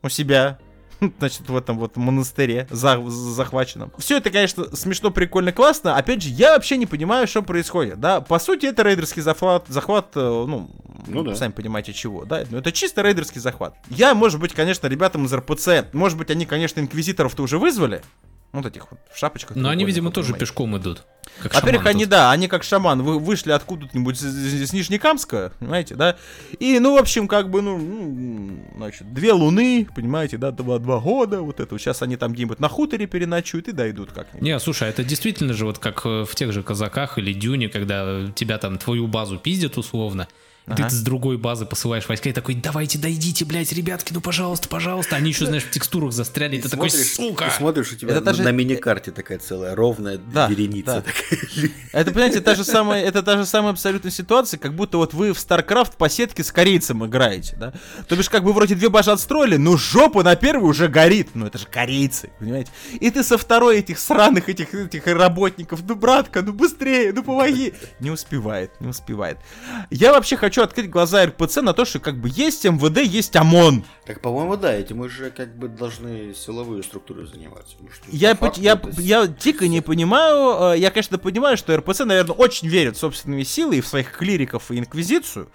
у 0.03 0.09
себя. 0.09 0.59
Значит, 1.18 1.47
в 1.49 1.55
этом 1.57 1.78
вот 1.78 1.97
монастыре 1.97 2.66
за- 2.70 3.03
захваченном. 3.07 3.92
Все 3.99 4.16
это, 4.16 4.30
конечно, 4.30 4.74
смешно, 4.74 5.11
прикольно, 5.11 5.53
классно. 5.53 5.97
Опять 5.97 6.22
же, 6.22 6.30
я 6.30 6.55
вообще 6.55 6.78
не 6.78 6.86
понимаю, 6.86 7.26
что 7.26 7.42
происходит. 7.42 8.01
Да, 8.01 8.22
по 8.22 8.38
сути, 8.38 8.64
это 8.66 8.82
рейдерский 8.82 9.20
захват, 9.20 9.66
захват, 9.68 10.12
э, 10.14 10.20
ну, 10.20 10.70
Ну 11.07 11.22
да. 11.22 11.36
сами 11.36 11.53
понимаете, 11.53 11.92
чего, 11.92 12.24
да. 12.24 12.44
Но 12.51 12.59
это 12.59 12.72
чисто 12.72 13.03
рейдерский 13.03 13.42
захват. 13.42 13.74
Я, 13.90 14.14
может 14.14 14.40
быть, 14.40 14.55
конечно, 14.55 14.86
ребятам 14.86 15.26
из 15.26 15.34
РПЦ, 15.34 15.92
может 15.92 16.16
быть, 16.16 16.30
они, 16.30 16.47
конечно, 16.47 16.80
инквизиторов-то 16.80 17.42
уже 17.42 17.59
вызвали. 17.59 18.01
Вот 18.57 18.66
этих 18.66 18.90
вот 18.90 19.00
в 19.12 19.18
шапочках. 19.18 19.57
Но 19.57 19.68
они, 19.68 19.84
видимо, 19.84 20.11
тоже 20.11 20.28
понимаете. 20.28 20.46
пешком 20.46 20.76
идут. 20.78 21.04
Во-первых, 21.42 21.86
они, 21.86 22.04
тут. 22.04 22.11
да, 22.11 22.30
они 22.30 22.48
как 22.48 22.62
шаман, 22.62 23.02
вы 23.02 23.18
вышли 23.18 23.50
откуда-нибудь 23.50 24.16
с, 24.18 24.22
с- 24.22 24.72
Нижнекамска, 24.72 25.52
понимаете, 25.59 25.94
да? 25.94 26.16
И, 26.59 26.78
ну, 26.78 26.94
в 26.94 26.98
общем, 26.98 27.28
как 27.28 27.50
бы, 27.50 27.61
ну, 27.62 27.76
ну, 27.76 28.64
значит, 28.76 29.12
две 29.12 29.32
луны, 29.32 29.86
понимаете, 29.94 30.38
да, 30.38 30.50
два, 30.50 30.78
два 30.78 30.98
года, 31.00 31.42
вот 31.42 31.61
это. 31.61 31.78
Сейчас 31.78 32.00
они 32.02 32.16
там 32.16 32.32
где-нибудь 32.32 32.59
на 32.61 32.68
хуторе 32.68 33.07
переночуют 33.07 33.68
и 33.68 33.72
дойдут 33.72 34.12
как-нибудь. 34.12 34.40
Не, 34.42 34.59
слушай, 34.59 34.88
это 34.88 35.04
действительно 35.04 35.52
же 35.52 35.66
вот 35.66 35.78
как 35.78 36.07
э, 36.07 36.24
в 36.24 36.34
тех 36.34 36.52
же 36.52 36.62
казаках 36.62 37.18
или 37.18 37.32
дюне, 37.32 37.68
когда 37.68 38.30
тебя 38.34 38.57
там 38.59 38.78
твою 38.78 39.07
базу 39.07 39.38
пиздят 39.38 39.76
условно, 39.76 40.28
Ага. 40.67 40.89
ты 40.89 40.95
с 40.97 41.01
другой 41.01 41.39
базы 41.39 41.64
посылаешь 41.64 42.09
войска 42.09 42.29
и 42.29 42.33
такой, 42.33 42.55
давайте 42.57 42.99
дойдите, 42.99 43.45
блядь, 43.45 43.73
ребятки, 43.73 44.12
ну 44.12 44.21
пожалуйста, 44.21 44.69
пожалуйста. 44.69 45.14
Они 45.17 45.29
еще, 45.31 45.47
знаешь, 45.47 45.62
в 45.62 45.71
текстурах 45.71 46.12
застряли, 46.12 46.57
и 46.57 46.61
ты 46.61 46.69
такой, 46.69 46.91
сука! 46.91 47.45
ты 47.45 47.51
смотришь, 47.53 47.93
у 47.93 47.97
тебя 47.97 48.11
Это 48.12 48.21
на, 48.21 48.27
даже- 48.27 48.43
на 48.43 48.51
миникарте 48.51 49.12
такая 49.12 49.39
целая 49.39 49.77
ровная 49.77 50.19
Да, 50.19 50.49
вереница. 50.49 50.87
да. 50.87 51.01
такая. 51.03 51.71
Это, 51.93 52.11
понимаете, 52.11 52.41
та 52.41 52.55
же 52.57 52.64
самая, 52.64 53.05
это 53.05 53.23
та 53.23 53.37
же 53.39 53.47
самая 53.47 53.73
абсолютно 53.73 54.11
ситуация, 54.11 54.59
как 54.59 54.75
будто 54.75 54.99
вот 54.99 55.14
вы 55.14 55.33
в 55.33 55.37
StarCraft 55.37 55.93
по 55.97 56.09
сетке 56.09 56.43
с 56.43 56.51
корейцем 56.51 57.07
играете, 57.07 57.55
да? 57.57 57.73
То 58.09 58.17
бишь, 58.17 58.29
как 58.29 58.43
бы 58.43 58.53
вроде 58.53 58.75
две 58.75 58.89
баши 58.89 59.11
отстроили, 59.12 59.57
но 59.57 59.77
жопа 59.77 60.25
на 60.25 60.35
первую 60.35 60.69
уже 60.71 60.89
горит. 60.89 61.29
Ну, 61.35 61.47
это 61.47 61.59
же 61.59 61.67
корейцы, 61.67 62.31
понимаете? 62.41 62.71
И 62.99 63.11
ты 63.12 63.23
со 63.23 63.39
второй 63.39 63.79
этих 63.79 63.99
сраных 64.01 64.49
этих, 64.49 64.75
этих 64.75 65.07
работников, 65.07 65.81
ну, 65.87 65.95
братка, 65.95 66.43
ну, 66.43 66.53
быстрее, 66.53 67.12
ну, 67.12 67.23
помоги. 67.23 67.73
Не 68.01 68.11
успевает, 68.11 68.73
не 68.81 68.89
успевает. 68.89 69.39
Я 69.91 70.12
вообще 70.12 70.37
хочу 70.37 70.55
открыть 70.62 70.90
глаза 70.90 71.26
РПЦ 71.26 71.57
на 71.62 71.72
то, 71.72 71.84
что 71.84 71.98
как 72.00 72.16
бы 72.20 72.28
есть 72.32 72.64
МВД, 72.64 72.98
есть 73.02 73.34
ОМОН. 73.36 73.84
Так, 74.07 74.20
по-моему, 74.20 74.57
да, 74.57 74.72
этим 74.74 75.00
уже 75.00 75.30
как 75.30 75.57
бы 75.57 75.68
должны 75.68 76.34
силовые 76.34 76.82
структуры 76.82 77.26
заниматься. 77.26 77.76
что 77.92 78.04
Я, 78.11 78.34
по 78.34 78.46
факту 78.46 78.61
я, 78.61 78.72
это 78.72 79.00
я 79.00 79.26
дико 79.26 79.68
не 79.68 79.80
понимаю, 79.80 80.74
э, 80.74 80.78
я, 80.78 80.90
конечно, 80.90 81.18
понимаю, 81.18 81.57
что 81.57 81.76
РПЦ, 81.76 82.00
наверное, 82.00 82.34
очень 82.36 82.68
верит 82.68 82.96
в 82.96 83.00
собственные 83.00 83.44
силы 83.44 83.76
и 83.76 83.80
в 83.80 83.86
своих 83.86 84.12
клириков 84.12 84.70
и 84.70 84.78
инквизицию, 84.78 85.48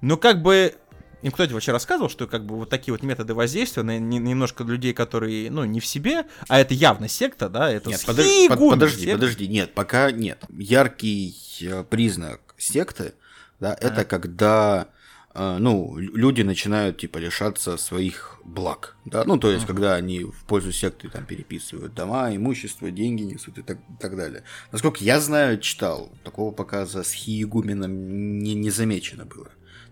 но 0.00 0.16
как 0.16 0.42
бы 0.42 0.74
им 1.22 1.32
кто-то 1.32 1.52
вообще 1.54 1.72
рассказывал, 1.72 2.08
что 2.08 2.28
как 2.28 2.46
бы 2.46 2.54
вот 2.56 2.70
такие 2.70 2.92
вот 2.94 3.02
методы 3.02 3.34
воздействия 3.34 3.82
на 3.82 3.98
не- 3.98 4.18
немножко 4.18 4.62
людей, 4.62 4.92
которые, 4.92 5.50
ну, 5.50 5.64
не 5.64 5.80
в 5.80 5.86
себе, 5.86 6.26
а 6.46 6.60
это 6.60 6.74
явно 6.74 7.08
секта, 7.08 7.48
да, 7.48 7.72
это 7.72 7.90
Нет, 7.90 8.00
подож- 8.06 8.48
под- 8.48 8.70
подожди, 8.70 9.00
секта. 9.00 9.14
подожди, 9.16 9.48
нет, 9.48 9.74
пока 9.74 10.12
нет. 10.12 10.38
Яркий 10.56 11.34
э, 11.62 11.82
признак 11.90 12.40
секты, 12.56 13.14
да, 13.60 13.76
это 13.80 14.04
когда, 14.04 14.88
э, 15.34 15.56
ну, 15.58 15.96
лю- 15.98 16.14
люди 16.16 16.42
начинают, 16.42 16.98
типа, 16.98 17.18
лишаться 17.18 17.76
своих 17.76 18.40
благ, 18.44 18.96
да, 19.04 19.24
ну, 19.24 19.38
то 19.38 19.50
есть, 19.50 19.66
когда 19.66 19.94
они 19.94 20.24
в 20.24 20.44
пользу 20.46 20.72
секты, 20.72 21.08
там, 21.08 21.24
переписывают 21.26 21.94
дома, 21.94 22.34
имущество, 22.34 22.90
деньги 22.90 23.22
несут 23.22 23.58
и 23.58 23.62
так, 23.62 23.78
так 24.00 24.16
далее. 24.16 24.42
Насколько 24.72 25.04
я 25.04 25.20
знаю, 25.20 25.58
читал, 25.60 26.10
такого 26.24 26.50
пока 26.52 26.86
за 26.86 27.02
схиегуменом 27.02 28.38
не, 28.38 28.54
не 28.54 28.70
замечено 28.70 29.24
было. 29.24 29.48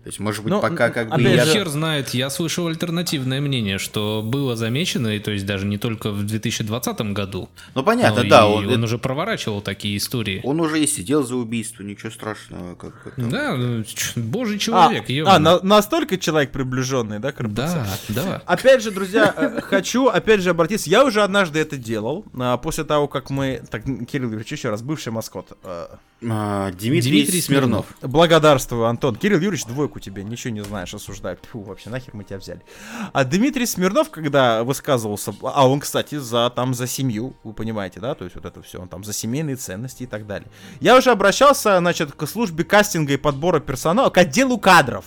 То 0.07 0.09
есть, 0.09 0.19
может 0.21 0.41
быть, 0.41 0.51
Ну, 0.53 0.61
пока 0.61 0.89
как 0.89 1.09
бы... 1.09 1.15
опять 1.15 1.35
Я 1.35 1.45
хер 1.45 1.67
знает, 1.67 2.11
я 2.13 2.29
слышал 2.29 2.67
альтернативное 2.67 3.41
мнение, 3.41 3.77
что 3.77 4.21
было 4.23 4.55
замечено, 4.55 5.09
и 5.09 5.19
то 5.19 5.31
есть 5.31 5.45
даже 5.45 5.65
не 5.65 5.77
только 5.77 6.11
в 6.11 6.23
2020 6.25 7.01
году. 7.11 7.49
Ну, 7.75 7.83
понятно, 7.83 8.23
но 8.23 8.29
да, 8.29 8.47
он, 8.47 8.71
он 8.71 8.83
уже 8.85 8.99
проворачивал 8.99 9.59
такие 9.59 9.97
истории. 9.97 10.39
он 10.45 10.61
уже 10.61 10.81
и 10.81 10.87
сидел 10.87 11.25
за 11.25 11.35
убийство, 11.35 11.83
ничего 11.83 12.09
страшного, 12.09 12.75
как 12.75 13.15
там. 13.17 13.29
Да, 13.29 13.57
ну, 13.57 13.83
божий 14.15 14.55
А, 14.55 14.59
человек, 14.59 15.03
а, 15.09 15.11
ё-моё. 15.11 15.39
на- 15.39 15.59
настолько 15.61 16.17
человек 16.17 16.53
приближенный, 16.53 17.19
да, 17.19 17.33
к 17.33 17.41
РПЦ? 17.41 17.53
Да, 17.57 17.87
да. 18.07 18.41
Опять 18.45 18.83
же, 18.83 18.91
друзья, 18.91 19.33
э, 19.35 19.59
хочу 19.59 20.07
опять 20.07 20.39
же 20.39 20.51
обратиться. 20.51 20.89
Я 20.89 21.03
уже 21.03 21.21
однажды 21.21 21.59
это 21.59 21.75
делал. 21.75 22.23
а, 22.39 22.55
После 22.55 22.85
того, 22.85 23.09
как 23.09 23.29
мы... 23.29 23.61
Так, 23.69 23.83
Кирилл 23.83 24.27
Юрьевич, 24.29 24.53
еще 24.53 24.69
раз, 24.69 24.81
бывший 24.81 25.11
маскот. 25.11 25.57
А, 26.25 26.71
Дмитрий, 26.71 27.11
Дмитрий 27.11 27.41
Смирнов. 27.41 27.85
Благодарствую, 28.01 28.85
Антон. 28.85 29.15
Кирилл 29.15 29.37
Юрьевич, 29.37 29.65
двойку 29.65 29.99
тебе, 29.99 30.23
ничего 30.23 30.51
не 30.51 30.63
знаешь, 30.63 30.93
осуждаю. 30.93 31.37
Фу, 31.51 31.61
вообще, 31.61 31.91
нахер 31.91 32.15
мы 32.15 32.23
тебя 32.23 32.39
взяли. 32.39 32.61
А 33.13 33.23
Дмитрий 33.23 33.67
Смирнов, 33.67 34.09
когда 34.09 34.63
высказывался, 34.63 35.35
а 35.43 35.67
он, 35.67 35.79
кстати, 35.79 36.17
за 36.17 36.51
там 36.55 36.73
за 36.73 36.87
семью, 36.87 37.35
вы 37.43 37.53
понимаете, 37.53 37.99
да, 37.99 38.15
то 38.15 38.23
есть 38.23 38.35
вот 38.35 38.45
это 38.45 38.63
все, 38.63 38.79
он 38.79 38.87
там 38.87 39.03
за 39.03 39.13
семейные 39.13 39.57
ценности 39.57 40.03
и 40.03 40.07
так 40.07 40.25
далее. 40.25 40.49
Я 40.79 40.97
уже 40.97 41.11
обращался, 41.11 41.77
значит, 41.77 42.13
к 42.13 42.25
службе 42.25 42.63
кастинга 42.63 43.13
и 43.13 43.17
подбора 43.17 43.59
персонала, 43.59 44.09
к 44.09 44.17
отделу 44.17 44.57
кадров. 44.57 45.05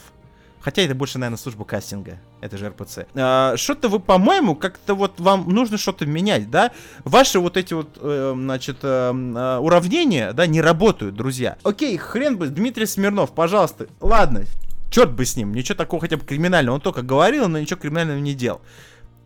Хотя 0.61 0.83
это 0.83 0.95
больше, 0.95 1.19
наверное, 1.19 1.39
служба 1.39 1.65
кастинга. 1.65 2.21
Это 2.41 2.59
же 2.59 2.69
РПЦ. 2.69 3.07
А, 3.15 3.57
что-то 3.57 3.89
вы, 3.89 3.99
по-моему, 3.99 4.55
как-то 4.55 4.95
вот 4.95 5.19
вам 5.19 5.49
нужно 5.49 5.79
что-то 5.79 6.07
менять, 6.07 6.51
да? 6.51 6.71
Ваши 7.05 7.41
вот 7.41 7.57
эти 7.57 7.73
вот, 7.73 7.99
э, 8.01 8.33
значит, 8.37 8.79
э, 8.83 9.13
э, 9.13 9.59
уравнения, 9.59 10.33
да, 10.33 10.47
не 10.47 10.61
работают, 10.61 11.15
друзья. 11.15 11.57
Окей, 11.63 11.97
хрен 11.97 12.37
бы, 12.37 12.49
Дмитрий 12.49 12.87
Смирнов, 12.87 13.35
пожалуйста. 13.35 13.87
Ладно, 14.01 14.45
черт 14.91 15.13
бы 15.13 15.25
с 15.25 15.37
ним, 15.37 15.55
ничего 15.55 15.77
такого 15.77 16.03
хотя 16.03 16.19
бы 16.19 16.25
криминального. 16.27 16.75
Он 16.75 16.81
только 16.81 17.03
говорил, 17.03 17.49
но 17.49 17.59
ничего 17.59 17.81
криминального 17.81 18.19
не 18.19 18.35
делал. 18.35 18.61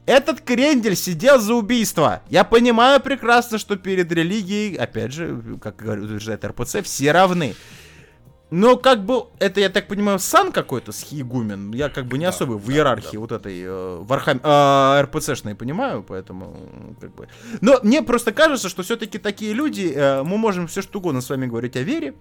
Этот 0.07 0.43
крендель 0.43 0.97
сидел 0.97 1.41
за 1.41 1.55
убийство. 1.55 2.23
Я 2.29 2.45
понимаю 2.45 3.01
прекрасно, 3.01 3.57
что 3.59 3.77
перед 3.77 4.13
религией, 4.13 4.77
опять 4.77 5.13
же, 5.13 5.59
как 5.63 5.77
говорит 5.77 6.05
утверждает 6.05 6.45
РПЦ, 6.45 6.83
все 6.83 7.11
равны. 7.11 7.55
Но 8.57 8.77
как 8.77 9.05
бы, 9.05 9.25
это, 9.41 9.59
я 9.59 9.69
так 9.69 9.89
понимаю, 9.89 10.21
сан 10.21 10.53
какой-то 10.53 10.93
схиегумен. 10.93 11.73
Я 11.73 11.89
как 11.89 12.07
бы 12.07 12.19
не 12.19 12.25
особо 12.25 12.53
в 12.53 12.71
иерархии 12.71 13.17
вот 13.17 13.33
этой 13.33 13.61
э, 13.65 13.97
Вархам... 14.03 14.41
э, 14.41 15.01
РПЦшной 15.03 15.57
понимаю, 15.57 16.05
поэтому 16.05 16.95
как 17.01 17.13
бы... 17.17 17.27
Но 17.61 17.81
мне 17.83 18.01
просто 18.01 18.31
кажется, 18.33 18.69
что 18.69 18.85
все-таки 18.85 19.19
такие 19.19 19.55
люди, 19.55 19.93
э, 19.93 20.23
мы 20.23 20.39
можем 20.39 20.69
все 20.69 20.83
что 20.83 21.01
угодно 21.01 21.21
с 21.21 21.31
вами 21.31 21.47
говорить 21.47 21.77
о 21.77 21.83
вере, 21.83 22.15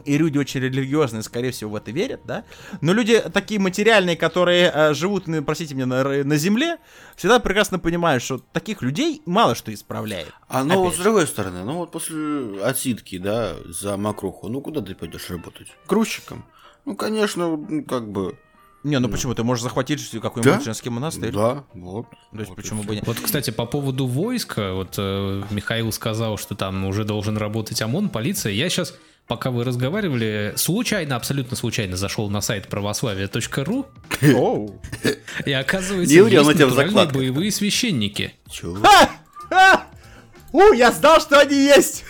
и 0.00 0.18
люди 0.18 0.38
очень 0.38 0.60
религиозные, 0.60 1.22
скорее 1.22 1.50
всего, 1.50 1.70
в 1.70 1.76
это 1.76 1.90
верят, 1.90 2.20
да. 2.24 2.44
Но 2.80 2.92
люди 2.92 3.20
такие 3.32 3.60
материальные, 3.60 4.16
которые 4.16 4.70
э, 4.74 4.94
живут, 4.94 5.26
ну, 5.26 5.42
простите 5.42 5.74
меня, 5.74 5.86
на, 5.86 6.04
на 6.24 6.36
земле, 6.36 6.78
всегда 7.16 7.38
прекрасно 7.38 7.78
понимают, 7.78 8.22
что 8.22 8.38
таких 8.38 8.82
людей 8.82 9.22
мало 9.26 9.54
что 9.54 9.72
исправляет. 9.72 10.32
А 10.48 10.64
ну, 10.64 10.90
с 10.90 10.96
другой 10.96 11.26
стороны, 11.26 11.64
ну 11.64 11.74
вот 11.74 11.92
после 11.92 12.62
отсидки, 12.62 13.18
да, 13.18 13.54
за 13.66 13.96
мокруху, 13.96 14.48
ну 14.48 14.60
куда 14.60 14.80
ты 14.80 14.94
пойдешь 14.94 15.30
работать? 15.30 15.68
Грузчиком? 15.86 16.44
Ну, 16.84 16.96
конечно, 16.96 17.56
ну, 17.56 17.84
как 17.84 18.10
бы... 18.10 18.36
Не, 18.82 18.98
ну 18.98 19.10
почему? 19.10 19.34
Ты 19.34 19.44
можешь 19.44 19.62
захватить 19.62 20.10
какой-нибудь 20.10 20.58
Да? 20.58 20.60
женский 20.60 20.88
монастырь. 20.88 21.32
Да, 21.32 21.64
вот. 21.74 22.06
То 22.10 22.38
есть 22.38 22.48
Вот 22.48 22.56
почему 22.56 22.82
бы 22.82 22.94
не... 22.94 23.02
Вот, 23.02 23.20
кстати, 23.20 23.50
по 23.50 23.66
поводу 23.66 24.06
войска, 24.06 24.72
вот 24.72 24.94
э, 24.96 25.42
Михаил 25.50 25.92
сказал, 25.92 26.38
что 26.38 26.54
там 26.54 26.86
уже 26.86 27.04
должен 27.04 27.36
работать 27.36 27.82
ОМОН, 27.82 28.08
полиция. 28.08 28.52
Я 28.52 28.70
сейчас, 28.70 28.94
пока 29.30 29.52
вы 29.52 29.62
разговаривали, 29.62 30.54
случайно, 30.56 31.14
абсолютно 31.14 31.56
случайно 31.56 31.96
зашел 31.96 32.28
на 32.30 32.40
сайт 32.40 32.66
православия.ру, 32.66 33.86
и 35.46 35.52
оказывается, 35.52 36.12
врём, 36.24 36.48
есть 36.48 36.58
натуральные 36.58 37.06
боевые 37.06 37.52
священники. 37.52 38.34
Ха! 39.48 39.86
У, 40.50 40.72
я 40.72 40.90
знал, 40.90 41.20
что 41.20 41.38
они 41.38 41.54
есть! 41.54 42.02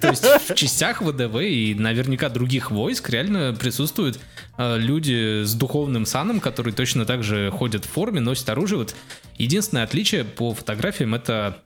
То 0.00 0.08
есть 0.08 0.24
в 0.24 0.54
частях 0.56 1.02
ВДВ 1.02 1.36
и 1.36 1.76
наверняка 1.78 2.28
других 2.28 2.72
войск 2.72 3.08
реально 3.10 3.56
присутствуют 3.58 4.18
э, 4.58 4.76
люди 4.76 5.44
с 5.44 5.54
духовным 5.54 6.04
саном, 6.04 6.40
которые 6.40 6.74
точно 6.74 7.06
так 7.06 7.22
же 7.22 7.52
ходят 7.52 7.84
в 7.84 7.88
форме, 7.88 8.18
носят 8.20 8.48
оружие. 8.50 8.78
Вот 8.78 8.96
единственное 9.38 9.84
отличие 9.84 10.24
по 10.24 10.52
фотографиям 10.52 11.14
это 11.14 11.62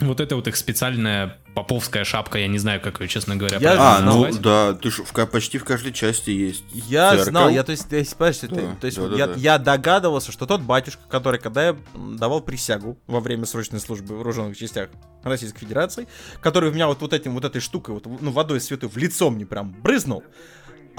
вот 0.00 0.20
эта 0.20 0.36
вот 0.36 0.46
их 0.48 0.56
специальная 0.56 1.38
поповская 1.54 2.04
шапка, 2.04 2.38
я 2.38 2.46
не 2.46 2.58
знаю, 2.58 2.80
как 2.80 3.00
ее, 3.00 3.08
честно 3.08 3.34
говоря, 3.36 3.58
Я 3.58 3.96
А, 3.96 4.00
ну 4.00 4.30
да, 4.32 4.74
ты 4.74 4.90
ж 4.90 5.00
в 5.04 5.26
почти 5.26 5.58
в 5.58 5.64
каждой 5.64 5.92
части 5.92 6.30
есть. 6.30 6.62
Я 6.72 7.10
церковь. 7.10 7.28
знал, 7.28 7.48
я 7.48 7.64
то 7.64 7.72
есть, 7.72 7.88
то 7.88 7.96
есть, 7.96 8.16
подожди, 8.16 8.46
ты- 8.46 8.54
Да, 8.54 8.76
то 8.80 8.86
есть 8.86 8.98
да, 8.98 9.08
да, 9.08 9.16
я, 9.16 9.26
да. 9.26 9.34
я 9.36 9.58
догадывался, 9.58 10.30
что 10.30 10.46
тот 10.46 10.60
батюшка, 10.60 11.02
который, 11.08 11.40
когда 11.40 11.68
я 11.68 11.76
давал 11.94 12.40
присягу 12.42 12.98
во 13.06 13.20
время 13.20 13.44
срочной 13.44 13.80
службы 13.80 14.14
в 14.14 14.18
вооруженных 14.18 14.56
частях 14.56 14.90
Российской 15.24 15.60
Федерации, 15.60 16.06
который 16.40 16.70
у 16.70 16.72
меня 16.72 16.86
вот, 16.86 17.00
вот 17.00 17.12
этим 17.12 17.34
вот 17.34 17.44
этой 17.44 17.60
штукой, 17.60 17.94
вот, 17.94 18.06
ну, 18.06 18.30
водой 18.30 18.60
святой 18.60 18.88
в 18.88 18.96
лицо 18.96 19.30
мне 19.30 19.46
прям 19.46 19.72
брызнул, 19.72 20.22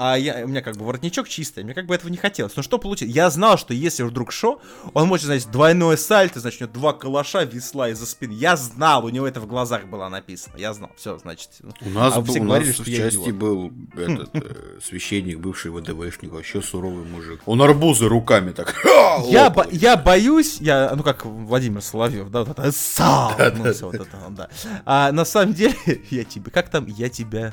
а 0.02 0.16
я, 0.16 0.44
у 0.46 0.48
меня 0.48 0.62
как 0.62 0.76
бы 0.78 0.86
воротничок 0.86 1.28
чистый, 1.28 1.62
мне 1.62 1.74
как 1.74 1.84
бы 1.84 1.94
этого 1.94 2.10
не 2.10 2.16
хотелось. 2.16 2.56
Но 2.56 2.62
что 2.62 2.78
получилось? 2.78 3.14
Я 3.14 3.28
знал, 3.28 3.58
что 3.58 3.74
если 3.74 4.02
вдруг 4.02 4.32
шо, 4.32 4.58
он 4.94 5.06
может, 5.08 5.26
значит, 5.26 5.50
двойное 5.50 5.98
сальто, 5.98 6.40
значит, 6.40 6.62
у 6.62 6.64
него 6.64 6.72
два 6.72 6.92
калаша, 6.94 7.44
весла 7.44 7.90
из-за 7.90 8.06
спины. 8.06 8.32
Я 8.32 8.56
знал, 8.56 9.04
у 9.04 9.10
него 9.10 9.26
это 9.26 9.40
в 9.40 9.46
глазах 9.46 9.84
было 9.84 10.08
написано. 10.08 10.54
Я 10.56 10.72
знал, 10.72 10.90
все, 10.96 11.18
значит. 11.18 11.50
У 11.82 11.90
нас, 11.90 12.16
А 12.16 12.22
все 12.24 12.40
у 12.40 12.44
говорили, 12.44 12.68
нас 12.68 12.74
что 12.76 12.84
в 12.84 12.86
части 12.86 13.16
идиот. 13.18 13.34
был 13.34 13.72
этот 13.94 14.30
э, 14.34 14.78
священник, 14.82 15.38
бывший 15.38 15.70
ВДВшник, 15.70 16.32
вообще 16.32 16.62
суровый 16.62 17.04
мужик. 17.04 17.42
Он 17.44 17.60
арбузы 17.60 18.08
руками 18.08 18.52
так. 18.52 18.74
Я, 19.28 19.50
бо- 19.50 19.66
я 19.70 19.96
боюсь, 19.98 20.58
я, 20.60 20.92
ну 20.96 21.02
как 21.02 21.26
Владимир 21.26 21.82
Соловьев, 21.82 22.30
да, 22.30 22.44
вот 22.44 22.58
это 22.58 22.72
«Сау!» 22.72 23.32
ну, 23.56 23.72
всё 23.72 23.86
вот 23.86 23.96
это, 23.96 24.06
да. 24.30 24.48
А 24.86 25.12
на 25.12 25.24
самом 25.24 25.52
деле, 25.52 25.74
я 26.10 26.24
тебе, 26.24 26.50
как 26.50 26.70
там, 26.70 26.86
я 26.86 27.08
тебя, 27.10 27.52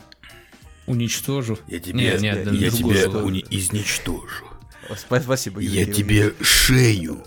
Уничтожу. 0.88 1.58
Я 1.68 1.80
тебе, 1.80 1.94
Не, 1.94 2.18
не, 2.22 2.36
да, 2.44 2.52
я 2.52 2.72
слово. 2.72 3.26
уни- 3.28 3.46
изничтожу. 3.50 4.46
Спа- 4.90 5.22
спасибо, 5.22 5.60
Юрий 5.62 5.76
Я 5.80 5.86
Кириллович. 5.86 5.98
тебе 6.38 6.46
шею. 6.46 7.24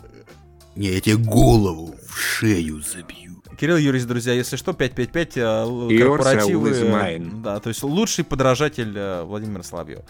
Не, 0.76 0.88
я 0.88 1.00
тебе 1.00 1.16
голову 1.16 1.94
в 2.08 2.18
шею 2.18 2.80
забью. 2.82 3.42
Кирилл 3.58 3.76
Юрьевич, 3.76 4.08
друзья, 4.08 4.32
если 4.32 4.56
что, 4.56 4.72
555 4.72 5.36
э, 5.36 5.98
корпоративы. 5.98 7.20
Да, 7.44 7.60
то 7.60 7.68
есть 7.68 7.82
лучший 7.82 8.24
подражатель 8.24 8.92
э, 8.96 9.22
Владимира 9.24 9.62
Соловьева. 9.62 10.02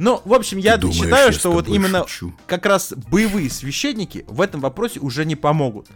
Ну, 0.00 0.20
в 0.24 0.34
общем, 0.34 0.58
я 0.58 0.76
Думаешь, 0.76 0.98
считаю, 1.00 1.26
я 1.28 1.32
что 1.32 1.52
вот 1.52 1.68
именно 1.68 2.00
шучу? 2.08 2.34
как 2.48 2.66
раз 2.66 2.92
боевые 3.08 3.48
священники 3.48 4.24
в 4.26 4.40
этом 4.40 4.60
вопросе 4.60 4.98
уже 4.98 5.24
не 5.24 5.36
помогут. 5.36 5.86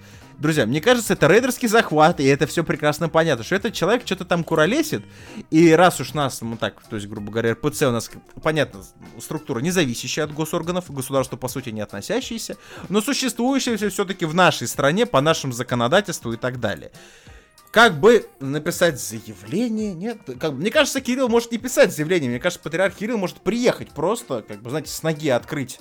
Друзья, 0.41 0.64
мне 0.64 0.80
кажется, 0.80 1.12
это 1.12 1.26
рейдерский 1.26 1.68
захват, 1.68 2.18
и 2.18 2.24
это 2.24 2.47
все 2.47 2.64
прекрасно 2.64 3.11
понятно, 3.11 3.45
что 3.45 3.57
этот 3.57 3.74
человек 3.74 4.07
что-то 4.07 4.24
там 4.24 4.43
куролесит, 4.43 5.05
и 5.51 5.70
раз 5.72 6.01
уж 6.01 6.14
нас, 6.14 6.41
ну 6.41 6.57
так, 6.57 6.82
то 6.88 6.97
есть, 6.97 7.07
грубо 7.09 7.30
говоря, 7.30 7.53
РПЦ 7.53 7.82
у 7.82 7.91
нас, 7.91 8.11
понятно, 8.43 8.82
структура 9.18 9.61
не 9.61 9.70
зависящая 9.70 10.24
от 10.24 10.32
госорганов, 10.32 10.91
государству, 10.91 11.36
по 11.36 11.49
сути, 11.49 11.68
не 11.68 11.82
относящаяся, 11.82 12.57
но 12.88 13.03
существующая 13.03 13.76
все-таки 13.76 14.24
в 14.24 14.34
нашей 14.34 14.66
стране, 14.66 15.05
по 15.05 15.20
нашему 15.20 15.53
законодательству 15.53 16.32
и 16.32 16.38
так 16.38 16.59
далее. 16.59 16.91
Как 17.70 18.01
бы 18.01 18.26
написать 18.41 18.99
заявление, 18.99 19.93
нет? 19.93 20.18
Как, 20.41 20.53
мне 20.53 20.70
кажется, 20.70 21.03
Кирилл 21.03 21.28
может 21.28 21.53
не 21.53 21.59
писать 21.59 21.95
заявление, 21.95 22.30
мне 22.30 22.41
кажется, 22.41 22.62
патриарх 22.64 22.95
Кирилл 22.95 23.18
может 23.18 23.43
приехать 23.43 23.91
просто, 23.91 24.43
как 24.43 24.62
бы, 24.62 24.70
знаете, 24.70 24.91
с 24.91 25.03
ноги 25.03 25.28
открыть 25.28 25.78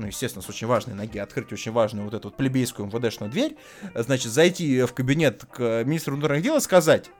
ну, 0.00 0.06
естественно, 0.06 0.42
с 0.42 0.48
очень 0.48 0.66
важной 0.66 0.94
ноги 0.94 1.18
открыть 1.18 1.52
очень 1.52 1.72
важную 1.72 2.04
вот 2.06 2.14
эту 2.14 2.28
вот 2.28 2.36
плебейскую 2.36 2.88
МВДшную 2.88 3.30
дверь, 3.30 3.56
значит, 3.94 4.32
зайти 4.32 4.82
в 4.82 4.92
кабинет 4.94 5.44
к 5.52 5.84
министру 5.84 6.16
внутренних 6.16 6.42
дел 6.42 6.56
и 6.56 6.60
сказать, 6.60 7.10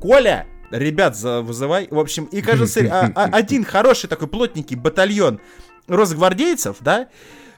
Коля, 0.00 0.46
ребят, 0.70 1.16
вызывай. 1.20 1.86
В 1.90 1.98
общем, 1.98 2.24
и 2.26 2.42
кажется, 2.42 2.80
а- 2.90 3.12
а- 3.14 3.24
один 3.36 3.64
хороший 3.64 4.08
такой 4.08 4.26
плотненький 4.28 4.76
батальон 4.76 5.40
росгвардейцев, 5.86 6.78
да, 6.80 7.08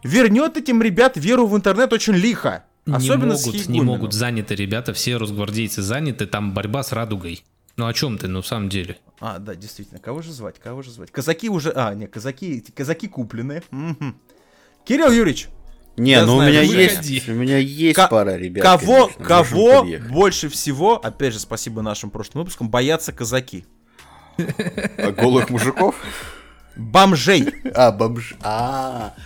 вернет 0.04 0.56
этим 0.56 0.82
ребят 0.82 1.16
веру 1.16 1.46
в 1.46 1.56
интернет 1.56 1.92
очень 1.92 2.14
лихо. 2.14 2.64
Особенно 2.86 3.32
не 3.32 3.38
с 3.38 3.46
могут, 3.46 3.54
не 3.54 3.58
Хейгуменом. 3.62 3.86
могут, 3.86 4.12
заняты 4.12 4.54
ребята, 4.54 4.92
все 4.92 5.16
росгвардейцы 5.16 5.82
заняты, 5.82 6.26
там 6.26 6.54
борьба 6.54 6.82
с 6.84 6.92
радугой. 6.92 7.44
Ну 7.76 7.86
о 7.86 7.92
чем 7.92 8.16
ты, 8.16 8.28
ну 8.28 8.42
в 8.42 8.46
самом 8.46 8.68
деле? 8.68 8.96
А, 9.20 9.38
да, 9.38 9.54
действительно, 9.54 9.98
кого 10.00 10.22
же 10.22 10.32
звать, 10.32 10.56
кого 10.62 10.82
же 10.82 10.90
звать? 10.90 11.10
Казаки 11.10 11.48
уже... 11.48 11.72
А, 11.74 11.94
не, 11.94 12.06
казаки, 12.06 12.64
казаки 12.74 13.08
куплены. 13.08 13.62
Мгм. 13.70 14.16
Кирилл 14.86 15.10
Юрьевич, 15.10 15.48
Не, 15.96 16.12
Я 16.12 16.24
ну 16.26 16.36
у 16.36 16.42
меня 16.42 16.60
выходи. 16.60 17.14
есть, 17.14 17.28
у 17.28 17.32
меня 17.32 17.58
есть 17.58 17.98
пара 18.08 18.36
ребят. 18.36 18.62
кого, 18.62 19.06
конечно, 19.08 19.24
кого 19.24 19.84
больше 20.10 20.48
всего, 20.48 20.94
опять 20.94 21.32
же, 21.32 21.40
спасибо 21.40 21.82
нашим 21.82 22.10
прошлым 22.10 22.44
выпускам, 22.44 22.68
боятся 22.70 23.12
казаки? 23.12 23.64
А 24.38 25.10
голых 25.12 25.50
мужиков? 25.50 25.94
Бомжей. 26.76 27.46
А, 27.74 27.90
бомж. 27.90 28.36
А, 28.42 29.14
а. 29.16 29.20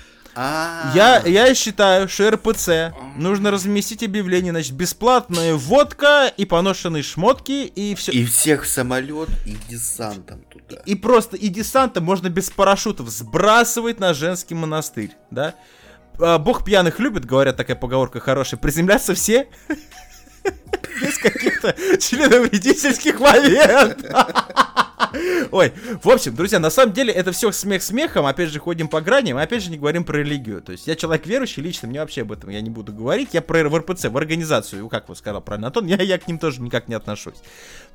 Я, 0.94 1.22
я 1.26 1.54
считаю, 1.54 2.08
что 2.08 2.30
РПЦ 2.30 2.94
нужно 3.16 3.50
разместить 3.50 4.02
объявление, 4.02 4.52
значит, 4.52 4.72
бесплатная 4.72 5.54
водка 5.54 6.32
и 6.34 6.46
поношенные 6.46 7.02
шмотки, 7.02 7.66
и 7.66 7.94
все. 7.94 8.12
И 8.12 8.24
всех 8.24 8.64
в 8.64 8.68
самолет, 8.68 9.28
и 9.44 9.56
десантом 9.68 10.42
туда. 10.50 10.80
И 10.86 10.94
просто 10.94 11.36
и 11.36 11.48
десанта 11.48 12.00
можно 12.00 12.30
без 12.30 12.48
парашютов 12.48 13.10
сбрасывать 13.10 14.00
на 14.00 14.14
женский 14.14 14.54
монастырь, 14.54 15.14
да? 15.30 15.54
А, 16.18 16.38
Бог 16.38 16.64
пьяных 16.64 17.00
любит, 17.00 17.26
говорят, 17.26 17.58
такая 17.58 17.76
поговорка 17.76 18.18
хорошая. 18.20 18.58
Приземляться 18.58 19.14
все 19.14 19.46
без 21.02 21.18
каких-то 21.18 21.74
членовредительских 21.98 23.20
моментов. 23.20 24.10
Ой, 25.50 25.72
в 26.02 26.08
общем, 26.08 26.34
друзья, 26.34 26.58
на 26.58 26.70
самом 26.70 26.92
деле 26.92 27.12
это 27.12 27.32
все 27.32 27.50
смех 27.52 27.82
смехом, 27.82 28.26
опять 28.26 28.50
же, 28.50 28.58
ходим 28.58 28.88
по 28.88 29.00
граням, 29.00 29.38
и 29.38 29.42
опять 29.42 29.62
же 29.62 29.70
не 29.70 29.78
говорим 29.78 30.04
про 30.04 30.18
религию. 30.18 30.62
То 30.62 30.72
есть 30.72 30.86
я 30.86 30.96
человек 30.96 31.26
верующий 31.26 31.62
лично, 31.62 31.88
мне 31.88 32.00
вообще 32.00 32.22
об 32.22 32.32
этом 32.32 32.50
я 32.50 32.60
не 32.60 32.70
буду 32.70 32.92
говорить. 32.92 33.30
Я 33.32 33.42
про 33.42 33.68
в 33.68 33.76
РПЦ, 33.76 34.06
в 34.06 34.16
организацию, 34.16 34.88
как 34.88 35.08
вы 35.08 35.16
сказал 35.16 35.40
правильно, 35.40 35.68
Антон, 35.68 35.86
я, 35.86 35.96
я 35.96 36.18
к 36.18 36.26
ним 36.28 36.38
тоже 36.38 36.60
никак 36.60 36.88
не 36.88 36.94
отношусь. 36.94 37.36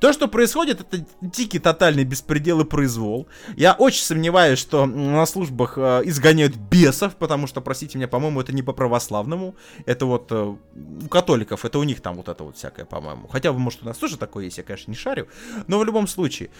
То, 0.00 0.12
что 0.12 0.28
происходит, 0.28 0.80
это 0.80 1.04
дикий 1.20 1.58
тотальный 1.58 2.04
беспредел 2.04 2.60
и 2.60 2.64
произвол. 2.64 3.28
Я 3.56 3.72
очень 3.72 4.02
сомневаюсь, 4.02 4.58
что 4.58 4.86
на 4.86 5.24
службах 5.26 5.74
э, 5.76 6.02
изгоняют 6.04 6.56
бесов, 6.56 7.16
потому 7.16 7.46
что, 7.46 7.60
простите 7.60 7.98
меня, 7.98 8.08
по-моему, 8.08 8.40
это 8.40 8.52
не 8.52 8.62
по 8.62 8.72
православному. 8.72 9.56
Это 9.86 10.06
вот 10.06 10.30
э, 10.30 10.36
у 10.36 11.08
католиков, 11.08 11.64
это 11.64 11.78
у 11.78 11.82
них 11.84 12.00
там 12.00 12.16
вот 12.16 12.28
это 12.28 12.44
вот 12.44 12.56
всякое, 12.56 12.84
по-моему. 12.84 13.26
Хотя, 13.28 13.52
может, 13.52 13.82
у 13.82 13.86
нас 13.86 13.96
тоже 13.96 14.18
такое 14.18 14.44
есть, 14.44 14.58
я, 14.58 14.64
конечно, 14.64 14.90
не 14.90 14.96
шарю. 14.96 15.28
Но 15.66 15.78
в 15.78 15.84
любом 15.84 16.06
случае. 16.06 16.50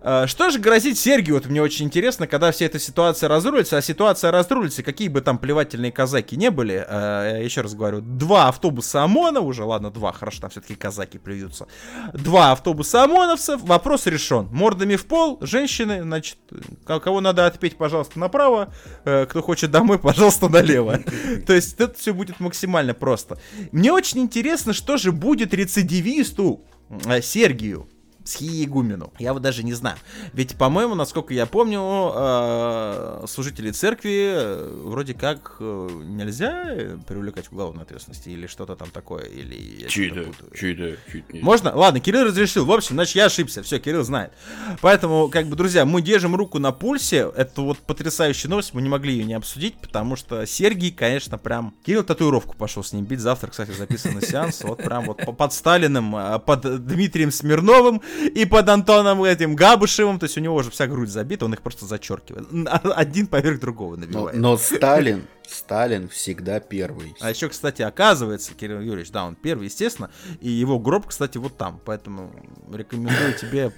Э, 0.00 0.26
Что 0.26 0.50
же 0.50 0.58
грозит 0.58 0.98
Сергию? 0.98 1.36
Вот 1.36 1.46
мне 1.46 1.60
очень 1.62 1.86
интересно, 1.86 2.26
когда 2.26 2.52
вся 2.52 2.66
эта 2.66 2.78
ситуация 2.78 3.28
разрулится, 3.28 3.76
а 3.76 3.82
ситуация 3.82 4.30
разрулится, 4.30 4.82
какие 4.82 5.08
бы 5.08 5.20
там 5.20 5.38
плевательные 5.38 5.92
казаки 5.92 6.36
не 6.36 6.50
были, 6.50 6.84
э, 6.86 7.42
еще 7.44 7.62
раз 7.62 7.74
говорю, 7.74 8.00
два 8.00 8.48
автобуса 8.48 9.02
ОМОНа, 9.04 9.40
уже, 9.40 9.64
ладно, 9.64 9.90
два, 9.90 10.12
хорошо, 10.12 10.42
там 10.42 10.50
все-таки 10.50 10.74
казаки 10.74 11.18
плюются, 11.18 11.66
два 12.12 12.52
автобуса 12.52 13.04
ОМОНовцев, 13.04 13.62
вопрос 13.62 14.06
решен, 14.06 14.48
мордами 14.52 14.96
в 14.96 15.06
пол, 15.06 15.38
женщины, 15.40 16.02
значит, 16.02 16.38
ко- 16.84 17.00
кого 17.00 17.20
надо 17.20 17.46
отпеть, 17.46 17.76
пожалуйста, 17.76 18.18
направо, 18.18 18.72
э, 19.04 19.26
кто 19.26 19.42
хочет 19.42 19.70
домой, 19.70 19.98
пожалуйста, 20.00 20.48
налево. 20.48 21.00
То 21.46 21.52
есть 21.52 21.80
это 21.80 21.94
все 21.98 22.12
будет 22.12 22.40
максимально 22.40 22.94
просто. 22.94 23.38
Мне 23.72 23.92
очень 23.92 24.20
интересно, 24.20 24.72
что 24.72 24.96
же 24.96 25.12
будет 25.12 25.54
рецидивисту 25.54 26.64
э, 27.06 27.20
Сергию 27.22 27.88
с 28.26 28.34
Хиегумену. 28.34 29.12
Я 29.18 29.32
вот 29.32 29.42
даже 29.42 29.62
не 29.62 29.72
знаю. 29.72 29.96
Ведь, 30.32 30.56
по-моему, 30.56 30.94
насколько 30.94 31.32
я 31.32 31.46
помню, 31.46 32.12
э, 32.14 33.24
служители 33.28 33.70
церкви 33.70 34.32
э, 34.34 34.82
вроде 34.84 35.14
как 35.14 35.56
э, 35.60 35.88
нельзя 36.04 36.98
привлекать 37.06 37.48
к 37.48 37.52
уголовной 37.52 37.84
ответственности 37.84 38.28
или 38.28 38.46
что-то 38.46 38.74
там 38.76 38.90
такое, 38.90 39.24
или. 39.24 39.86
Чьи-то, 40.54 40.96
чуть 41.10 41.32
не. 41.32 41.40
Можно? 41.40 41.74
Ладно, 41.74 42.00
Кирилл 42.00 42.24
разрешил. 42.24 42.64
В 42.64 42.72
общем, 42.72 42.96
значит, 42.96 43.14
я 43.16 43.26
ошибся. 43.26 43.62
Все, 43.62 43.78
Кирилл 43.78 44.02
знает. 44.02 44.32
Поэтому, 44.80 45.28
как 45.28 45.46
бы, 45.46 45.56
друзья, 45.56 45.84
мы 45.84 46.02
держим 46.02 46.34
руку 46.34 46.58
на 46.58 46.72
пульсе. 46.72 47.30
Это 47.36 47.62
вот 47.62 47.78
потрясающая 47.78 48.50
новость. 48.50 48.74
Мы 48.74 48.82
не 48.82 48.88
могли 48.88 49.14
ее 49.14 49.24
не 49.24 49.34
обсудить, 49.34 49.76
потому 49.76 50.16
что 50.16 50.44
Сергий, 50.46 50.90
конечно, 50.90 51.38
прям... 51.38 51.74
Кирилл 51.84 52.02
татуировку 52.02 52.56
пошел 52.56 52.82
с 52.82 52.92
ним 52.92 53.04
бить. 53.04 53.20
Завтра, 53.20 53.50
кстати, 53.50 53.70
записан 53.70 54.20
сеанс. 54.20 54.64
Вот 54.64 54.78
прям 54.78 55.04
вот 55.04 55.18
по- 55.18 55.32
под 55.32 55.52
Сталиным, 55.52 56.40
под 56.44 56.86
Дмитрием 56.86 57.30
Смирновым 57.30 58.02
и 58.34 58.44
под 58.44 58.68
Антоном 58.68 59.22
этим 59.22 59.54
Габушевым. 59.56 60.18
То 60.18 60.24
есть 60.24 60.36
у 60.36 60.40
него 60.40 60.54
уже 60.56 60.70
вся 60.70 60.86
грудь 60.86 61.08
забита, 61.08 61.44
он 61.44 61.54
их 61.54 61.62
просто 61.62 61.86
зачеркивает. 61.86 62.46
Один 62.94 63.26
поверх 63.26 63.60
другого 63.60 63.96
Но, 63.96 64.00
набивает. 64.06 64.36
но 64.36 64.56
Сталин, 64.56 65.24
Сталин 65.48 66.08
всегда 66.08 66.60
первый. 66.60 67.14
А 67.20 67.30
еще, 67.30 67.48
кстати, 67.48 67.82
оказывается, 67.82 68.54
Кирилл 68.54 68.80
Юрьевич, 68.80 69.10
да, 69.10 69.24
он 69.24 69.34
первый, 69.34 69.64
естественно, 69.64 70.10
и 70.40 70.48
его 70.50 70.78
гроб, 70.78 71.06
кстати, 71.06 71.38
вот 71.38 71.56
там, 71.56 71.80
поэтому 71.84 72.32
рекомендую 72.72 73.34
тебе. 73.34 73.72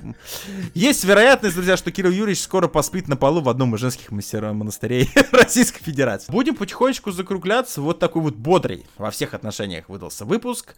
Есть 0.74 1.04
вероятность, 1.04 1.54
друзья, 1.54 1.76
что 1.76 1.90
Кирилл 1.90 2.10
Юрьевич 2.12 2.42
скоро 2.42 2.68
поспит 2.68 3.08
на 3.08 3.16
полу 3.16 3.40
в 3.40 3.48
одном 3.48 3.74
из 3.74 3.80
женских 3.80 4.10
монастырей 4.10 5.10
Российской 5.32 5.82
Федерации. 5.82 6.30
Будем 6.30 6.56
потихонечку 6.56 7.10
закругляться, 7.10 7.80
вот 7.80 7.98
такой 7.98 8.22
вот 8.22 8.34
бодрый 8.34 8.86
во 8.96 9.10
всех 9.10 9.34
отношениях 9.34 9.88
выдался 9.88 10.24
выпуск. 10.24 10.74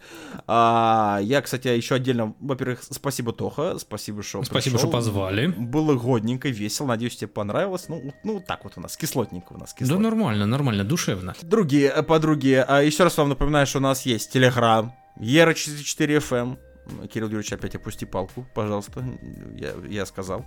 А, 0.47 1.19
я, 1.21 1.41
кстати, 1.41 1.67
еще 1.67 1.95
отдельно, 1.95 2.33
во-первых, 2.39 2.83
спасибо 2.89 3.33
Тоха, 3.33 3.77
спасибо, 3.79 4.23
что 4.23 4.43
Спасибо, 4.43 4.75
пришел. 4.75 4.89
что 4.89 4.97
позвали. 4.97 5.47
Было 5.47 5.95
годненько, 5.95 6.49
весело, 6.49 6.87
надеюсь, 6.87 7.15
тебе 7.15 7.27
понравилось. 7.27 7.85
Ну, 7.87 8.13
ну, 8.23 8.39
так 8.45 8.63
вот 8.63 8.73
у 8.75 8.81
нас, 8.81 8.97
кислотненько 8.97 9.53
у 9.53 9.57
нас, 9.57 9.71
Да 9.71 9.77
кислотненько. 9.79 10.09
нормально, 10.15 10.80
нормально, 10.81 10.89
душевно. 10.89 11.35
Другие 11.41 11.89
э, 11.89 12.03
подруги, 12.03 12.63
а 12.67 12.81
еще 12.81 13.03
раз 13.03 13.17
вам 13.17 13.29
напоминаю, 13.29 13.67
что 13.67 13.79
у 13.79 13.81
нас 13.81 14.05
есть 14.05 14.31
Телеграм, 14.31 14.93
Ера 15.19 15.53
44 15.55 16.17
FM. 16.17 16.57
Кирилл 17.13 17.27
Юрьевич, 17.27 17.53
опять 17.53 17.75
опусти 17.75 18.05
палку, 18.05 18.45
пожалуйста, 18.55 19.03
я, 19.55 19.73
я 19.87 20.05
сказал. 20.05 20.45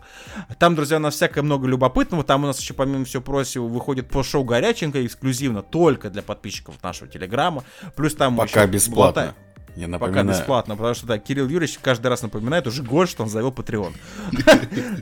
Там, 0.59 0.75
друзья, 0.75 0.97
у 0.97 1.01
нас 1.01 1.15
всякое 1.15 1.43
много 1.43 1.67
любопытного. 1.69 2.25
Там 2.25 2.43
у 2.45 2.47
нас 2.49 2.61
еще, 2.61 2.75
помимо 2.75 3.05
всего 3.05 3.23
прочего, 3.23 3.67
выходит 3.67 4.09
по 4.09 4.23
шоу 4.23 4.45
«Горяченько» 4.45 5.07
эксклюзивно 5.07 5.63
только 5.63 6.11
для 6.11 6.23
подписчиков 6.23 6.83
нашего 6.83 7.09
Телеграма. 7.09 7.63
Плюс 7.97 8.15
там 8.15 8.37
Пока 8.37 8.63
еще 8.63 8.71
бесплатно. 8.71 9.05
болтаем. 9.05 9.35
Я 9.77 9.87
Пока 9.87 10.07
напоминаю. 10.07 10.39
бесплатно, 10.39 10.77
потому 10.77 10.95
что, 10.95 11.07
да, 11.07 11.19
Кирилл 11.19 11.49
Юрьевич 11.49 11.79
каждый 11.83 12.07
раз 12.07 12.23
напоминает 12.23 12.67
уже 12.67 12.83
год, 12.83 13.09
что 13.09 13.25
он 13.25 13.29
завел 13.29 13.51
Patreon. 13.51 13.93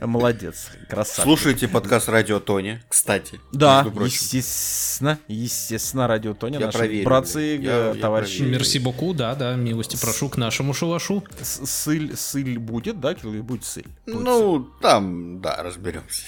Молодец, 0.05 0.69
красавчик. 0.89 1.23
Слушайте 1.23 1.67
подкаст 1.67 2.09
Радио 2.09 2.39
Тони, 2.39 2.81
кстати. 2.89 3.39
Да, 3.51 3.85
естественно, 4.01 5.19
естественно, 5.27 6.07
Радио 6.07 6.33
Тоня, 6.33 6.59
Я 6.59 6.67
наши 6.67 7.03
братцы, 7.03 7.57
э, 7.63 7.95
товарищи. 8.01 8.41
Мерси 8.41 8.79
боку, 8.79 9.13
да, 9.13 9.35
да, 9.35 9.55
милости 9.55 9.95
прошу 10.01 10.29
к 10.29 10.37
нашему 10.37 10.73
шалашу. 10.73 11.23
Сыль, 11.41 12.17
сыль 12.17 12.57
будет, 12.57 12.99
да, 12.99 13.13
Кирилл, 13.13 13.43
будет 13.43 13.65
сыль? 13.65 13.87
Ну, 14.07 14.67
там, 14.81 15.39
да, 15.39 15.61
разберемся. 15.61 16.23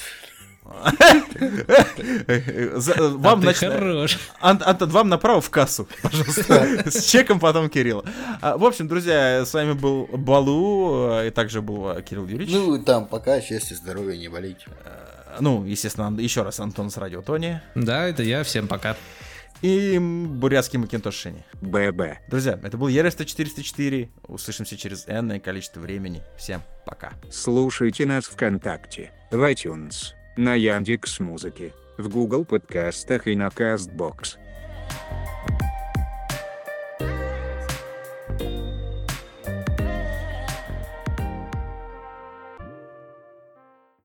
А 2.98 3.10
Вам, 3.18 3.42
значит, 3.42 3.72
хорош. 3.72 4.18
Ан- 4.40 4.62
Антон, 4.66 4.90
вам 4.90 5.10
направо 5.10 5.42
в 5.42 5.50
кассу, 5.50 5.88
пожалуйста, 6.02 6.84
с 6.90 7.06
чеком 7.06 7.40
потом 7.40 7.70
Кирилла. 7.70 8.04
А, 8.42 8.58
В 8.58 8.66
общем, 8.66 8.88
друзья, 8.88 9.46
с 9.46 9.54
вами 9.54 9.74
был 9.74 10.08
Балу, 10.08 11.10
э, 11.20 11.28
и 11.28 11.32
также 11.32 11.62
был 11.62 11.90
э, 11.90 12.02
Кирилл 12.02 12.28
Юрьевич. 12.28 12.54
Ну, 12.54 12.82
там 12.84 13.08
пока 13.08 13.42
счастья, 13.42 13.76
здоровья, 13.76 14.18
не 14.18 14.28
болейте. 14.28 14.66
Ну, 15.40 15.66
естественно, 15.66 16.18
еще 16.20 16.44
раз 16.44 16.60
Антон 16.60 16.90
с 16.90 16.98
Радио 16.98 17.22
Тони. 17.22 17.62
Да, 17.76 18.08
это 18.08 18.24
я, 18.24 18.44
всем 18.44 18.68
пока. 18.68 18.96
И 19.62 19.98
бурятский 20.00 20.78
Макинтош 20.80 21.16
Шини. 21.16 21.44
ББ. 21.62 22.20
Друзья, 22.28 22.60
это 22.62 22.78
был 22.78 22.88
ERS-404. 22.88 24.10
Услышимся 24.28 24.78
через 24.78 25.08
энное 25.08 25.40
количество 25.40 25.80
времени. 25.80 26.22
Всем 26.38 26.62
пока. 26.86 27.14
Слушайте 27.32 28.06
нас 28.06 28.26
ВКонтакте, 28.26 29.12
в 29.32 29.38
iTunes, 29.50 30.14
на 30.38 30.56
Яндекс 30.56 31.20
Музыке, 31.20 31.74
в 31.98 32.10
Google 32.10 32.46
подкастах 32.46 33.28
и 33.28 33.36
на 33.36 33.48
Castbox. 33.48 34.38